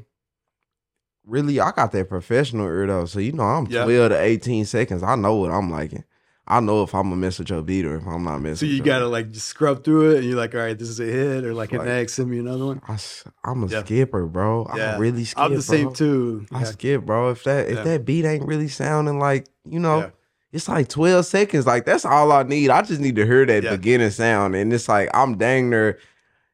really, 1.25 1.59
I 1.59 1.71
got 1.71 1.91
that 1.93 2.09
professional 2.09 2.67
ear 2.67 2.87
though, 2.87 3.05
so 3.05 3.19
you 3.19 3.31
know 3.31 3.43
I'm 3.43 3.67
Yeah. 3.67 3.83
12 3.83 4.11
to 4.11 4.21
18 4.21 4.65
seconds. 4.65 5.03
I 5.03 5.15
know 5.15 5.35
what 5.35 5.51
I'm 5.51 5.71
liking. 5.71 6.03
I 6.51 6.59
know 6.59 6.83
if 6.83 6.93
I'm 6.93 7.03
gonna 7.03 7.15
mess 7.15 7.39
with 7.39 7.49
your 7.49 7.61
beat 7.61 7.85
or 7.85 7.95
if 7.95 8.05
I'm 8.05 8.23
not 8.23 8.39
messing. 8.39 8.67
So 8.67 8.73
you 8.73 8.83
gotta 8.83 9.05
beat. 9.05 9.11
like 9.11 9.31
just 9.31 9.47
scrub 9.47 9.83
through 9.85 10.11
it, 10.11 10.17
and 10.17 10.25
you're 10.27 10.35
like, 10.37 10.53
all 10.53 10.59
right, 10.59 10.77
this 10.77 10.89
is 10.89 10.99
a 10.99 11.05
hit, 11.05 11.45
or 11.45 11.53
like, 11.53 11.71
Like- 11.71 11.81
an 11.81 11.87
next, 11.87 12.13
send 12.15 12.29
me 12.29 12.39
another 12.39 12.65
one. 12.65 12.81
I, 12.87 12.97
am 13.45 13.63
a 13.63 13.67
Yeah. 13.67 13.83
skipper, 13.83 14.25
bro. 14.25 14.69
Yeah. 14.75 14.95
I'm 14.95 14.99
really 15.01 15.23
skip. 15.23 15.39
I'm 15.41 15.55
the 15.55 15.61
same 15.61 15.85
bro. 15.87 15.93
too. 15.93 16.45
I 16.51 16.63
skip, 16.65 17.05
bro. 17.05 17.29
If 17.29 17.43
that 17.45 17.69
if 17.69 17.77
Yeah. 17.77 17.83
that 17.83 18.05
beat 18.05 18.25
ain't 18.25 18.45
really 18.45 18.67
sounding 18.67 19.17
like 19.17 19.47
you 19.63 19.79
know, 19.79 19.99
Yeah. 19.99 20.09
it's 20.51 20.67
like 20.67 20.89
12 20.89 21.25
seconds. 21.25 21.65
Like 21.65 21.85
that's 21.85 22.03
all 22.03 22.31
I 22.31 22.43
need. 22.43 22.69
I 22.69 22.81
just 22.81 22.99
need 22.99 23.15
to 23.15 23.25
hear 23.25 23.45
that 23.45 23.63
Yeah. 23.63 23.71
beginning 23.77 24.09
sound, 24.11 24.53
and 24.55 24.73
it's 24.73 24.89
like 24.89 25.09
I'm 25.13 25.37
dang 25.37 25.69
near. 25.69 25.97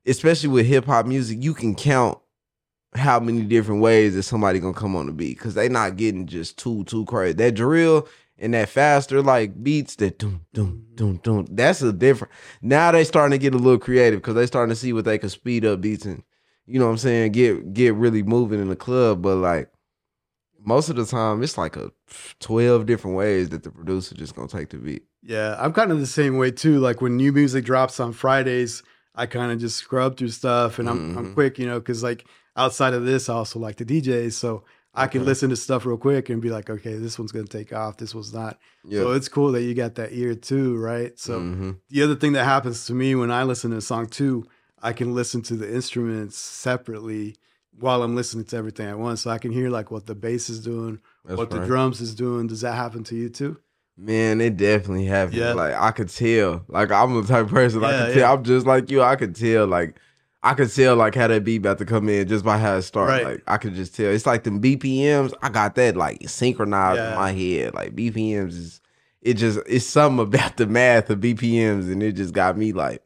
Especially 0.06 0.48
with 0.50 0.66
hip 0.66 0.86
hop 0.86 1.06
music, 1.06 1.44
you 1.44 1.54
can 1.54 1.76
count 1.76 2.18
how 2.96 3.20
many 3.20 3.42
different 3.42 3.82
ways 3.82 4.16
that 4.16 4.24
somebody 4.24 4.60
gonna 4.60 4.74
come 4.74 4.96
on 4.96 5.08
the 5.08 5.12
beat 5.12 5.38
because 5.38 5.54
they 5.56 5.68
not 5.70 5.98
getting 5.98 6.26
just 6.28 6.58
too 6.58 6.84
too 6.86 7.04
crazy. 7.06 7.34
That 7.34 7.56
drill 7.56 8.08
and 8.40 8.54
that 8.54 8.70
faster 8.70 9.22
like 9.22 9.64
beats 9.64 9.96
that 9.98 10.20
doom 10.20 10.42
doom 10.54 10.86
doom 10.96 11.18
doom. 11.24 11.46
That's 11.50 11.82
a 11.82 11.92
different. 11.94 12.34
Now 12.62 12.92
they 12.92 13.04
starting 13.04 13.32
to 13.38 13.42
get 13.42 13.54
a 13.54 13.58
little 13.58 13.80
creative 13.80 14.20
because 14.22 14.36
they 14.36 14.46
starting 14.46 14.70
to 14.74 14.76
see 14.80 14.94
what 14.94 15.06
they 15.06 15.18
can 15.18 15.30
speed 15.30 15.66
up 15.66 15.82
beats 15.82 16.06
and 16.06 16.24
you 16.66 16.80
know 16.80 16.86
what 16.86 16.92
I'm 16.92 16.98
saying 16.98 17.32
get 17.32 17.74
get 17.74 17.96
really 17.96 18.24
moving 18.24 18.60
in 18.60 18.70
the 18.70 18.76
club. 18.76 19.22
But 19.22 19.38
like 19.38 19.70
most 20.64 20.90
of 20.90 20.96
the 20.96 21.06
time, 21.06 21.42
it's 21.44 21.58
like 21.58 21.76
a 21.78 21.92
twelve 22.40 22.86
different 22.86 23.16
ways 23.16 23.50
that 23.50 23.64
the 23.64 23.72
producer 23.72 24.16
just 24.16 24.36
gonna 24.36 24.48
take 24.48 24.70
the 24.70 24.78
beat. 24.78 25.04
Yeah, 25.24 25.56
I'm 25.60 25.74
kind 25.74 25.92
of 25.92 26.00
the 26.00 26.08
same 26.08 26.38
way 26.38 26.52
too. 26.52 26.80
Like 26.80 27.02
when 27.02 27.16
new 27.18 27.32
music 27.32 27.66
drops 27.66 28.00
on 28.00 28.14
Fridays, 28.14 28.84
I 29.16 29.26
kind 29.26 29.52
of 29.52 29.60
just 29.60 29.78
scrub 29.78 30.18
through 30.18 30.30
stuff, 30.30 30.80
and 30.80 30.90
I'm 30.90 31.18
I'm 31.18 31.26
Mhm. 31.28 31.34
quick, 31.34 31.58
you 31.60 31.66
know, 31.66 31.80
because 31.80 32.04
like 32.04 32.26
outside 32.56 32.94
of 32.94 33.06
this, 33.06 33.30
I 33.30 33.34
also 33.36 33.60
like 33.60 33.76
to 33.78 33.86
DJ, 33.86 34.32
so 34.32 34.64
I 34.98 35.08
can 35.08 35.22
Okay. 35.22 35.28
listen 35.28 35.50
to 35.52 35.56
stuff 35.56 35.86
real 35.86 35.98
quick 35.98 36.30
and 36.30 36.42
be 36.42 36.50
like, 36.50 36.70
okay, 36.70 36.96
this 36.98 37.18
one's 37.20 37.32
gonna 37.32 37.46
take 37.48 37.72
off, 37.72 37.98
this 37.98 38.14
one's 38.16 38.34
not. 38.34 38.58
Yeah. 38.84 39.02
So 39.02 39.12
it's 39.12 39.30
cool 39.30 39.52
that 39.54 39.62
you 39.62 39.74
got 39.74 39.96
that 39.96 40.10
ear 40.14 40.34
too, 40.36 40.76
right? 40.78 41.18
So 41.20 41.40
Mhm. 41.40 41.78
the 41.90 42.02
other 42.04 42.16
thing 42.16 42.34
that 42.34 42.46
happens 42.46 42.86
to 42.88 42.94
me 42.94 43.14
when 43.16 43.32
I 43.32 43.44
listen 43.44 43.72
to 43.72 43.78
a 43.78 43.82
song 43.82 44.08
too, 44.08 44.46
I 44.82 44.94
can 44.94 45.14
listen 45.14 45.42
to 45.44 45.56
the 45.56 45.72
instruments 45.74 46.38
separately 46.38 47.36
while 47.80 48.02
I'm 48.04 48.16
listening 48.16 48.46
to 48.46 48.58
everything 48.58 48.88
at 48.88 48.98
once, 49.00 49.22
so 49.22 49.30
I 49.30 49.38
can 49.38 49.52
hear 49.52 49.70
like 49.70 49.92
what 49.92 50.06
the 50.08 50.16
bass 50.16 50.50
is 50.50 50.60
doing, 50.60 51.00
That's 51.26 51.38
what 51.38 51.52
the 51.52 51.60
drums 51.66 52.02
is 52.02 52.16
doing. 52.16 52.48
Does 52.48 52.62
that 52.62 52.74
happen 52.74 53.04
to 53.06 53.16
you 53.16 53.30
too? 53.30 53.58
Man, 54.00 54.42
it 54.42 54.58
definitely 54.58 55.06
happened. 55.06 55.38
Yeah. 55.38 55.54
Like 55.54 55.74
I 55.76 55.92
could 55.92 56.10
tell. 56.10 56.64
Like 56.68 56.92
I'm 56.92 57.14
the 57.20 57.28
type 57.28 57.46
of 57.46 57.52
person 57.52 57.84
I 57.84 57.92
Yeah, 57.92 58.06
tell. 58.08 58.18
yeah. 58.18 58.32
I'm 58.34 58.44
just 58.44 58.66
like 58.68 58.90
you. 58.92 59.02
I 59.02 59.16
could 59.16 59.36
tell. 59.36 59.66
Like 59.68 59.96
I 60.44 60.54
could 60.54 60.74
tell 60.74 60.96
like 60.96 61.16
how 61.16 61.28
that 61.28 61.44
beat 61.44 61.58
about 61.58 61.80
to 61.80 61.86
come 61.86 62.08
in 62.10 62.28
just 62.28 62.46
by 62.46 62.58
how 62.58 62.76
it 62.76 62.84
started. 62.84 63.12
Right. 63.12 63.26
Like 63.26 63.44
I 63.48 63.58
could 63.58 63.74
just 63.74 63.96
tell. 63.96 64.08
It's 64.12 64.26
like 64.26 64.44
the 64.44 64.52
BPMs. 64.52 65.34
I 65.42 65.50
got 65.50 65.76
that 65.76 65.98
like 65.98 66.28
synchronized 66.30 66.98
Yeah. 67.00 67.10
in 67.12 67.16
my 67.18 67.32
head. 67.32 67.74
Like 67.74 67.96
BPMs 67.96 68.50
is 68.50 68.82
it 69.22 69.34
just 69.34 69.60
it's 69.68 69.86
something 69.86 70.20
about 70.26 70.58
the 70.58 70.68
math 70.68 71.10
of 71.10 71.20
BPMs 71.20 71.92
and 71.92 72.02
it 72.04 72.14
just 72.14 72.34
got 72.34 72.58
me 72.58 72.72
like 72.72 73.02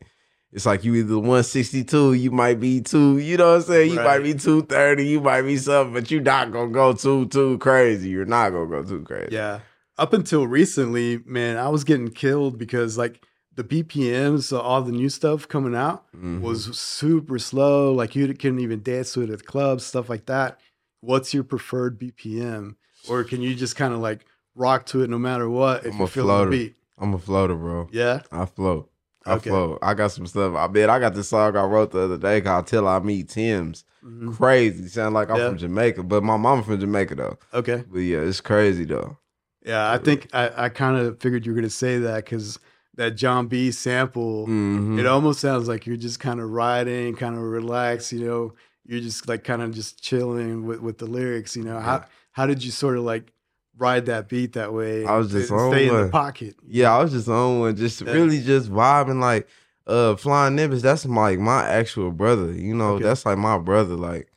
it's 0.53 0.65
like 0.65 0.83
you 0.83 0.95
either 0.95 1.15
162, 1.17 2.13
you 2.13 2.29
might 2.29 2.59
be 2.59 2.81
two, 2.81 3.17
you 3.19 3.37
know 3.37 3.51
what 3.51 3.55
I'm 3.55 3.61
saying? 3.61 3.91
You 3.91 3.95
might 4.01 4.19
be 4.19 4.33
230, 4.33 5.07
you 5.07 5.21
might 5.21 5.43
be 5.43 5.55
something, 5.55 5.93
but 5.93 6.11
you're 6.11 6.19
not 6.21 6.51
gonna 6.51 6.71
go 6.71 6.91
too 6.91 7.25
too 7.27 7.57
crazy. 7.59 8.09
You're 8.09 8.25
not 8.25 8.49
gonna 8.49 8.69
go 8.69 8.83
too 8.83 9.01
crazy. 9.03 9.29
Yeah. 9.33 9.59
Up 9.97 10.11
until 10.11 10.45
recently, 10.47 11.19
man, 11.25 11.55
I 11.57 11.69
was 11.69 11.85
getting 11.85 12.09
killed 12.09 12.57
because 12.57 12.97
like 12.97 13.25
the 13.55 13.63
BPMs, 13.63 14.43
so 14.43 14.59
all 14.59 14.81
the 14.81 14.91
new 14.91 15.09
stuff 15.09 15.47
coming 15.47 15.75
out 15.75 16.05
Mhm. 16.15 16.41
was 16.41 16.77
super 16.77 17.37
slow. 17.37 17.93
Like 17.93 18.15
you 18.15 18.27
couldn't 18.33 18.59
even 18.59 18.81
dance 18.81 19.13
to 19.13 19.21
it 19.21 19.29
at 19.29 19.39
the 19.39 19.43
clubs, 19.45 19.83
stuff 19.85 20.09
like 20.09 20.25
that. 20.27 20.59
What's 21.01 21.33
your 21.33 21.43
preferred 21.43 21.99
BPM? 21.99 22.75
Or 23.09 23.23
can 23.23 23.41
you 23.41 23.55
just 23.55 23.75
kind 23.75 23.93
of 23.93 23.99
like 23.99 24.25
rock 24.55 24.85
to 24.87 25.01
it 25.03 25.09
no 25.09 25.17
matter 25.17 25.49
what 25.49 25.85
if 25.85 25.93
I'm 25.93 25.99
you 25.99 26.05
a 26.05 26.07
feel 26.07 26.25
floater. 26.25 26.51
the 26.51 26.57
beat? 26.65 26.75
I'm 26.97 27.13
a 27.13 27.19
floater, 27.19 27.55
bro. 27.55 27.89
Yeah. 27.91 28.21
I 28.31 28.45
float. 28.45 28.89
I 29.25 29.33
Okay. 29.33 29.49
float. 29.49 29.79
I 29.81 29.93
got 29.95 30.11
some 30.11 30.25
stuff. 30.27 30.55
I 30.55 30.67
bet 30.67 30.89
I 30.89 30.99
got 30.99 31.13
this 31.15 31.29
song 31.29 31.55
I 31.55 31.63
wrote 31.63 31.91
the 31.91 31.99
other 32.01 32.17
day 32.17 32.41
called 32.41 32.67
Till 32.67 32.87
I 32.87 32.99
Meet 32.99 33.29
Tim's. 33.29 33.83
Mhm. 34.05 34.35
Crazy. 34.35 34.87
Sound 34.87 35.13
like 35.13 35.29
I'm 35.29 35.37
Yeah. 35.37 35.49
from 35.49 35.57
Jamaica, 35.57 36.03
but 36.03 36.23
my 36.23 36.37
mama 36.37 36.63
from 36.63 36.79
Jamaica 36.79 37.15
though. 37.15 37.37
Okay. 37.53 37.83
But 37.91 37.99
yeah, 37.99 38.19
it's 38.19 38.41
crazy 38.41 38.85
though. 38.85 39.17
Yeah. 39.65 39.91
I 39.91 39.97
think 39.97 40.27
I, 40.33 40.65
I 40.65 40.69
kind 40.69 40.97
of 40.97 41.19
figured 41.19 41.45
you 41.45 41.51
were 41.51 41.55
going 41.55 41.69
to 41.69 41.75
say 41.75 41.97
that 41.99 42.25
because 42.25 42.59
that 42.95 43.11
John 43.11 43.47
B 43.47 43.71
sample. 43.71 44.47
Mhm. 44.47 44.99
It 44.99 45.05
almost 45.05 45.39
sounds 45.39 45.67
like 45.67 45.85
you're 45.85 45.95
just 45.97 46.19
kind 46.19 46.39
of 46.39 46.49
riding, 46.49 47.15
kind 47.15 47.35
of 47.35 47.41
relaxed, 47.41 48.11
you 48.11 48.25
know. 48.25 48.53
You're 48.85 48.99
just 48.99 49.27
like 49.27 49.43
kind 49.43 49.61
of 49.61 49.73
just 49.73 50.01
chilling 50.01 50.65
with, 50.65 50.79
with 50.81 50.97
the 50.97 51.05
lyrics, 51.05 51.55
you 51.55 51.63
know. 51.63 51.79
How 51.79 51.95
Yeah. 51.97 52.05
how 52.31 52.45
did 52.47 52.63
you 52.63 52.71
sort 52.71 52.97
of 52.97 53.03
like 53.03 53.31
ride 53.77 54.07
that 54.07 54.27
beat 54.27 54.53
that 54.53 54.73
way? 54.73 55.05
I 55.05 55.15
was 55.17 55.31
just 55.31 55.51
on 55.51 55.71
stay 55.71 55.87
in 55.87 55.95
the 55.95 56.09
pocket. 56.09 56.55
Yeah, 56.67 56.95
I 56.95 57.01
was 57.01 57.11
just 57.11 57.29
on 57.29 57.59
one, 57.59 57.75
just 57.75 58.01
Yeah. 58.01 58.11
really 58.11 58.41
just 58.41 58.69
vibing 58.71 59.21
like 59.21 59.47
uh 59.87 60.15
Flying 60.15 60.55
Nimbus, 60.55 60.81
that's 60.81 61.05
like 61.05 61.39
my 61.39 61.63
actual 61.67 62.11
brother. 62.11 62.51
You 62.51 62.75
know, 62.75 62.93
Okay. 62.95 63.03
that's 63.05 63.25
like 63.25 63.37
my 63.37 63.57
brother. 63.57 63.95
Like 63.95 64.27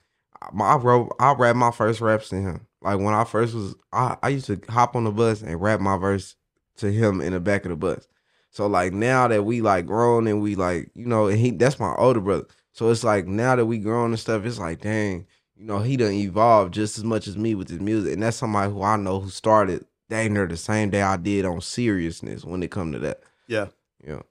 my, 0.52 0.74
I 0.74 0.76
wrote 0.76 1.14
I 1.18 1.32
rap 1.32 1.56
my 1.56 1.70
first 1.72 2.00
raps 2.00 2.28
to 2.28 2.36
him. 2.36 2.66
Like 2.82 2.98
when 3.00 3.14
I 3.14 3.24
first 3.24 3.54
was 3.54 3.74
I, 3.92 4.16
I 4.22 4.28
used 4.28 4.46
to 4.46 4.60
hop 4.68 4.94
on 4.94 5.04
the 5.04 5.10
bus 5.10 5.42
and 5.42 5.60
rap 5.60 5.80
my 5.80 5.96
verse 5.96 6.36
to 6.76 6.92
him 6.92 7.20
in 7.20 7.32
the 7.32 7.40
back 7.40 7.64
of 7.64 7.70
the 7.70 7.76
bus. 7.76 8.06
So 8.54 8.68
like 8.68 8.92
now 8.92 9.26
that 9.26 9.44
we 9.44 9.60
like 9.60 9.84
grown 9.84 10.28
and 10.28 10.40
we 10.40 10.54
like, 10.54 10.88
you 10.94 11.06
know, 11.06 11.26
and 11.26 11.36
he 11.36 11.50
that's 11.50 11.80
my 11.80 11.92
older 11.96 12.20
brother. 12.20 12.46
So 12.70 12.88
it's 12.88 13.02
like 13.02 13.26
now 13.26 13.56
that 13.56 13.66
we 13.66 13.78
grown 13.78 14.12
and 14.12 14.18
stuff, 14.18 14.44
it's 14.44 14.60
like, 14.60 14.80
dang, 14.80 15.26
you 15.56 15.66
know, 15.66 15.80
he 15.80 15.96
done 15.96 16.12
evolved 16.12 16.72
just 16.72 16.96
as 16.96 17.02
much 17.02 17.26
as 17.26 17.36
me 17.36 17.56
with 17.56 17.68
his 17.68 17.80
music. 17.80 18.12
And 18.12 18.22
that's 18.22 18.36
somebody 18.36 18.72
who 18.72 18.80
I 18.84 18.94
know 18.94 19.18
who 19.18 19.28
started 19.28 19.84
dang 20.08 20.34
near 20.34 20.46
the 20.46 20.56
same 20.56 20.90
day 20.90 21.02
I 21.02 21.16
did 21.16 21.44
on 21.44 21.60
seriousness 21.62 22.44
when 22.44 22.62
it 22.62 22.70
come 22.70 22.92
to 22.92 23.00
that. 23.00 23.22
Yeah. 23.48 23.66
Yeah. 24.06 24.22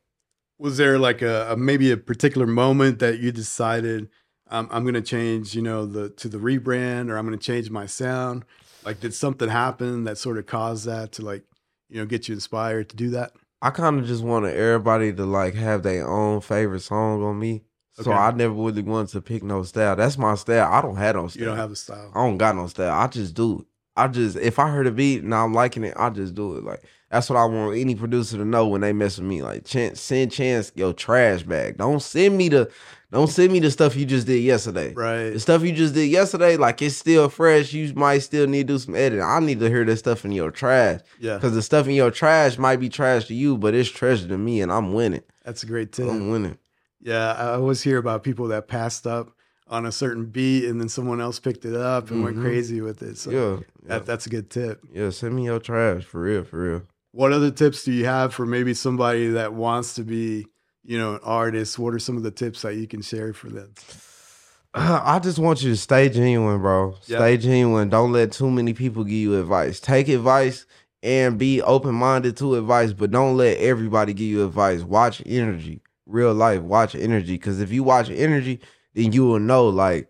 Was 0.57 0.77
there 0.77 0.97
like 0.97 1.21
a, 1.21 1.51
a 1.51 1.57
maybe 1.57 1.91
a 1.91 1.97
particular 1.97 2.47
moment 2.47 2.99
that 2.99 3.19
you 3.19 3.33
decided 3.33 4.07
um, 4.49 4.69
I'm 4.71 4.83
going 4.83 4.93
to 4.93 5.01
change, 5.01 5.53
you 5.53 5.61
know, 5.61 5.85
the 5.85 6.11
to 6.11 6.29
the 6.29 6.37
rebrand 6.37 7.09
or 7.09 7.17
I'm 7.17 7.27
going 7.27 7.37
to 7.37 7.45
change 7.45 7.69
my 7.69 7.87
sound? 7.87 8.45
Like, 8.85 9.01
did 9.01 9.13
something 9.13 9.49
happen 9.49 10.05
that 10.05 10.17
sort 10.17 10.37
of 10.37 10.45
caused 10.45 10.85
that 10.85 11.11
to 11.13 11.23
like, 11.23 11.43
you 11.89 11.97
know, 11.97 12.05
get 12.05 12.29
you 12.29 12.35
inspired 12.35 12.87
to 12.89 12.95
do 12.95 13.09
that? 13.09 13.33
I 13.63 13.69
kind 13.69 13.97
of 13.97 14.05
just 14.05 14.23
wanted 14.23 14.55
everybody 14.57 15.13
to 15.13 15.25
like 15.25 15.53
have 15.55 15.83
their 15.83 16.05
own 16.05 16.41
favorite 16.41 16.81
song 16.81 17.23
on 17.23 17.39
me. 17.39 17.63
So 17.93 18.11
Okay. 18.11 18.11
I 18.11 18.31
never 18.31 18.53
really 18.53 18.81
wanted 18.81 19.09
to 19.13 19.21
pick 19.21 19.41
no 19.41 19.63
style. 19.63 19.95
That's 19.95 20.17
my 20.17 20.35
style. 20.35 20.69
I 20.69 20.81
don't 20.81 20.97
have 20.97 21.15
no 21.15 21.27
style. 21.29 21.39
You 21.39 21.45
don't 21.45 21.57
have 21.57 21.71
a 21.71 21.75
style. 21.77 22.11
I 22.13 22.25
don't 22.25 22.37
got 22.37 22.55
no 22.57 22.67
style. 22.67 22.91
I 22.93 23.07
just 23.07 23.35
do 23.35 23.59
it. 23.59 23.65
I 23.95 24.07
just 24.09 24.35
if 24.35 24.59
I 24.59 24.69
heard 24.69 24.87
a 24.87 24.91
beat 24.91 25.23
and 25.23 25.33
I'm 25.33 25.53
liking 25.53 25.85
it, 25.85 25.93
I 25.95 26.09
just 26.09 26.35
do 26.35 26.57
it. 26.57 26.63
Like 26.65 26.83
that's 27.09 27.29
what 27.29 27.37
I 27.37 27.45
want 27.45 27.77
any 27.77 27.95
producer 27.95 28.35
to 28.37 28.43
know 28.43 28.67
when 28.67 28.81
they 28.81 28.91
mess 28.91 29.17
with 29.17 29.27
me. 29.27 29.41
Like 29.41 29.63
chance, 29.65 30.01
send 30.01 30.31
chance 30.31 30.71
your 30.75 30.91
trash 30.91 31.43
bag. 31.43 31.77
Don't 31.77 32.01
send 32.01 32.35
me 32.37 32.49
the 32.49 32.69
don't 33.13 33.27
send 33.29 33.53
me 33.53 33.59
the 33.59 33.71
stuff 33.71 33.95
you 33.95 34.05
just 34.05 34.27
did 34.27 34.41
yesterday. 34.43 34.93
Right. 34.93 35.29
The 35.29 35.39
stuff 35.39 35.61
you 35.63 35.71
just 35.71 35.93
did 35.93 36.09
yesterday, 36.09 36.57
like 36.57 36.81
it's 36.81 36.97
still 36.97 37.29
fresh. 37.29 37.71
You 37.73 37.93
might 37.93 38.19
still 38.19 38.47
need 38.47 38.67
to 38.67 38.73
do 38.73 38.79
some 38.79 38.95
editing. 38.95 39.21
I 39.23 39.39
need 39.39 39.59
to 39.59 39.69
hear 39.69 39.85
that 39.85 39.97
stuff 39.97 40.25
in 40.25 40.31
your 40.31 40.51
trash. 40.51 41.01
Yeah. 41.19 41.39
Cause 41.39 41.53
the 41.53 41.61
stuff 41.61 41.87
in 41.87 41.93
your 41.93 42.11
trash 42.11 42.57
might 42.57 42.77
be 42.79 42.89
trash 42.89 43.25
to 43.25 43.33
you, 43.33 43.57
but 43.57 43.73
it's 43.73 43.89
treasure 43.89 44.27
to 44.27 44.37
me 44.37 44.61
and 44.61 44.71
I'm 44.71 44.93
winning. 44.93 45.23
That's 45.45 45.63
a 45.63 45.65
great 45.67 45.91
tip. 45.91 46.09
I'm 46.09 46.29
winning. 46.29 46.57
Yeah, 47.01 47.33
I 47.33 47.53
always 47.55 47.81
hear 47.83 47.97
about 47.97 48.23
people 48.23 48.47
that 48.49 48.67
passed 48.67 49.05
up 49.05 49.31
on 49.67 49.85
a 49.85 49.91
certain 49.91 50.25
beat 50.25 50.65
and 50.65 50.79
then 50.79 50.89
someone 50.89 51.19
else 51.21 51.39
picked 51.39 51.65
it 51.65 51.75
up 51.75 52.11
and 52.11 52.23
went 52.23 52.37
Mhm. 52.37 52.41
crazy 52.43 52.81
with 52.81 53.01
it. 53.01 53.17
So 53.17 53.31
yeah. 53.31 53.57
Yeah. 53.87 53.99
that's 53.99 54.25
a 54.25 54.29
good 54.29 54.49
tip. 54.49 54.81
yeah, 54.93 55.09
send 55.09 55.35
me 55.35 55.45
your 55.45 55.59
trash 55.59 56.03
for 56.03 56.21
real, 56.21 56.43
for 56.43 56.59
real. 56.61 56.81
What 57.11 57.31
other 57.31 57.51
tips 57.51 57.83
do 57.83 57.91
you 57.91 58.05
have 58.05 58.33
for 58.33 58.45
maybe 58.45 58.73
somebody 58.73 59.27
that 59.27 59.53
wants 59.53 59.93
to 59.95 60.03
be, 60.03 60.47
you 60.83 60.97
know, 60.97 61.15
an 61.15 61.21
artist? 61.23 61.79
What 61.79 61.93
are 61.93 61.99
some 61.99 62.17
of 62.17 62.23
the 62.23 62.31
tips 62.31 62.61
that 62.63 62.75
you 62.75 62.87
can 62.87 63.01
share 63.01 63.33
for 63.33 63.49
them? 63.49 63.73
I 64.73 65.19
just 65.19 65.39
want 65.39 65.61
you 65.61 65.69
to 65.71 65.77
stay 65.77 66.09
genuine, 66.09 66.61
bro. 66.61 66.95
Yeah. 67.05 67.17
Stay 67.17 67.37
genuine. 67.37 67.89
Don't 67.89 68.11
let 68.11 68.31
too 68.31 68.49
many 68.49 68.73
people 68.73 69.03
give 69.03 69.13
you 69.13 69.39
advice. 69.39 69.79
Take 69.79 70.07
advice 70.07 70.65
and 71.03 71.37
be 71.37 71.61
open 71.61 71.93
minded 71.93 72.37
to 72.37 72.55
advice, 72.55 72.93
but 72.93 73.11
don't 73.11 73.37
let 73.37 73.57
everybody 73.57 74.13
give 74.13 74.27
you 74.27 74.45
advice. 74.45 74.81
Watch 74.81 75.21
energy, 75.25 75.81
real 76.05 76.33
life. 76.33 76.61
Watch 76.61 76.95
energy, 76.95 77.33
because 77.33 77.59
if 77.59 77.71
you 77.71 77.83
watch 77.83 78.09
energy, 78.09 78.61
then 78.93 79.11
you 79.11 79.25
will 79.25 79.39
know 79.39 79.67
like 79.67 80.09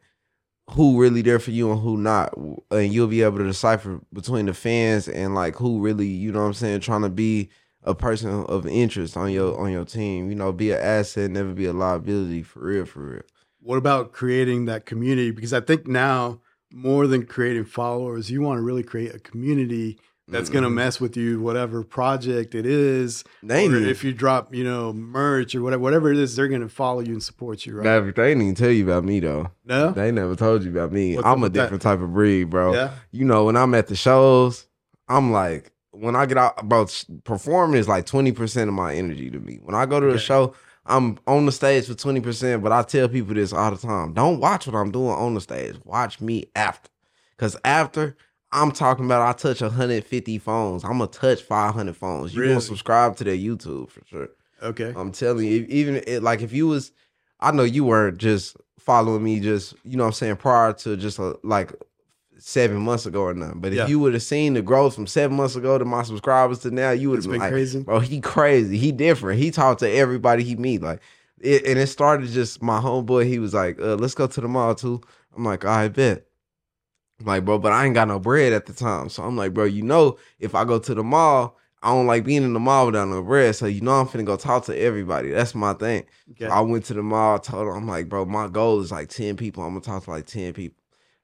who 0.69 1.01
really 1.01 1.21
there 1.21 1.39
for 1.39 1.51
you 1.51 1.71
and 1.71 1.81
who 1.81 1.97
not, 1.97 2.33
and 2.71 2.93
you'll 2.93 3.07
be 3.07 3.21
able 3.21 3.39
to 3.39 3.43
decipher 3.43 3.99
between 4.13 4.45
the 4.45 4.53
fans 4.53 5.07
and 5.09 5.35
like 5.35 5.55
who 5.55 5.81
really, 5.81 6.07
you 6.07 6.31
know 6.31 6.39
what 6.39 6.45
I'm 6.45 6.53
saying, 6.53 6.79
trying 6.79 7.01
to 7.01 7.09
be 7.09 7.49
a 7.85 7.93
person 7.95 8.29
of 8.45 8.65
interest 8.67 9.15
on 9.17 9.31
your 9.31 9.59
on 9.59 9.71
your 9.71 9.85
team. 9.85 10.29
You 10.29 10.35
know, 10.35 10.51
be 10.51 10.71
an 10.71 10.79
asset, 10.81 11.31
never 11.31 11.53
be 11.53 11.65
a 11.65 11.73
liability. 11.73 12.43
For 12.43 12.59
real, 12.61 12.85
for 12.85 12.99
real. 13.01 13.21
What 13.61 13.77
about 13.77 14.11
creating 14.11 14.65
that 14.65 14.85
community? 14.85 15.31
Because 15.31 15.53
I 15.53 15.61
think 15.61 15.87
now 15.87 16.39
more 16.71 17.07
than 17.07 17.25
creating 17.25 17.65
followers, 17.65 18.29
you 18.31 18.41
want 18.41 18.57
to 18.57 18.61
really 18.61 18.83
create 18.83 19.13
a 19.15 19.19
community 19.19 19.97
that's 20.27 20.49
going 20.49 20.63
to 20.63 20.69
Mhm. 20.69 20.73
mess 20.75 21.01
with 21.01 21.15
you, 21.17 21.41
whatever 21.41 21.83
project 21.83 22.55
it 22.55 22.65
is. 22.65 23.23
They 23.43 23.59
ain't 23.63 23.73
Or 23.73 23.77
even- 23.77 23.89
if 23.89 24.03
you 24.05 24.13
drop, 24.13 24.55
you 24.55 24.63
know, 24.63 24.91
merch 24.93 25.53
or 25.53 25.61
whatever, 25.61 25.81
whatever 25.83 26.11
it 26.11 26.17
is, 26.17 26.35
they're 26.35 26.47
going 26.47 26.61
to 26.61 26.69
follow 26.69 27.01
you 27.01 27.11
and 27.11 27.21
support 27.21 27.65
you, 27.65 27.75
right? 27.75 27.83
They 27.83 28.11
didn't 28.29 28.41
even 28.41 28.55
tell 28.55 28.71
you 28.71 28.85
about 28.85 29.03
me 29.03 29.19
though. 29.19 29.51
no? 29.65 29.91
They 29.91 30.11
never 30.11 30.35
told 30.35 30.63
you 30.63 30.71
about 30.71 30.91
me. 30.93 31.15
What's 31.17 31.27
I'm 31.27 31.39
a 31.39 31.41
with 31.43 31.53
that? 31.53 31.63
different 31.63 31.83
type 31.83 32.01
of 32.01 32.13
breed, 32.13 32.45
bro. 32.49 32.73
Yeah. 32.73 32.91
You 33.11 33.25
know, 33.25 33.43
when 33.45 33.55
I'm 33.57 33.73
at 33.75 33.87
the 33.87 33.95
shows, 33.95 34.65
I'm 35.09 35.31
like, 35.33 35.71
when 36.03 36.15
I 36.15 36.25
get 36.25 36.37
out 36.37 36.53
about 36.57 37.03
performing 37.23 37.79
is 37.79 37.87
like 37.87 38.05
20% 38.05 38.67
of 38.67 38.73
my 38.73 38.93
energy 38.93 39.29
to 39.31 39.39
me. 39.39 39.59
When 39.63 39.75
I 39.75 39.85
go 39.85 39.99
to 39.99 40.07
Okay. 40.07 40.15
a 40.17 40.19
show, 40.19 40.53
I'm 40.85 41.17
on 41.27 41.45
the 41.45 41.51
stage 41.51 41.87
for 41.87 41.93
20%, 41.93 42.61
but 42.61 42.71
I 42.71 42.83
tell 42.83 43.07
people 43.07 43.33
this 43.35 43.53
all 43.53 43.71
the 43.71 43.77
time. 43.77 44.13
Don't 44.13 44.39
watch 44.39 44.67
what 44.67 44.75
I'm 44.75 44.91
doing 44.91 45.09
on 45.15 45.33
the 45.33 45.41
stage. 45.41 45.75
Watch 45.85 46.19
me 46.19 46.45
after. 46.55 46.89
Cause 47.37 47.57
after 47.65 48.15
I'm 48.51 48.71
talking 48.71 49.05
about 49.05 49.21
I 49.27 49.31
touch 49.37 49.61
150 49.61 50.37
phones. 50.39 50.83
I'm 50.83 50.91
gonna 50.99 51.07
touch 51.07 51.41
500 51.41 51.95
phones. 51.95 52.35
You 52.35 52.41
Really? 52.41 52.53
gonna 52.53 52.61
subscribe 52.61 53.15
to 53.17 53.23
their 53.23 53.35
YouTube 53.35 53.89
for 53.89 54.01
sure. 54.05 54.29
Okay. 54.61 54.93
I'm 54.95 55.11
telling 55.11 55.47
you, 55.47 55.65
even 55.69 56.01
it, 56.05 56.21
like 56.21 56.41
if 56.41 56.53
you 56.53 56.67
was, 56.67 56.91
I 57.39 57.51
know 57.51 57.63
you 57.63 57.83
weren't 57.83 58.17
just 58.19 58.55
following 58.77 59.23
me, 59.23 59.39
just 59.39 59.73
you 59.83 59.97
know 59.97 60.03
what 60.03 60.07
I'm 60.09 60.13
saying 60.13 60.35
prior 60.35 60.73
to 60.73 60.95
just 60.97 61.17
a, 61.17 61.37
like 61.43 61.73
seven 62.45 62.77
months 62.77 63.05
ago 63.05 63.21
or 63.21 63.33
nothing. 63.33 63.59
But 63.61 63.71
if 63.71 63.77
Yeah. 63.77 63.87
you 63.87 63.99
would 63.99 64.13
have 64.13 64.21
seen 64.23 64.53
the 64.53 64.61
growth 64.61 64.93
from 64.95 65.07
seven 65.07 65.37
months 65.37 65.55
ago 65.55 65.77
to 65.77 65.85
my 65.85 66.03
subscribers 66.03 66.59
to 66.59 66.71
now, 66.71 66.91
you 66.91 67.09
would 67.09 67.17
have 67.19 67.23
been 67.23 67.31
been 67.33 67.39
like, 67.39 67.51
crazy. 67.51 67.83
bro, 67.83 67.99
he 67.99 68.19
crazy, 68.19 68.77
he 68.77 68.91
different. 68.91 69.39
He 69.39 69.49
talked 69.49 69.79
to 69.79 69.89
everybody 69.89 70.43
he 70.43 70.55
meet, 70.57 70.81
like, 70.81 70.99
it, 71.39 71.65
and 71.65 71.79
it 71.79 71.87
started 71.87 72.29
just 72.29 72.61
my 72.61 72.79
homeboy. 72.81 73.27
He 73.27 73.39
was 73.39 73.53
like, 73.53 73.79
uh, 73.79 73.95
"Let's 73.95 74.13
go 74.13 74.27
to 74.27 74.41
the 74.41 74.47
mall 74.47 74.75
too." 74.75 75.01
I'm 75.35 75.43
like, 75.45 75.63
"I 75.65 75.87
bet." 75.87 76.25
I'm 77.19 77.25
like, 77.27 77.45
bro, 77.45 77.59
but 77.59 77.71
I 77.71 77.85
ain't 77.85 77.93
got 77.93 78.07
no 78.07 78.19
bread 78.19 78.51
at 78.53 78.65
the 78.65 78.73
time. 78.73 79.07
So 79.09 79.23
I'm 79.23 79.37
like, 79.37 79.53
bro, 79.53 79.63
you 79.65 79.81
know, 79.83 80.17
if 80.39 80.55
I 80.55 80.65
go 80.65 80.79
to 80.79 80.93
the 80.93 81.03
mall, 81.03 81.57
I 81.81 81.89
don't 81.93 82.07
like 82.07 82.23
being 82.25 82.43
in 82.43 82.53
the 82.53 82.59
mall 82.59 82.87
without 82.87 83.07
no 83.07 83.21
bread. 83.23 83.55
So 83.55 83.65
you 83.67 83.81
know 83.81 83.91
I'm 83.93 84.07
finna 84.07 84.25
go 84.25 84.35
talk 84.35 84.65
to 84.65 84.77
everybody. 84.77 85.29
That's 85.31 85.53
my 85.55 85.73
thing. 85.73 86.03
Okay. 86.31 86.47
I 86.47 86.59
went 86.61 86.85
to 86.85 86.93
the 86.93 87.03
mall, 87.03 87.39
told 87.39 87.67
him, 87.67 87.73
I'm 87.75 87.87
like, 87.87 88.09
bro, 88.09 88.25
my 88.25 88.47
goal 88.47 88.79
is 88.81 88.91
like 88.91 89.09
10 89.09 89.37
people. 89.37 89.63
I'm 89.63 89.69
gonna 89.69 89.81
talk 89.81 90.03
to 90.05 90.09
like 90.11 90.25
10 90.25 90.53
people. 90.53 90.81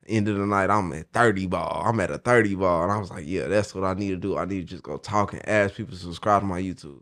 End 0.10 0.28
of 0.28 0.38
the 0.38 0.46
night, 0.46 0.70
I'm 0.70 0.92
at 0.94 1.12
30 1.14 1.46
ball. 1.48 1.84
I'm 1.86 2.00
at 2.00 2.12
a 2.12 2.18
30 2.18 2.56
ball. 2.56 2.84
And 2.84 2.92
I 2.92 2.98
was 2.98 3.10
like, 3.12 3.26
yeah, 3.28 3.48
that's 3.48 3.74
what 3.76 3.84
I 3.84 3.94
need 3.94 4.10
to 4.10 4.18
do. 4.18 4.38
I 4.38 4.46
need 4.46 4.62
to 4.62 4.66
just 4.66 4.84
go 4.84 4.98
talk 4.98 5.34
and 5.34 5.48
ask 5.48 5.76
people 5.76 5.94
to 5.94 6.00
subscribe 6.00 6.42
to 6.42 6.46
my 6.48 6.62
YouTube. 6.62 7.02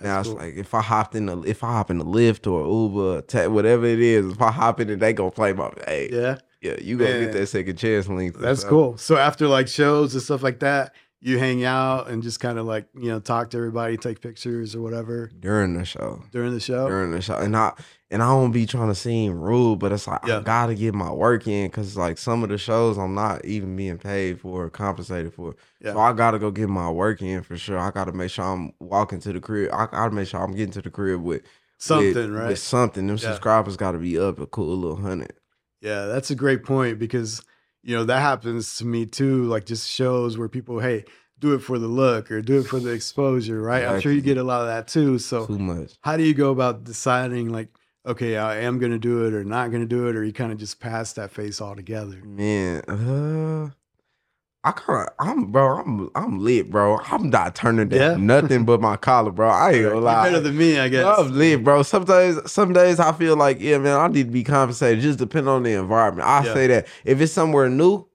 now 0.00 0.16
That's 0.16 0.28
it's 0.28 0.34
cool. 0.34 0.44
like 0.44 0.56
if 0.56 0.74
I 0.74 0.80
hopped 0.82 1.14
in 1.14 1.26
the 1.26 1.40
if 1.42 1.62
I 1.62 1.72
hop 1.72 1.90
in 1.90 1.98
the 1.98 2.04
Lyft 2.04 2.50
or 2.50 2.66
Uber, 2.66 3.44
or 3.46 3.50
whatever 3.50 3.84
it 3.86 4.00
is, 4.00 4.32
if 4.32 4.40
I 4.42 4.50
hop 4.50 4.80
in 4.80 4.90
it, 4.90 5.00
they 5.00 5.12
gonna 5.12 5.30
play 5.30 5.52
my 5.52 5.70
hey, 5.86 6.08
yeah, 6.12 6.38
yeah. 6.62 6.76
you 6.80 6.96
gonna 6.96 7.10
Man. 7.10 7.20
get 7.24 7.32
that 7.34 7.46
second 7.46 7.76
chance 7.76 8.08
link. 8.08 8.36
That's 8.38 8.62
sure. 8.62 8.70
cool. 8.70 8.96
So 8.98 9.16
after 9.16 9.46
like 9.48 9.68
shows 9.68 10.14
and 10.14 10.22
stuff 10.22 10.42
like 10.42 10.60
that, 10.60 10.94
you 11.26 11.40
hang 11.40 11.64
out 11.64 12.08
and 12.08 12.22
just 12.22 12.38
kind 12.38 12.56
of 12.56 12.66
like, 12.66 12.86
you 12.94 13.08
know, 13.08 13.18
talk 13.18 13.50
to 13.50 13.56
everybody, 13.56 13.96
take 13.96 14.20
pictures 14.20 14.76
or 14.76 14.80
whatever 14.80 15.28
During 15.40 15.74
the 15.76 15.84
show. 15.84 16.22
during 16.30 16.52
the 16.54 16.60
show. 16.60 16.86
during 16.88 17.10
the 17.10 17.20
show. 17.20 17.34
And 17.36 17.56
I 17.56 17.72
and 18.12 18.22
I 18.22 18.32
won't 18.32 18.52
be 18.52 18.64
trying 18.64 18.86
to 18.88 18.94
seem 18.94 19.40
rude, 19.40 19.80
but 19.80 19.90
it's 19.90 20.06
like 20.06 20.20
Yeah. 20.24 20.38
I 20.38 20.40
gotta 20.42 20.76
get 20.76 20.94
my 20.94 21.10
work 21.10 21.48
in 21.48 21.66
because 21.66 21.96
like 21.96 22.16
some 22.18 22.44
of 22.44 22.48
the 22.50 22.58
shows 22.58 22.96
I'm 22.96 23.14
not 23.14 23.44
even 23.44 23.74
being 23.74 23.98
paid 23.98 24.40
for 24.40 24.66
or 24.66 24.70
compensated 24.70 25.34
for. 25.34 25.56
Yeah. 25.80 25.94
So 25.94 25.98
I 25.98 26.12
gotta 26.12 26.38
go 26.38 26.52
get 26.52 26.68
my 26.68 26.88
work 26.88 27.20
in 27.20 27.42
for 27.42 27.56
sure. 27.56 27.76
I 27.78 27.90
gotta 27.90 28.12
make 28.12 28.30
sure 28.30 28.44
I'm 28.44 28.72
walking 28.78 29.18
to 29.20 29.32
the 29.32 29.40
crib. 29.40 29.70
I 29.72 29.86
gotta 29.86 30.12
make 30.14 30.28
sure 30.28 30.40
I'm 30.40 30.52
getting 30.54 30.72
to 30.74 30.82
the 30.82 30.90
crib 30.90 31.20
with 31.22 31.42
Something, 31.78 32.14
with, 32.14 32.30
right? 32.30 32.48
With 32.50 32.58
something. 32.60 33.08
Them 33.08 33.16
Yeah. 33.16 33.30
subscribers 33.30 33.76
gotta 33.76 33.98
be 33.98 34.16
up 34.16 34.38
a 34.38 34.46
cool 34.46 34.76
little 34.76 34.96
hundred. 34.96 35.32
Yeah, 35.80 36.06
that's 36.06 36.30
a 36.30 36.36
great 36.36 36.62
point 36.62 37.00
because 37.00 37.42
you 37.86 37.94
know 37.94 38.02
that 38.04 38.20
happens 38.20 38.78
to 38.78 38.84
me 38.84 39.06
too. 39.06 39.44
Like 39.44 39.64
just 39.64 39.88
shows 39.88 40.36
where 40.36 40.48
people, 40.48 40.80
hey, 40.80 41.04
do 41.38 41.54
it 41.54 41.60
for 41.60 41.78
the 41.78 41.86
look 41.86 42.32
or 42.32 42.42
do 42.42 42.58
it 42.58 42.64
for 42.64 42.80
the 42.80 42.90
exposure, 42.90 43.62
right? 43.62 43.84
I'm 43.84 44.00
sure 44.00 44.10
you 44.10 44.20
get 44.20 44.38
a 44.38 44.42
lot 44.42 44.62
of 44.62 44.66
that 44.66 44.88
too. 44.88 45.20
So 45.20 45.46
Too 45.46 45.58
much. 45.58 45.92
how 46.00 46.16
do 46.16 46.24
you 46.24 46.34
go 46.34 46.50
about 46.50 46.82
deciding 46.82 47.50
like, 47.50 47.68
okay, 48.04 48.36
I 48.38 48.58
am 48.62 48.80
going 48.80 48.90
to 48.90 48.98
do 48.98 49.24
it 49.26 49.34
or 49.34 49.44
not 49.44 49.70
going 49.70 49.82
to 49.82 49.88
do 49.88 50.08
it, 50.08 50.16
or 50.16 50.24
you 50.24 50.32
kind 50.32 50.50
of 50.50 50.58
just 50.58 50.80
pass 50.80 51.12
that 51.12 51.30
face 51.30 51.60
altogether? 51.60 52.20
Man, 52.24 52.80
uh 52.88 53.70
I 54.66 54.72
kind 54.72 55.08
of, 55.08 55.14
I'm, 55.20 55.52
bro, 55.52 55.78
I'm, 55.78 56.10
I'm 56.16 56.40
lit, 56.44 56.70
bro. 56.70 56.98
I'm 56.98 57.30
not 57.30 57.54
turning 57.54 57.88
down 57.88 58.00
Yeah? 58.00 58.16
nothing 58.16 58.64
but 58.64 58.80
my 58.80 58.96
collar, 58.96 59.30
bro. 59.30 59.48
I 59.48 59.70
ain't 59.72 59.82
gonna 59.84 59.94
You're 59.94 60.00
lie. 60.02 60.24
better 60.24 60.40
than 60.40 60.58
me, 60.58 60.76
I 60.80 60.88
guess. 60.88 61.18
I'm 61.20 61.32
lit, 61.38 61.62
bro. 61.62 61.84
Sometimes, 61.84 62.50
some 62.50 62.72
days 62.72 62.98
I 62.98 63.12
feel 63.12 63.36
like, 63.36 63.60
yeah, 63.60 63.78
man, 63.78 63.96
I 63.96 64.08
need 64.08 64.24
to 64.24 64.32
be 64.32 64.42
compensated. 64.42 65.02
Just 65.02 65.20
depending 65.20 65.48
on 65.50 65.62
the 65.62 65.74
environment. 65.74 66.26
I 66.26 66.44
Yeah. 66.44 66.52
say 66.52 66.66
that 66.66 66.88
if 67.04 67.20
it's 67.20 67.32
somewhere 67.32 67.68
new, 67.70 68.08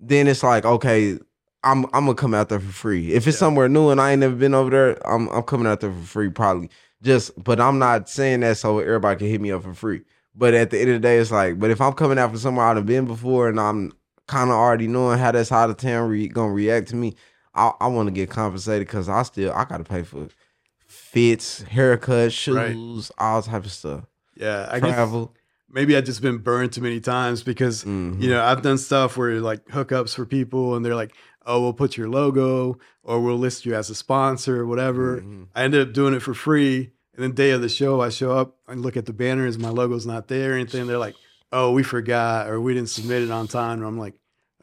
then 0.00 0.26
it's 0.26 0.42
like, 0.42 0.64
okay, 0.64 1.18
I'm 1.62 1.84
I'm 1.92 2.06
gonna 2.06 2.14
come 2.14 2.32
out 2.32 2.48
there 2.48 2.60
for 2.60 2.72
free. 2.72 3.12
If 3.12 3.26
it's 3.26 3.36
Yeah. 3.36 3.40
somewhere 3.40 3.68
new 3.68 3.90
and 3.90 4.00
I 4.00 4.12
ain't 4.12 4.20
never 4.20 4.34
been 4.34 4.54
over 4.54 4.70
there, 4.70 5.06
I'm 5.06 5.28
I'm 5.28 5.42
coming 5.42 5.66
out 5.66 5.80
there 5.80 5.92
for 5.92 6.00
free, 6.06 6.30
probably. 6.30 6.70
Just, 7.02 7.32
but 7.44 7.60
I'm 7.60 7.78
not 7.78 8.08
saying 8.08 8.40
that 8.40 8.56
so 8.56 8.78
everybody 8.78 9.18
can 9.18 9.28
hit 9.28 9.40
me 9.42 9.52
up 9.52 9.62
for 9.62 9.74
free. 9.74 10.00
But 10.34 10.54
at 10.54 10.70
the 10.70 10.80
end 10.80 10.88
of 10.90 10.94
the 10.94 11.06
day, 11.06 11.18
it's 11.18 11.30
like, 11.30 11.58
but 11.58 11.70
if 11.70 11.82
I'm 11.82 11.92
coming 11.92 12.18
out 12.18 12.30
from 12.30 12.38
somewhere 12.38 12.64
I've 12.64 12.86
been 12.86 13.04
before 13.04 13.48
and 13.50 13.60
I'm 13.60 13.92
kind 14.26 14.50
of 14.50 14.56
already 14.56 14.86
knowing 14.88 15.18
how 15.18 15.32
that's 15.32 15.52
out 15.52 15.70
of 15.70 15.76
town 15.76 16.08
re- 16.08 16.28
gonna 16.28 16.52
react 16.52 16.88
to 16.88 16.96
me, 16.96 17.14
I, 17.54 17.72
I 17.80 17.86
want 17.88 18.06
to 18.08 18.12
get 18.12 18.30
compensated 18.30 18.86
because 18.86 19.08
I 19.08 19.22
still 19.22 19.52
I 19.52 19.64
gotta 19.64 19.84
pay 19.84 20.02
for 20.02 20.28
fits, 20.86 21.62
haircuts, 21.64 22.32
shoes, 22.32 23.10
all 23.18 23.42
type 23.42 23.64
of 23.64 23.72
stuff. 23.72 24.04
yeah, 24.36 24.68
I 24.70 24.80
guess 24.80 24.94
Travel. 24.94 25.34
maybe 25.70 25.96
I've 25.96 26.04
just 26.04 26.22
been 26.22 26.38
burned 26.38 26.72
too 26.72 26.80
many 26.80 27.00
times 27.00 27.42
because 27.42 27.84
Mhm. 27.84 28.20
you 28.20 28.30
know 28.30 28.42
I've 28.44 28.62
done 28.62 28.78
stuff 28.78 29.16
where 29.16 29.40
like 29.40 29.64
hookups 29.66 30.14
for 30.14 30.26
people 30.26 30.74
and 30.74 30.84
they're 30.84 30.94
like, 30.94 31.14
oh, 31.46 31.60
we'll 31.60 31.72
put 31.72 31.96
your 31.96 32.08
logo 32.08 32.78
or 33.02 33.20
we'll 33.20 33.38
list 33.38 33.66
you 33.66 33.74
as 33.74 33.90
a 33.90 33.94
sponsor 33.94 34.60
or 34.60 34.66
whatever. 34.66 35.20
Mhm. 35.20 35.48
I 35.54 35.64
ended 35.64 35.86
up 35.88 35.94
doing 35.94 36.14
it 36.14 36.20
for 36.20 36.34
free. 36.34 36.90
And 37.14 37.22
then 37.22 37.30
day 37.32 37.50
of 37.52 37.60
the 37.60 37.68
show, 37.68 38.00
I 38.00 38.08
show 38.08 38.32
up 38.36 38.56
and 38.66 38.82
look 38.82 38.96
at 38.96 39.06
the 39.06 39.12
banners, 39.12 39.56
my 39.56 39.68
logo's 39.68 40.04
not 40.06 40.26
there 40.26 40.50
or 40.52 40.54
anything. 40.54 40.88
They're 40.88 40.98
like, 40.98 41.14
oh, 41.54 41.70
we 41.72 41.82
forgot 41.82 42.48
or 42.48 42.60
we 42.60 42.74
didn't 42.74 42.88
submit 42.90 43.22
it 43.22 43.30
on 43.30 43.46
time. 43.48 43.78
And 43.78 43.86
I'm 43.86 43.98
like, 43.98 44.14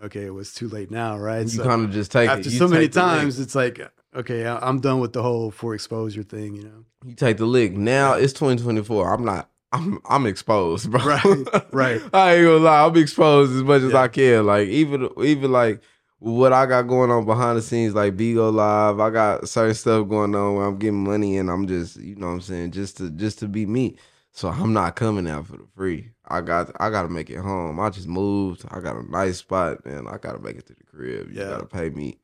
okay, 0.04 0.26
it 0.26 0.34
was 0.34 0.54
too 0.54 0.68
late 0.68 0.92
now, 0.92 1.18
right? 1.18 1.42
You 1.42 1.48
So 1.50 1.64
kind 1.64 1.86
of 1.86 1.92
just 1.92 2.12
take 2.12 2.30
after 2.30 2.50
so 2.52 2.68
many 2.68 2.88
take 2.88 2.96
lick. 2.96 3.04
times, 3.04 3.40
it's 3.40 3.56
like, 3.56 3.80
okay, 4.16 4.46
I- 4.46 4.68
I'm 4.68 4.80
done 4.82 5.00
with 5.00 5.14
the 5.14 5.24
whole 5.24 5.52
for 5.52 5.74
exposure 5.74 6.24
thing, 6.24 6.54
you 6.56 6.64
know? 6.64 6.86
You 7.06 7.16
take 7.16 7.38
the 7.38 7.46
lick. 7.46 7.72
Now 7.74 8.14
it's 8.14 8.34
2024. 8.34 9.14
I'm 9.14 9.26
not. 9.26 9.50
I'm 9.72 10.00
I'm 10.10 10.26
exposed, 10.26 10.92
bro. 10.92 11.00
Right, 11.04 11.24
right. 11.72 12.02
I 12.14 12.36
ain't 12.36 12.46
gonna 12.46 12.58
lie. 12.58 12.86
I'm 12.86 12.98
exposed 12.98 13.56
as 13.56 13.64
much 13.64 13.84
as 13.84 13.96
I 13.96 14.10
can. 14.10 14.46
Like 14.46 14.68
even 14.68 15.10
even 15.24 15.52
like 15.54 15.82
what 16.20 16.52
I 16.52 16.66
got 16.66 16.84
going 16.84 17.10
on 17.10 17.26
behind 17.26 17.58
the 17.58 17.62
scenes, 17.62 17.96
like 17.96 18.18
Bigo 18.18 18.54
Live. 18.54 19.00
I 19.00 19.10
got 19.10 19.48
certain 19.48 19.74
stuff 19.74 20.10
going 20.10 20.36
on 20.36 20.56
where 20.56 20.66
I'm 20.66 20.78
getting 20.78 21.02
money 21.04 21.38
and 21.38 21.50
I'm 21.50 21.68
just 21.68 21.96
you 21.96 22.16
know 22.18 22.28
what 22.28 22.34
I'm 22.34 22.42
saying 22.42 22.72
just 22.72 22.98
to 22.98 23.10
just 23.12 23.40
to 23.40 23.48
be 23.48 23.66
me. 23.66 23.96
So 24.34 24.48
I'm 24.50 24.74
not 24.74 24.96
coming 24.96 25.28
out 25.30 25.48
for 25.48 25.58
the 25.58 25.68
free. 25.76 26.12
I 26.28 26.42
got 26.42 26.72
I 26.80 26.90
gotta 26.90 27.10
make 27.10 27.30
it 27.30 27.38
home. 27.40 27.80
I 27.80 27.90
just 27.90 28.08
moved. 28.08 28.64
I 28.72 28.80
got 28.80 28.96
a 28.96 29.04
nice 29.12 29.38
spot, 29.40 29.86
man. 29.86 30.08
I 30.08 30.18
gotta 30.18 30.40
make 30.40 30.56
it 30.58 30.66
to 30.68 30.74
the 30.74 30.84
crib. 30.86 31.32
You 31.32 31.40
Yeah. 31.42 31.50
gotta 31.50 31.66
pay 31.66 31.90
me. 31.90 32.18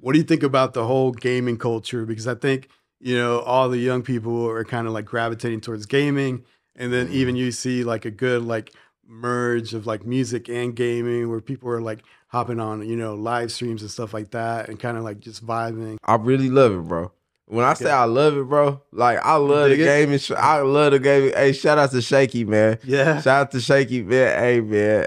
What 0.00 0.12
do 0.14 0.18
you 0.18 0.24
think 0.24 0.42
about 0.42 0.74
the 0.74 0.86
whole 0.86 1.12
gaming 1.12 1.58
culture? 1.58 2.04
Because 2.06 2.26
I 2.26 2.34
think, 2.34 2.68
you 3.00 3.16
know, 3.16 3.40
all 3.40 3.68
the 3.68 3.78
young 3.78 4.02
people 4.02 4.48
are 4.48 4.64
kind 4.64 4.86
of 4.86 4.92
like 4.92 5.04
gravitating 5.04 5.60
towards 5.60 5.86
gaming. 5.86 6.44
And 6.74 6.92
then 6.92 7.06
Mm-hmm. 7.06 7.14
even 7.16 7.36
you 7.36 7.52
see 7.52 7.84
like 7.84 8.04
a 8.06 8.10
good 8.10 8.42
like 8.42 8.72
merge 9.06 9.74
of 9.74 9.86
like 9.86 10.06
music 10.06 10.48
and 10.48 10.74
gaming 10.74 11.28
where 11.28 11.40
people 11.40 11.68
are 11.68 11.82
like 11.82 12.02
hopping 12.28 12.58
on, 12.60 12.88
you 12.88 12.96
know, 12.96 13.14
live 13.14 13.52
streams 13.52 13.82
and 13.82 13.90
stuff 13.90 14.14
like 14.14 14.30
that 14.30 14.70
and 14.70 14.80
kind 14.80 14.96
of 14.96 15.04
like 15.04 15.20
just 15.20 15.44
vibing. 15.46 15.98
I 16.02 16.14
really 16.14 16.48
love 16.48 16.72
it, 16.72 16.88
bro. 16.88 17.12
When 17.46 17.64
I 17.64 17.74
say 17.74 17.90
I 17.90 18.04
love 18.04 18.36
it, 18.36 18.44
bro, 18.44 18.80
like 18.92 19.18
I 19.18 19.36
love 19.36 19.70
the 19.70 19.76
gaming. 19.76 20.18
sh- 20.18 20.30
I 20.30 20.60
love 20.60 20.92
the 20.92 20.98
gaming. 20.98 21.32
Hey, 21.34 21.52
shout 21.52 21.76
out 21.78 21.90
to 21.90 22.00
Shaky, 22.00 22.44
man. 22.44 22.78
Yeah. 22.84 23.20
Shout 23.20 23.40
out 23.40 23.50
to 23.50 23.60
Shaky, 23.60 24.02
man. 24.02 24.38
Hey, 24.38 24.60
man. 24.60 25.06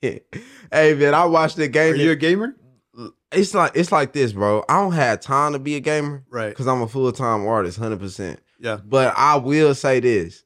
hey, 0.00 0.94
man. 0.94 1.14
I 1.14 1.24
watched 1.26 1.56
the 1.56 1.64
Are 1.64 1.68
game. 1.68 1.96
you 1.96 2.10
a 2.10 2.16
gamer? 2.16 2.54
It's 3.30 3.54
like 3.54 3.72
it's 3.74 3.90
like 3.92 4.12
this, 4.12 4.32
bro. 4.32 4.64
I 4.68 4.80
don't 4.80 4.92
have 4.92 5.20
time 5.20 5.52
to 5.54 5.58
be 5.58 5.76
a 5.76 5.80
gamer 5.80 6.22
Right. 6.30 6.50
because 6.50 6.66
I'm 6.68 6.82
a 6.82 6.88
full 6.88 7.10
time 7.12 7.46
artist, 7.46 7.78
hundred 7.78 8.00
percent. 8.00 8.40
Yeah. 8.58 8.78
But 8.84 9.14
I 9.16 9.36
will 9.36 9.74
say 9.74 10.00
this. 10.00 10.44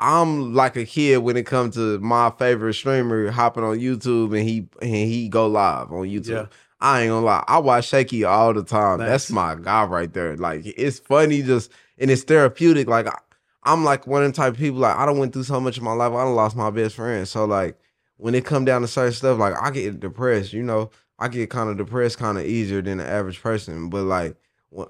I'm 0.00 0.54
like 0.54 0.76
a 0.76 0.84
kid 0.86 1.18
when 1.18 1.36
it 1.36 1.44
comes 1.46 1.74
to 1.76 1.98
my 2.00 2.30
favorite 2.38 2.74
streamer 2.74 3.30
hopping 3.30 3.62
on 3.64 3.78
YouTube 3.78 4.36
and 4.36 4.48
he 4.48 4.66
and 4.80 4.90
he 4.94 5.28
go 5.28 5.46
live 5.46 5.92
on 5.92 6.06
YouTube. 6.06 6.28
Yeah. 6.28 6.46
I 6.82 7.02
ain't 7.02 7.10
gonna 7.10 7.24
lie. 7.24 7.44
I 7.46 7.58
watch 7.58 7.86
Shaky 7.86 8.24
all 8.24 8.52
the 8.52 8.64
time. 8.64 8.98
Nice. 8.98 9.08
That's 9.08 9.30
my 9.30 9.54
guy 9.54 9.84
right 9.84 10.12
there. 10.12 10.36
Like 10.36 10.62
it's 10.66 10.98
funny 10.98 11.40
just 11.42 11.70
and 11.98 12.10
it's 12.10 12.24
therapeutic. 12.24 12.88
Like 12.88 13.06
I, 13.06 13.16
I'm 13.62 13.84
like 13.84 14.06
one 14.08 14.24
of 14.24 14.32
the 14.32 14.36
type 14.36 14.54
of 14.54 14.58
people. 14.58 14.80
Like 14.80 14.96
I 14.96 15.06
don't 15.06 15.18
went 15.18 15.32
through 15.32 15.44
so 15.44 15.60
much 15.60 15.78
in 15.78 15.84
my 15.84 15.92
life. 15.92 16.12
I 16.12 16.24
done 16.24 16.34
lost 16.34 16.56
my 16.56 16.70
best 16.70 16.96
friend. 16.96 17.26
So 17.28 17.44
like 17.44 17.78
when 18.16 18.34
it 18.34 18.44
come 18.44 18.64
down 18.64 18.82
to 18.82 18.88
certain 18.88 19.12
stuff, 19.12 19.38
like 19.38 19.54
I 19.62 19.70
get 19.70 20.00
depressed. 20.00 20.52
You 20.52 20.64
know, 20.64 20.90
I 21.20 21.28
get 21.28 21.50
kind 21.50 21.70
of 21.70 21.76
depressed 21.76 22.18
kind 22.18 22.36
of 22.36 22.44
easier 22.44 22.82
than 22.82 22.98
the 22.98 23.06
average 23.06 23.40
person. 23.40 23.88
But 23.88 24.02
like 24.02 24.36
when, 24.70 24.88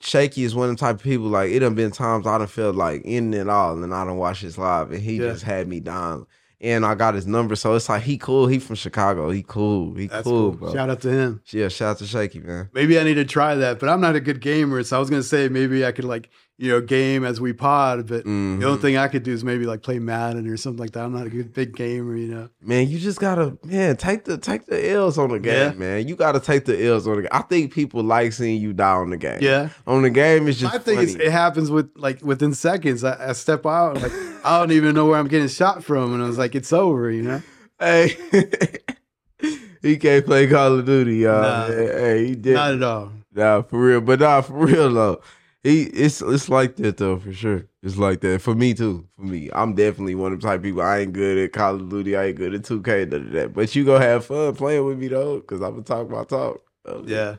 Shaky 0.00 0.42
is 0.42 0.56
one 0.56 0.70
of 0.70 0.76
the 0.76 0.80
type 0.80 0.96
of 0.96 1.02
people. 1.02 1.28
Like 1.28 1.52
it 1.52 1.60
done 1.60 1.76
been 1.76 1.92
times 1.92 2.26
I 2.26 2.38
done 2.38 2.48
felt 2.48 2.74
like 2.74 3.02
in 3.04 3.32
it 3.32 3.48
all, 3.48 3.80
and 3.80 3.94
I 3.94 4.04
done 4.04 4.16
watched 4.16 4.42
his 4.42 4.58
live, 4.58 4.90
and 4.90 5.00
he 5.00 5.14
Yeah. 5.18 5.28
just 5.28 5.44
had 5.44 5.68
me 5.68 5.78
down. 5.78 6.26
And 6.60 6.84
I 6.84 6.96
got 6.96 7.14
his 7.14 7.24
number, 7.26 7.54
so 7.54 7.74
it's 7.74 7.88
like 7.88 8.02
he 8.02 8.18
cool. 8.18 8.48
He 8.48 8.58
from 8.58 8.74
Chicago. 8.74 9.30
He 9.30 9.44
cool. 9.46 9.94
He 9.94 10.08
That's 10.08 10.24
cool, 10.24 10.50
cool. 10.50 10.58
bro. 10.58 10.74
Shout 10.74 10.90
out 10.90 11.00
to 11.02 11.10
him. 11.10 11.40
Yeah, 11.50 11.68
shout 11.68 11.90
out 11.90 11.98
to 11.98 12.06
Shaky, 12.06 12.40
man. 12.40 12.68
Maybe 12.72 12.98
I 12.98 13.04
need 13.04 13.14
to 13.14 13.24
try 13.24 13.54
that, 13.54 13.78
but 13.78 13.88
I'm 13.88 14.00
not 14.00 14.16
a 14.16 14.20
good 14.20 14.40
gamer. 14.40 14.82
So 14.82 14.96
I 14.96 14.98
was 14.98 15.08
gonna 15.08 15.22
say 15.22 15.48
maybe 15.48 15.86
I 15.86 15.92
could 15.92 16.04
like, 16.04 16.30
you 16.60 16.68
know, 16.72 16.80
game 16.80 17.24
as 17.24 17.40
we 17.40 17.52
pod, 17.52 18.08
but 18.08 18.24
Mhm. 18.24 18.58
the 18.58 18.66
only 18.66 18.80
thing 18.80 18.96
I 18.96 19.06
could 19.06 19.22
do 19.22 19.32
is 19.32 19.44
maybe 19.44 19.64
like 19.64 19.80
play 19.82 20.00
Madden 20.00 20.48
or 20.48 20.56
something 20.56 20.80
like 20.80 20.90
that. 20.92 21.04
I'm 21.04 21.12
not 21.12 21.26
a 21.26 21.30
good 21.30 21.52
big 21.52 21.76
gamer, 21.76 22.16
you 22.16 22.26
know. 22.26 22.48
Man, 22.60 22.88
you 22.88 22.98
just 22.98 23.20
gotta 23.20 23.56
man 23.64 23.96
take 23.96 24.24
the 24.24 24.36
take 24.38 24.66
the 24.66 24.90
L's 24.90 25.18
on 25.18 25.30
the 25.30 25.38
game, 25.38 25.54
Yeah. 25.72 25.78
man. 25.78 26.08
You 26.08 26.16
gotta 26.16 26.40
take 26.40 26.64
the 26.64 26.84
L's 26.86 27.06
on 27.06 27.14
the 27.16 27.22
game. 27.22 27.28
I 27.32 27.42
think 27.42 27.72
people 27.72 28.02
like 28.02 28.32
seeing 28.32 28.60
you 28.60 28.72
die 28.72 28.90
on 28.96 29.10
the 29.10 29.16
game. 29.16 29.38
Yeah. 29.40 29.68
on 29.86 30.02
the 30.02 30.10
game 30.10 30.48
it's 30.48 30.58
just. 30.58 30.74
I 30.74 30.78
think 30.78 31.00
it's, 31.02 31.14
it 31.14 31.30
happens 31.30 31.70
with 31.70 31.90
like 31.96 32.24
within 32.24 32.52
seconds. 32.54 33.04
I, 33.04 33.28
I 33.28 33.32
step 33.34 33.64
out, 33.64 34.02
like 34.02 34.12
I 34.44 34.58
don't 34.58 34.72
even 34.72 34.96
know 34.96 35.06
where 35.06 35.18
I'm 35.20 35.28
getting 35.28 35.46
shot 35.48 35.84
from, 35.84 36.12
and 36.12 36.20
I 36.22 36.26
was 36.26 36.38
like, 36.38 36.56
it's 36.56 36.72
over, 36.72 37.08
you 37.10 37.22
know. 37.22 37.42
Hey, 37.78 38.16
he 39.82 39.96
can't 39.96 40.24
play 40.26 40.46
Call 40.48 40.78
of 40.80 40.84
Duty, 40.86 41.16
y'all. 41.18 41.42
Nah. 41.42 41.66
Hey, 41.68 41.86
hey, 41.86 42.26
he 42.26 42.34
did. 42.34 42.54
Not 42.54 42.74
at 42.74 42.82
all. 42.82 43.12
Nah, 43.32 43.62
for 43.62 43.80
real. 43.80 44.00
But 44.00 44.18
nah, 44.20 44.40
for 44.40 44.66
real 44.66 44.92
though. 44.92 45.20
He 45.64 45.82
it's 45.84 46.22
it's 46.22 46.48
like 46.48 46.76
that 46.76 46.98
though, 46.98 47.18
for 47.18 47.32
sure. 47.32 47.66
It's 47.82 47.96
like 47.96 48.20
that. 48.20 48.40
For 48.40 48.54
me 48.54 48.74
too. 48.74 49.06
For 49.16 49.22
me. 49.22 49.50
I'm 49.52 49.74
definitely 49.74 50.14
one 50.14 50.32
of 50.32 50.40
the 50.40 50.46
type 50.46 50.58
of 50.58 50.62
people. 50.62 50.82
I 50.82 51.00
ain't 51.00 51.12
good 51.12 51.36
at 51.38 51.52
Call 51.52 51.74
of 51.74 51.88
Duty. 51.88 52.16
I 52.16 52.26
ain't 52.26 52.36
good 52.36 52.54
at 52.54 52.62
2K, 52.62 53.10
none 53.10 53.26
of 53.26 53.32
that. 53.32 53.54
But 53.54 53.74
you 53.74 53.84
gonna 53.84 54.04
have 54.04 54.24
fun 54.26 54.54
playing 54.54 54.84
with 54.84 54.98
me 54.98 55.08
though, 55.08 55.40
because 55.40 55.60
I'm 55.60 55.72
gonna 55.72 55.82
talk 55.82 56.08
my 56.08 56.24
talk. 56.24 56.60
Yeah, 57.04 57.36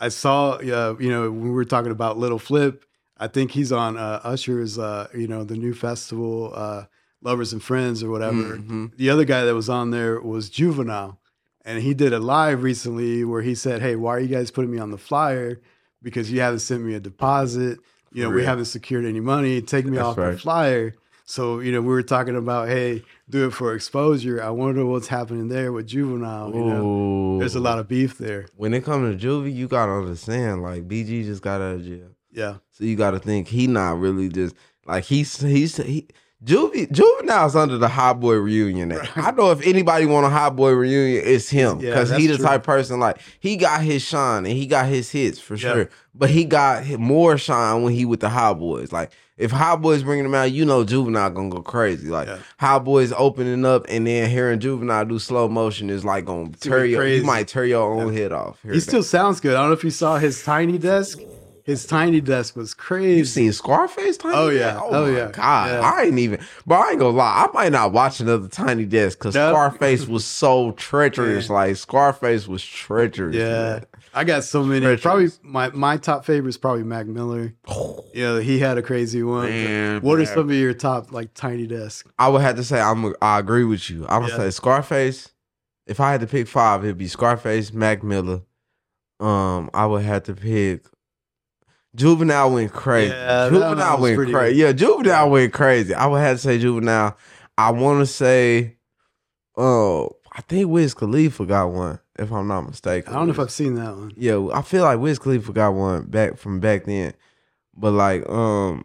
I 0.00 0.08
saw. 0.08 0.52
Uh, 0.54 0.96
you 0.98 1.10
know, 1.10 1.30
when 1.30 1.42
we 1.42 1.50
were 1.50 1.64
talking 1.64 1.92
about 1.92 2.18
Lil 2.18 2.38
Flip, 2.38 2.84
I 3.16 3.28
think 3.28 3.52
he's 3.52 3.72
on 3.72 3.96
uh, 3.96 4.20
Usher's. 4.24 4.78
Uh, 4.78 5.06
you 5.14 5.28
know, 5.28 5.44
the 5.44 5.56
new 5.56 5.72
festival, 5.74 6.52
uh, 6.54 6.84
Lovers 7.22 7.52
and 7.52 7.62
Friends 7.62 8.02
or 8.02 8.10
whatever. 8.10 8.58
Mhm. 8.58 8.96
The 8.96 9.10
other 9.10 9.24
guy 9.24 9.44
that 9.44 9.54
was 9.54 9.68
on 9.68 9.90
there 9.90 10.20
was 10.20 10.50
Juvenile, 10.50 11.18
and 11.64 11.82
he 11.82 11.94
did 11.94 12.12
a 12.12 12.18
live 12.18 12.62
recently 12.62 13.24
where 13.24 13.42
he 13.42 13.54
said, 13.54 13.80
"Hey, 13.80 13.96
why 13.96 14.16
are 14.16 14.20
you 14.20 14.28
guys 14.28 14.50
putting 14.50 14.70
me 14.72 14.78
on 14.78 14.90
the 14.90 14.98
flyer? 14.98 15.60
Because 16.02 16.30
you 16.30 16.40
haven't 16.40 16.60
sent 16.60 16.82
me 16.82 16.94
a 16.94 17.00
deposit. 17.00 17.78
You 18.12 18.24
know, 18.24 18.30
we 18.30 18.44
haven't 18.44 18.66
secured 18.66 19.04
any 19.04 19.20
money. 19.20 19.60
Take 19.60 19.84
me 19.84 19.96
That's 19.96 20.08
off 20.08 20.16
the 20.16 20.38
flyer." 20.38 20.94
So 21.24 21.60
you 21.60 21.72
know, 21.72 21.82
we 21.82 21.88
were 21.88 22.02
talking 22.02 22.36
about, 22.36 22.68
hey, 22.68 23.02
do 23.28 23.46
it 23.46 23.50
for 23.50 23.74
exposure. 23.74 24.42
I 24.42 24.48
wonder 24.48 24.86
what's 24.86 25.08
happening 25.08 25.48
there 25.48 25.72
with 25.72 25.86
Juvenile. 25.86 26.54
You 26.54 26.64
know, 26.64 27.38
there's 27.38 27.54
a 27.54 27.60
lot 27.60 27.78
of 27.78 27.86
beef 27.86 28.16
there. 28.16 28.46
when 28.56 28.72
it 28.72 28.82
comes 28.82 29.20
to 29.20 29.26
Juvie, 29.26 29.54
you 29.54 29.68
gotta 29.68 29.92
understand, 29.92 30.62
like 30.62 30.88
BG 30.88 31.24
just 31.24 31.42
got 31.42 31.60
out 31.60 31.74
of 31.76 31.84
jail. 31.84 32.08
Yeah. 32.32 32.56
So 32.70 32.84
you 32.84 32.96
gotta 32.96 33.18
think 33.18 33.48
he 33.48 33.66
not 33.66 33.98
really 33.98 34.30
just 34.30 34.54
like 34.86 35.04
he's 35.04 35.38
he's 35.38 35.76
he 35.76 36.08
Juvie 36.44 36.90
Juvenile's 36.92 37.56
under 37.56 37.78
the 37.78 37.88
Hot 37.88 38.20
Boy 38.20 38.34
reunion. 38.36 38.90
Now. 38.90 39.02
I 39.16 39.32
know 39.32 39.50
if 39.50 39.66
anybody 39.66 40.06
want 40.06 40.24
a 40.24 40.28
Hot 40.28 40.54
Boy 40.54 40.70
reunion, 40.70 41.22
it's 41.26 41.48
him 41.50 41.80
Yeah, 41.80 41.90
because 41.90 42.10
he 42.10 42.28
the 42.28 42.36
true. 42.36 42.44
type 42.46 42.60
of 42.60 42.66
person 42.66 43.00
like 43.00 43.18
he 43.40 43.56
got 43.56 43.82
his 43.82 44.02
shine 44.02 44.46
and 44.46 44.54
he 44.54 44.66
got 44.66 44.86
his 44.86 45.10
hits 45.10 45.40
for 45.40 45.54
Yeah. 45.56 45.72
sure. 45.72 45.90
But 46.14 46.30
he 46.30 46.44
got 46.44 46.86
more 46.98 47.38
shine 47.38 47.82
when 47.82 47.92
he 47.92 48.04
with 48.04 48.20
the 48.20 48.28
Hot 48.28 48.60
Boys. 48.60 48.92
Like 48.92 49.10
if 49.36 49.50
Hot 49.50 49.82
Boys 49.82 50.04
bringing 50.04 50.24
him 50.26 50.34
out, 50.34 50.52
you 50.52 50.64
know 50.64 50.84
Juvenile 50.84 51.30
gonna 51.30 51.48
go 51.50 51.60
crazy. 51.60 52.06
Like 52.08 52.28
Yeah. 52.28 52.38
Hot 52.60 52.84
Boys 52.84 53.12
opening 53.16 53.64
up 53.64 53.86
and 53.88 54.06
then 54.06 54.30
hearing 54.30 54.60
Juvenile 54.60 55.06
do 55.06 55.18
slow 55.18 55.48
motion 55.48 55.90
is 55.90 56.04
like 56.04 56.24
gonna 56.24 56.50
tear 56.60 56.84
your 56.84 57.00
crazy. 57.00 57.20
you 57.20 57.26
might 57.26 57.48
tear 57.48 57.64
your 57.64 57.82
own 58.00 58.12
head 58.14 58.30
off. 58.30 58.58
He 58.62 58.78
still 58.78 59.02
sounds 59.02 59.40
good. 59.40 59.56
I 59.56 59.60
don't 59.62 59.70
know 59.70 59.74
if 59.76 59.82
you 59.82 59.90
saw 59.90 60.18
his 60.18 60.40
tiny 60.44 60.78
desk. 60.78 61.18
His 61.68 61.84
tiny 61.84 62.22
desk 62.22 62.56
was 62.56 62.72
crazy. 62.72 63.18
You 63.18 63.24
seen 63.26 63.52
Scarface 63.52 64.16
Tiny 64.16 64.34
Oh, 64.34 64.48
Desk? 64.48 64.58
yeah. 64.58 64.80
Oh, 64.82 64.88
Oh, 64.90 65.02
my 65.12 65.18
yeah. 65.18 65.30
God. 65.30 65.70
Yeah. 65.70 65.80
I 65.80 66.02
ain't 66.04 66.18
even 66.18 66.40
but 66.66 66.76
I 66.76 66.90
ain't 66.92 66.98
gonna 66.98 67.14
lie. 67.14 67.46
I 67.46 67.52
might 67.52 67.72
not 67.72 67.92
watch 67.92 68.20
another 68.20 68.48
Tiny 68.48 68.86
Desk 68.86 69.18
because. 69.18 69.34
Scarface 69.34 70.08
was 70.08 70.24
so 70.24 70.72
treacherous. 70.72 71.48
Yeah. 71.50 71.54
Like 71.54 71.76
Scarface 71.76 72.48
was 72.48 72.64
treacherous. 72.64 73.36
Yeah, 73.36 73.50
man. 73.74 73.84
I 74.14 74.24
got 74.24 74.44
so 74.44 74.64
many. 74.64 74.80
Treacherous. 74.86 75.02
Probably 75.02 75.28
my 75.42 75.68
my 75.76 75.96
top 75.98 76.24
favorite 76.24 76.48
is 76.48 76.56
probably 76.56 76.84
Mac 76.84 77.06
Miller. 77.06 77.54
Yeah, 78.14 78.40
he 78.40 78.58
had 78.58 78.78
a 78.78 78.82
crazy 78.82 79.22
one. 79.22 79.50
Man, 79.50 80.00
what 80.00 80.18
are 80.18 80.24
some 80.24 80.48
of 80.48 80.56
your 80.56 80.72
top 80.72 81.12
like 81.12 81.34
tiny 81.34 81.66
desk? 81.66 82.08
I 82.18 82.28
would 82.30 82.40
have 82.40 82.56
to 82.56 82.64
say 82.64 82.80
I'm 82.80 83.14
I 83.20 83.38
agree 83.38 83.64
with 83.64 83.90
you. 83.90 84.04
I'm 84.08 84.22
gonna 84.22 84.28
Yeah. 84.28 84.36
say 84.38 84.50
Scarface. 84.50 85.28
If 85.86 86.00
I 86.00 86.12
had 86.12 86.22
to 86.22 86.26
pick 86.26 86.48
five, 86.48 86.82
it'd 86.82 86.96
be 86.96 87.06
Scarface, 87.08 87.74
Mac 87.74 88.02
Miller. 88.02 88.40
Um, 89.20 89.68
I 89.74 89.84
would 89.86 90.02
have 90.04 90.22
to 90.24 90.34
pick 90.34 90.86
Juvenile 91.98 92.52
went 92.52 92.72
crazy. 92.72 93.12
Yeah, 93.12 93.48
Juvenile 93.50 94.00
went 94.00 94.16
crazy. 94.16 94.32
good. 94.32 94.56
Yeah, 94.56 94.72
Juvenile 94.72 95.30
went 95.30 95.52
crazy. 95.52 95.94
I 95.94 96.06
would 96.06 96.20
have 96.20 96.36
to 96.36 96.42
say 96.42 96.58
Juvenile. 96.58 97.16
I 97.58 97.72
want 97.72 98.00
to 98.00 98.06
say, 98.06 98.76
oh, 99.56 100.16
I 100.32 100.40
think 100.42 100.70
Wiz 100.70 100.94
Khalifa 100.94 101.44
got 101.44 101.66
one, 101.72 101.98
if 102.16 102.30
I'm 102.30 102.46
not 102.46 102.62
mistaken. 102.62 103.12
I 103.12 103.16
don't 103.16 103.26
know 103.26 103.32
if 103.32 103.40
I've 103.40 103.50
seen 103.50 103.74
that 103.74 103.96
one. 103.96 104.12
Yeah, 104.16 104.48
I 104.54 104.62
feel 104.62 104.84
like 104.84 105.00
Wiz 105.00 105.18
Khalifa 105.18 105.52
got 105.52 105.74
one 105.74 106.04
back 106.04 106.38
from 106.38 106.60
back 106.60 106.84
then. 106.84 107.14
But 107.76 107.92
like, 107.92 108.28
um, 108.28 108.84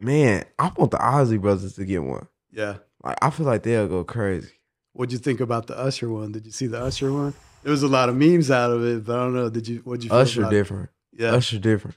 man, 0.00 0.44
I 0.58 0.72
want 0.76 0.90
the 0.90 0.98
Ozzy 0.98 1.40
brothers 1.40 1.74
to 1.74 1.84
get 1.84 2.02
one. 2.02 2.26
Yeah. 2.50 2.78
Like, 3.04 3.18
I 3.22 3.30
feel 3.30 3.46
like 3.46 3.62
they'll 3.62 3.86
go 3.86 4.02
crazy. 4.02 4.50
What'd 4.92 5.12
you 5.12 5.18
think 5.18 5.40
about 5.40 5.68
the 5.68 5.78
Usher 5.78 6.08
one? 6.08 6.32
Did 6.32 6.46
you 6.46 6.52
see 6.52 6.66
the 6.66 6.80
Usher 6.80 7.12
one? 7.12 7.34
There 7.62 7.70
was 7.70 7.82
a 7.82 7.88
lot 7.88 8.08
of 8.08 8.16
memes 8.16 8.50
out 8.50 8.70
of 8.70 8.84
it, 8.84 9.04
but 9.04 9.16
I 9.16 9.22
don't 9.24 9.34
know. 9.34 9.50
Did 9.50 9.68
you? 9.68 9.78
What'd 9.84 10.02
you? 10.04 10.10
Feel 10.10 10.18
Usher 10.18 10.40
about 10.40 10.52
it? 10.52 10.56
different. 10.56 10.90
Yeah. 11.12 11.32
Usher 11.34 11.58
different. 11.58 11.96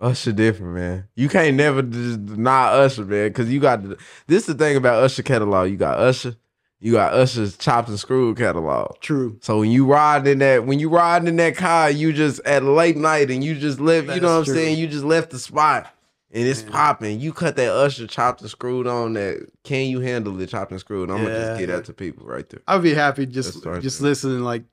Usher 0.00 0.32
different, 0.32 0.74
man. 0.74 1.08
You 1.14 1.28
can't 1.28 1.56
never 1.56 1.82
just 1.82 2.26
deny 2.26 2.68
Usher, 2.68 3.04
man, 3.04 3.28
because 3.28 3.50
you 3.50 3.60
got 3.60 3.82
the, 3.82 3.96
this. 4.26 4.42
Is 4.42 4.46
the 4.46 4.54
thing 4.54 4.76
about 4.76 5.02
Usher 5.02 5.22
catalog. 5.22 5.70
You 5.70 5.76
got 5.76 5.98
Usher, 5.98 6.36
you 6.80 6.92
got 6.92 7.14
Usher's 7.14 7.56
chopped 7.56 7.88
and 7.88 7.98
screwed 7.98 8.36
catalog. 8.36 9.00
True. 9.00 9.38
So 9.40 9.60
when 9.60 9.70
you 9.70 9.86
ride 9.86 10.26
in 10.26 10.40
that, 10.40 10.66
when 10.66 10.78
you 10.78 10.90
riding 10.90 11.28
in 11.28 11.36
that 11.36 11.56
car, 11.56 11.90
you 11.90 12.12
just 12.12 12.40
at 12.40 12.62
late 12.62 12.96
night 12.96 13.30
and 13.30 13.42
you 13.42 13.54
just 13.54 13.80
left. 13.80 14.08
That 14.08 14.16
you 14.16 14.20
know 14.20 14.32
what 14.34 14.38
I'm 14.40 14.44
true. 14.44 14.54
saying? 14.54 14.78
You 14.78 14.86
just 14.86 15.04
left 15.04 15.30
the 15.30 15.38
spot 15.38 15.90
and 16.30 16.46
it's 16.46 16.62
popping. 16.62 17.18
You 17.18 17.32
cut 17.32 17.56
that 17.56 17.72
Usher 17.72 18.06
chopped 18.06 18.42
and 18.42 18.50
screwed 18.50 18.86
on 18.86 19.14
that. 19.14 19.48
Can 19.64 19.88
you 19.88 20.00
handle 20.00 20.38
it 20.40 20.50
chopped 20.50 20.70
and 20.70 20.80
screwed? 20.80 21.10
I'm 21.10 21.22
gonna 21.22 21.34
just 21.34 21.60
get 21.60 21.66
that 21.68 21.84
to 21.86 21.94
people 21.94 22.26
right 22.26 22.48
there. 22.48 22.60
I'd 22.68 22.82
be 22.82 22.92
happy 22.92 23.24
just 23.24 23.62
just 23.80 24.00
there. 24.00 24.08
listening. 24.10 24.40
Like 24.40 24.64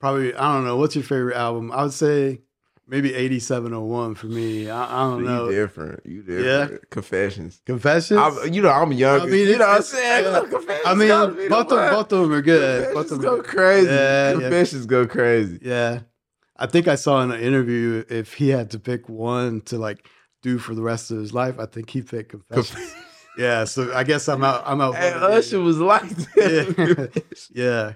probably 0.00 0.34
I 0.34 0.54
don't 0.54 0.64
know. 0.64 0.78
What's 0.78 0.94
your 0.94 1.04
favorite 1.04 1.36
album? 1.36 1.70
I 1.72 1.82
would 1.82 1.92
say 1.92 2.40
maybe 2.90 3.14
eighty 3.14 3.38
seven 3.38 3.72
oh 3.72 3.84
one 3.84 4.14
for 4.14 4.26
me. 4.26 4.68
I, 4.68 4.84
I 4.84 5.10
don't 5.10 5.24
know. 5.24 5.48
You 5.48 5.54
different. 5.54 6.04
You 6.04 6.22
different. 6.22 6.90
Confessions. 6.90 7.62
Confessions. 7.64 8.20
I'm, 8.20 8.52
you 8.52 8.60
know, 8.60 8.70
I'm 8.70 8.92
young. 8.92 9.22
I 9.22 9.26
mean, 9.26 9.48
you 9.48 9.58
know 9.58 9.66
what 9.66 9.76
I'm 9.76 9.82
saying? 9.82 10.24
yeah. 10.24 10.40
Confessions 10.50 10.86
I 10.86 10.94
mean, 10.94 11.48
both 11.48 11.72
of 11.72 11.90
both 11.90 12.12
of 12.12 12.20
them 12.20 12.32
are 12.32 12.42
good. 12.42 12.92
Both 12.92 13.08
Confessions 13.08 13.12
of 13.12 13.22
them 13.22 13.36
go 13.36 13.42
crazy. 13.42 13.86
Yeah, 13.88 14.32
yeah. 14.32 14.40
Confessions 14.40 14.86
go 14.86 15.06
crazy. 15.06 15.58
Yeah. 15.62 16.00
I 16.56 16.66
think 16.66 16.88
I 16.88 16.96
saw 16.96 17.22
in 17.22 17.30
an 17.30 17.40
interview 17.40 18.04
if 18.10 18.34
he 18.34 18.50
had 18.50 18.70
to 18.72 18.78
pick 18.78 19.08
one 19.08 19.62
to 19.62 19.78
like 19.78 20.06
do 20.42 20.58
for 20.58 20.74
the 20.74 20.82
rest 20.82 21.10
of 21.10 21.18
his 21.18 21.32
life, 21.32 21.58
I 21.58 21.66
think 21.66 21.88
he 21.88 22.02
picked 22.02 22.30
confessions. 22.30 22.94
Yeah, 23.38 23.64
so 23.64 23.94
I 23.94 24.02
guess 24.02 24.28
I'm 24.28 24.42
out. 24.42 24.64
I'm 24.66 24.80
out. 24.80 24.96
And 24.96 25.14
Usher 25.22 25.60
was 25.60 25.78
like 25.78 26.08
that. 26.10 27.22
Yeah, 27.54 27.92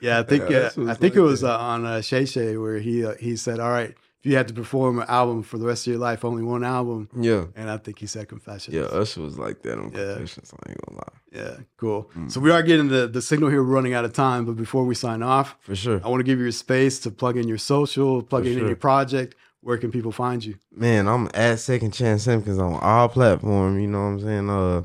yeah. 0.00 0.18
I 0.18 0.22
think 0.22 0.48
Yeah, 0.50 0.70
uh, 0.76 0.90
I 0.90 0.94
think 0.94 1.14
like 1.14 1.16
it 1.16 1.20
was 1.20 1.44
uh, 1.44 1.56
on 1.56 1.84
uh, 1.84 2.00
Shay 2.00 2.24
Shay 2.24 2.56
where 2.56 2.78
he 2.78 3.04
uh, 3.04 3.14
he 3.20 3.36
said, 3.36 3.60
"All 3.60 3.70
right, 3.70 3.94
if 4.20 4.26
you 4.30 4.36
had 4.36 4.48
to 4.48 4.54
perform 4.54 4.98
an 5.00 5.06
album 5.08 5.42
for 5.42 5.58
the 5.58 5.66
rest 5.66 5.86
of 5.86 5.92
your 5.92 6.00
life, 6.00 6.24
only 6.24 6.42
one 6.42 6.62
album." 6.64 7.08
yeah. 7.16 7.46
And 7.56 7.70
I 7.70 7.76
think 7.78 7.98
he 7.98 8.06
said 8.06 8.28
Confessions. 8.28 8.74
Yeah, 8.76 8.82
Usher 8.82 9.20
was 9.22 9.38
like 9.38 9.62
that 9.62 9.78
on 9.78 9.90
Yeah. 9.92 10.14
Confessions. 10.14 10.52
I 10.66 10.70
ain't 10.70 10.80
gonna 10.86 10.98
lie. 10.98 11.18
yeah, 11.42 11.56
cool. 11.76 12.10
Mm. 12.16 12.30
So 12.30 12.40
we 12.40 12.50
are 12.50 12.62
getting 12.62 12.88
the 12.88 13.06
the 13.06 13.22
signal 13.22 13.48
here. 13.50 13.62
We're 13.62 13.74
running 13.74 13.94
out 13.94 14.04
of 14.04 14.12
time, 14.12 14.44
but 14.44 14.56
before 14.56 14.84
we 14.84 14.94
sign 14.94 15.22
off, 15.22 15.56
For 15.60 15.74
sure. 15.74 16.00
I 16.04 16.08
want 16.08 16.20
to 16.20 16.24
give 16.24 16.38
you 16.38 16.46
a 16.48 16.52
space 16.52 16.98
to 17.00 17.10
plug 17.10 17.36
in 17.36 17.48
your 17.48 17.58
social, 17.58 18.22
plug 18.22 18.42
For 18.44 18.48
in 18.50 18.58
sure. 18.58 18.66
your 18.66 18.76
project. 18.76 19.34
Where 19.62 19.76
can 19.76 19.90
people 19.90 20.10
find 20.12 20.42
you? 20.42 20.54
Man, 20.74 21.06
I'm 21.06 21.28
at 21.34 21.58
Second 21.58 21.92
Chance 21.92 22.22
Simpkins 22.22 22.58
on 22.58 22.74
all 22.80 23.08
platforms. 23.10 23.78
You 23.80 23.88
know 23.88 23.98
what 24.00 24.06
I'm 24.06 24.20
saying? 24.20 24.48
Uh, 24.50 24.82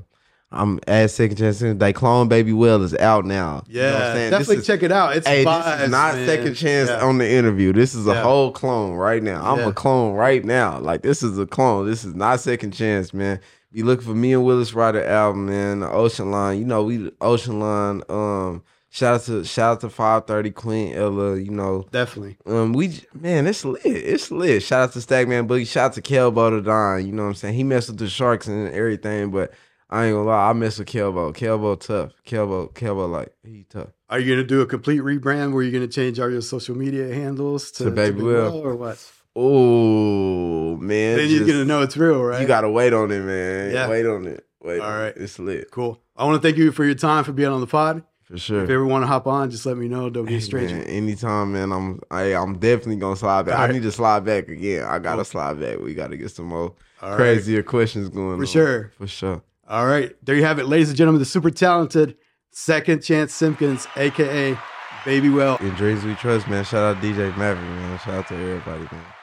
I'm 0.56 0.80
at 0.88 1.12
Second 1.12 1.38
Chance. 1.38 1.60
They 1.60 1.94
clone 1.94 2.28
Baby 2.28 2.54
Whale 2.54 2.82
is 2.84 2.96
out 2.96 3.26
now. 3.26 3.64
You 3.68 3.82
know 3.82 3.94
what 3.94 4.02
I'm 4.02 4.16
saying? 4.16 4.32
Definitely 4.32 4.56
is- 4.58 4.68
check 4.68 4.84
it 4.84 4.92
out. 4.92 5.16
It's 5.18 5.28
Hey, 5.28 5.44
this 5.44 5.82
is 5.84 5.90
not 5.92 6.16
man. 6.16 6.28
second 6.28 6.54
chance 6.56 6.90
Yeah. 6.90 7.04
on 7.06 7.18
the 7.18 7.30
interview. 7.30 7.74
This 7.74 7.94
is 7.94 8.08
a 8.08 8.14
Yeah. 8.14 8.24
whole 8.24 8.52
clone 8.52 8.94
right 8.94 9.22
now. 9.22 9.42
I'm 9.44 9.60
Yeah. 9.60 9.68
a 9.70 9.74
clone 9.74 10.14
right 10.14 10.44
now. 10.46 10.80
Like 10.80 11.02
this 11.02 11.22
is 11.22 11.38
a 11.38 11.46
clone. 11.46 11.86
This 11.88 12.04
is 12.06 12.16
not 12.16 12.40
second 12.40 12.72
chance, 12.72 13.14
man. 13.14 13.40
If 13.72 13.78
you 13.80 13.86
look 13.86 14.02
for 14.02 14.16
me 14.16 14.34
and 14.34 14.46
Willis 14.46 14.74
Ryder 14.74 15.04
album, 15.04 15.48
man, 15.48 15.82
the 15.82 15.90
Ocean 15.92 16.32
Line. 16.32 16.58
You 16.60 16.66
know 16.66 16.84
we 16.84 17.12
Ocean 17.20 17.60
Line. 17.60 18.02
Um, 18.10 18.64
shout 18.90 19.16
out 19.16 19.22
to 19.26 19.44
shout 19.44 19.72
out 19.74 19.82
to 19.82 19.90
530 19.90 20.52
Queen 20.52 20.94
Ella. 20.96 21.36
You 21.38 21.52
know, 21.52 21.86
Definitely. 21.92 22.38
um, 22.46 22.72
we 22.72 23.02
man, 23.20 23.46
it's 23.48 23.66
lit. 23.66 23.82
It's 23.84 24.32
lit. 24.32 24.64
Shout 24.64 24.84
out 24.84 24.94
to 24.94 25.00
Stackman 25.00 25.48
Boogie. 25.48 25.68
Shout 25.68 25.88
out 25.88 25.94
to 25.94 26.02
Kelbo 26.02 26.52
the 26.52 26.62
Don. 26.62 27.06
You 27.06 27.12
know 27.12 27.24
what 27.24 27.30
I'm 27.30 27.36
saying? 27.36 27.56
He 27.56 27.64
messed 27.66 27.90
with 27.90 27.98
the 27.98 28.08
Sharks 28.08 28.48
and 28.48 28.74
everything, 28.74 29.32
but 29.32 29.52
I 29.90 30.06
ain't 30.06 30.16
gonna 30.16 30.28
lie. 30.28 30.50
I 30.50 30.54
mess 30.54 30.80
with 30.80 30.88
Kelbo. 30.88 31.34
Kelbo 31.36 31.80
tough. 31.80 32.12
Kelbo, 32.26 32.74
Kelbo 32.74 33.10
like 33.10 33.32
he 33.44 33.64
tough. 33.70 33.90
Are 34.10 34.20
you 34.20 34.36
gonna 34.36 34.48
do 34.48 34.62
a 34.62 34.66
complete 34.66 35.02
rebrand 35.02 35.54
where 35.54 35.64
you're 35.64 35.72
gonna 35.72 35.88
change 35.88 36.20
all 36.20 36.30
your 36.30 36.42
social 36.42 36.76
media 36.76 37.14
handles 37.14 37.72
to, 37.74 37.86
To 37.86 37.92
Baby 37.92 38.24
Whale. 38.24 38.56
or 38.66 38.76
what? 38.76 38.98
Oh 39.36 40.78
man, 40.78 41.18
then 41.18 41.30
you're 41.30 41.46
gonna 41.46 41.66
know 41.66 41.82
it's 41.82 41.98
real, 41.98 42.22
right? 42.24 42.42
You 42.42 42.48
gotta 42.48 42.70
wait 42.70 42.94
on 42.94 43.12
it, 43.12 43.22
man. 43.22 43.72
Yeah. 43.74 43.88
Wait 43.90 44.06
on 44.06 44.28
it. 44.28 44.46
Wait. 44.64 44.80
all 44.80 44.90
right, 44.90 45.08
it. 45.16 45.18
It's 45.22 45.38
lit 45.40 45.70
cool. 45.72 46.02
I 46.16 46.26
want 46.26 46.42
to 46.42 46.48
thank 46.48 46.58
you 46.58 46.72
for 46.72 46.84
your 46.86 46.96
time 46.96 47.24
for 47.24 47.32
being 47.34 47.50
on 47.50 47.60
the 47.62 47.68
pod. 47.68 48.04
for 48.24 48.38
sure. 48.38 48.64
If 48.64 48.70
you 48.70 48.76
ever 48.76 48.86
want 48.86 49.04
to 49.04 49.08
hop 49.08 49.28
on, 49.28 49.52
just 49.52 49.66
let 49.66 49.78
me 49.78 49.88
know. 49.88 50.10
Don't 50.10 50.26
be 50.26 50.36
a 50.36 50.42
stranger. 50.42 50.76
Man, 50.76 50.86
anytime, 50.88 51.52
man. 51.54 51.72
I'm 51.72 52.00
I, 52.10 52.34
I'm 52.34 52.58
definitely 52.58 52.96
gonna 52.98 53.16
slide 53.18 53.46
back. 53.46 53.60
All 53.60 53.66
I 53.66 53.72
need 53.72 53.84
to 53.84 53.92
slide 53.92 54.26
back 54.26 54.48
again. 54.48 54.84
I 54.86 54.98
gotta 55.00 55.18
Cool. 55.18 55.26
slide 55.26 55.60
back. 55.60 55.80
We 55.80 55.94
gotta 55.94 56.18
get 56.18 56.32
some 56.32 56.46
more 56.46 56.74
All 57.02 57.10
right. 57.10 57.18
crazier 57.18 57.62
questions 57.64 58.10
going 58.10 58.38
For 58.38 58.44
on. 58.44 58.48
sure. 58.48 58.92
For 58.98 59.08
sure. 59.08 59.44
All 59.68 59.88
right. 59.88 60.14
There 60.24 60.36
you 60.36 60.44
have 60.44 60.60
it, 60.60 60.68
ladies 60.68 60.90
and 60.90 60.98
gentlemen. 60.98 61.20
The 61.20 61.26
super 61.26 61.50
talented 61.50 62.18
Second 62.52 63.02
Chance 63.04 63.34
Simpkins, 63.34 63.88
aka 63.96 64.58
Baby 65.04 65.30
Whale. 65.30 65.58
In 65.58 65.70
dreams 65.72 66.04
we 66.04 66.14
trust, 66.16 66.48
man. 66.48 66.64
Shout 66.64 66.96
out 66.98 67.04
DJ 67.04 67.36
Maverick, 67.38 67.68
man. 67.70 68.00
Shout 68.00 68.14
out 68.14 68.28
to 68.28 68.36
everybody, 68.36 68.84
man. 68.92 69.15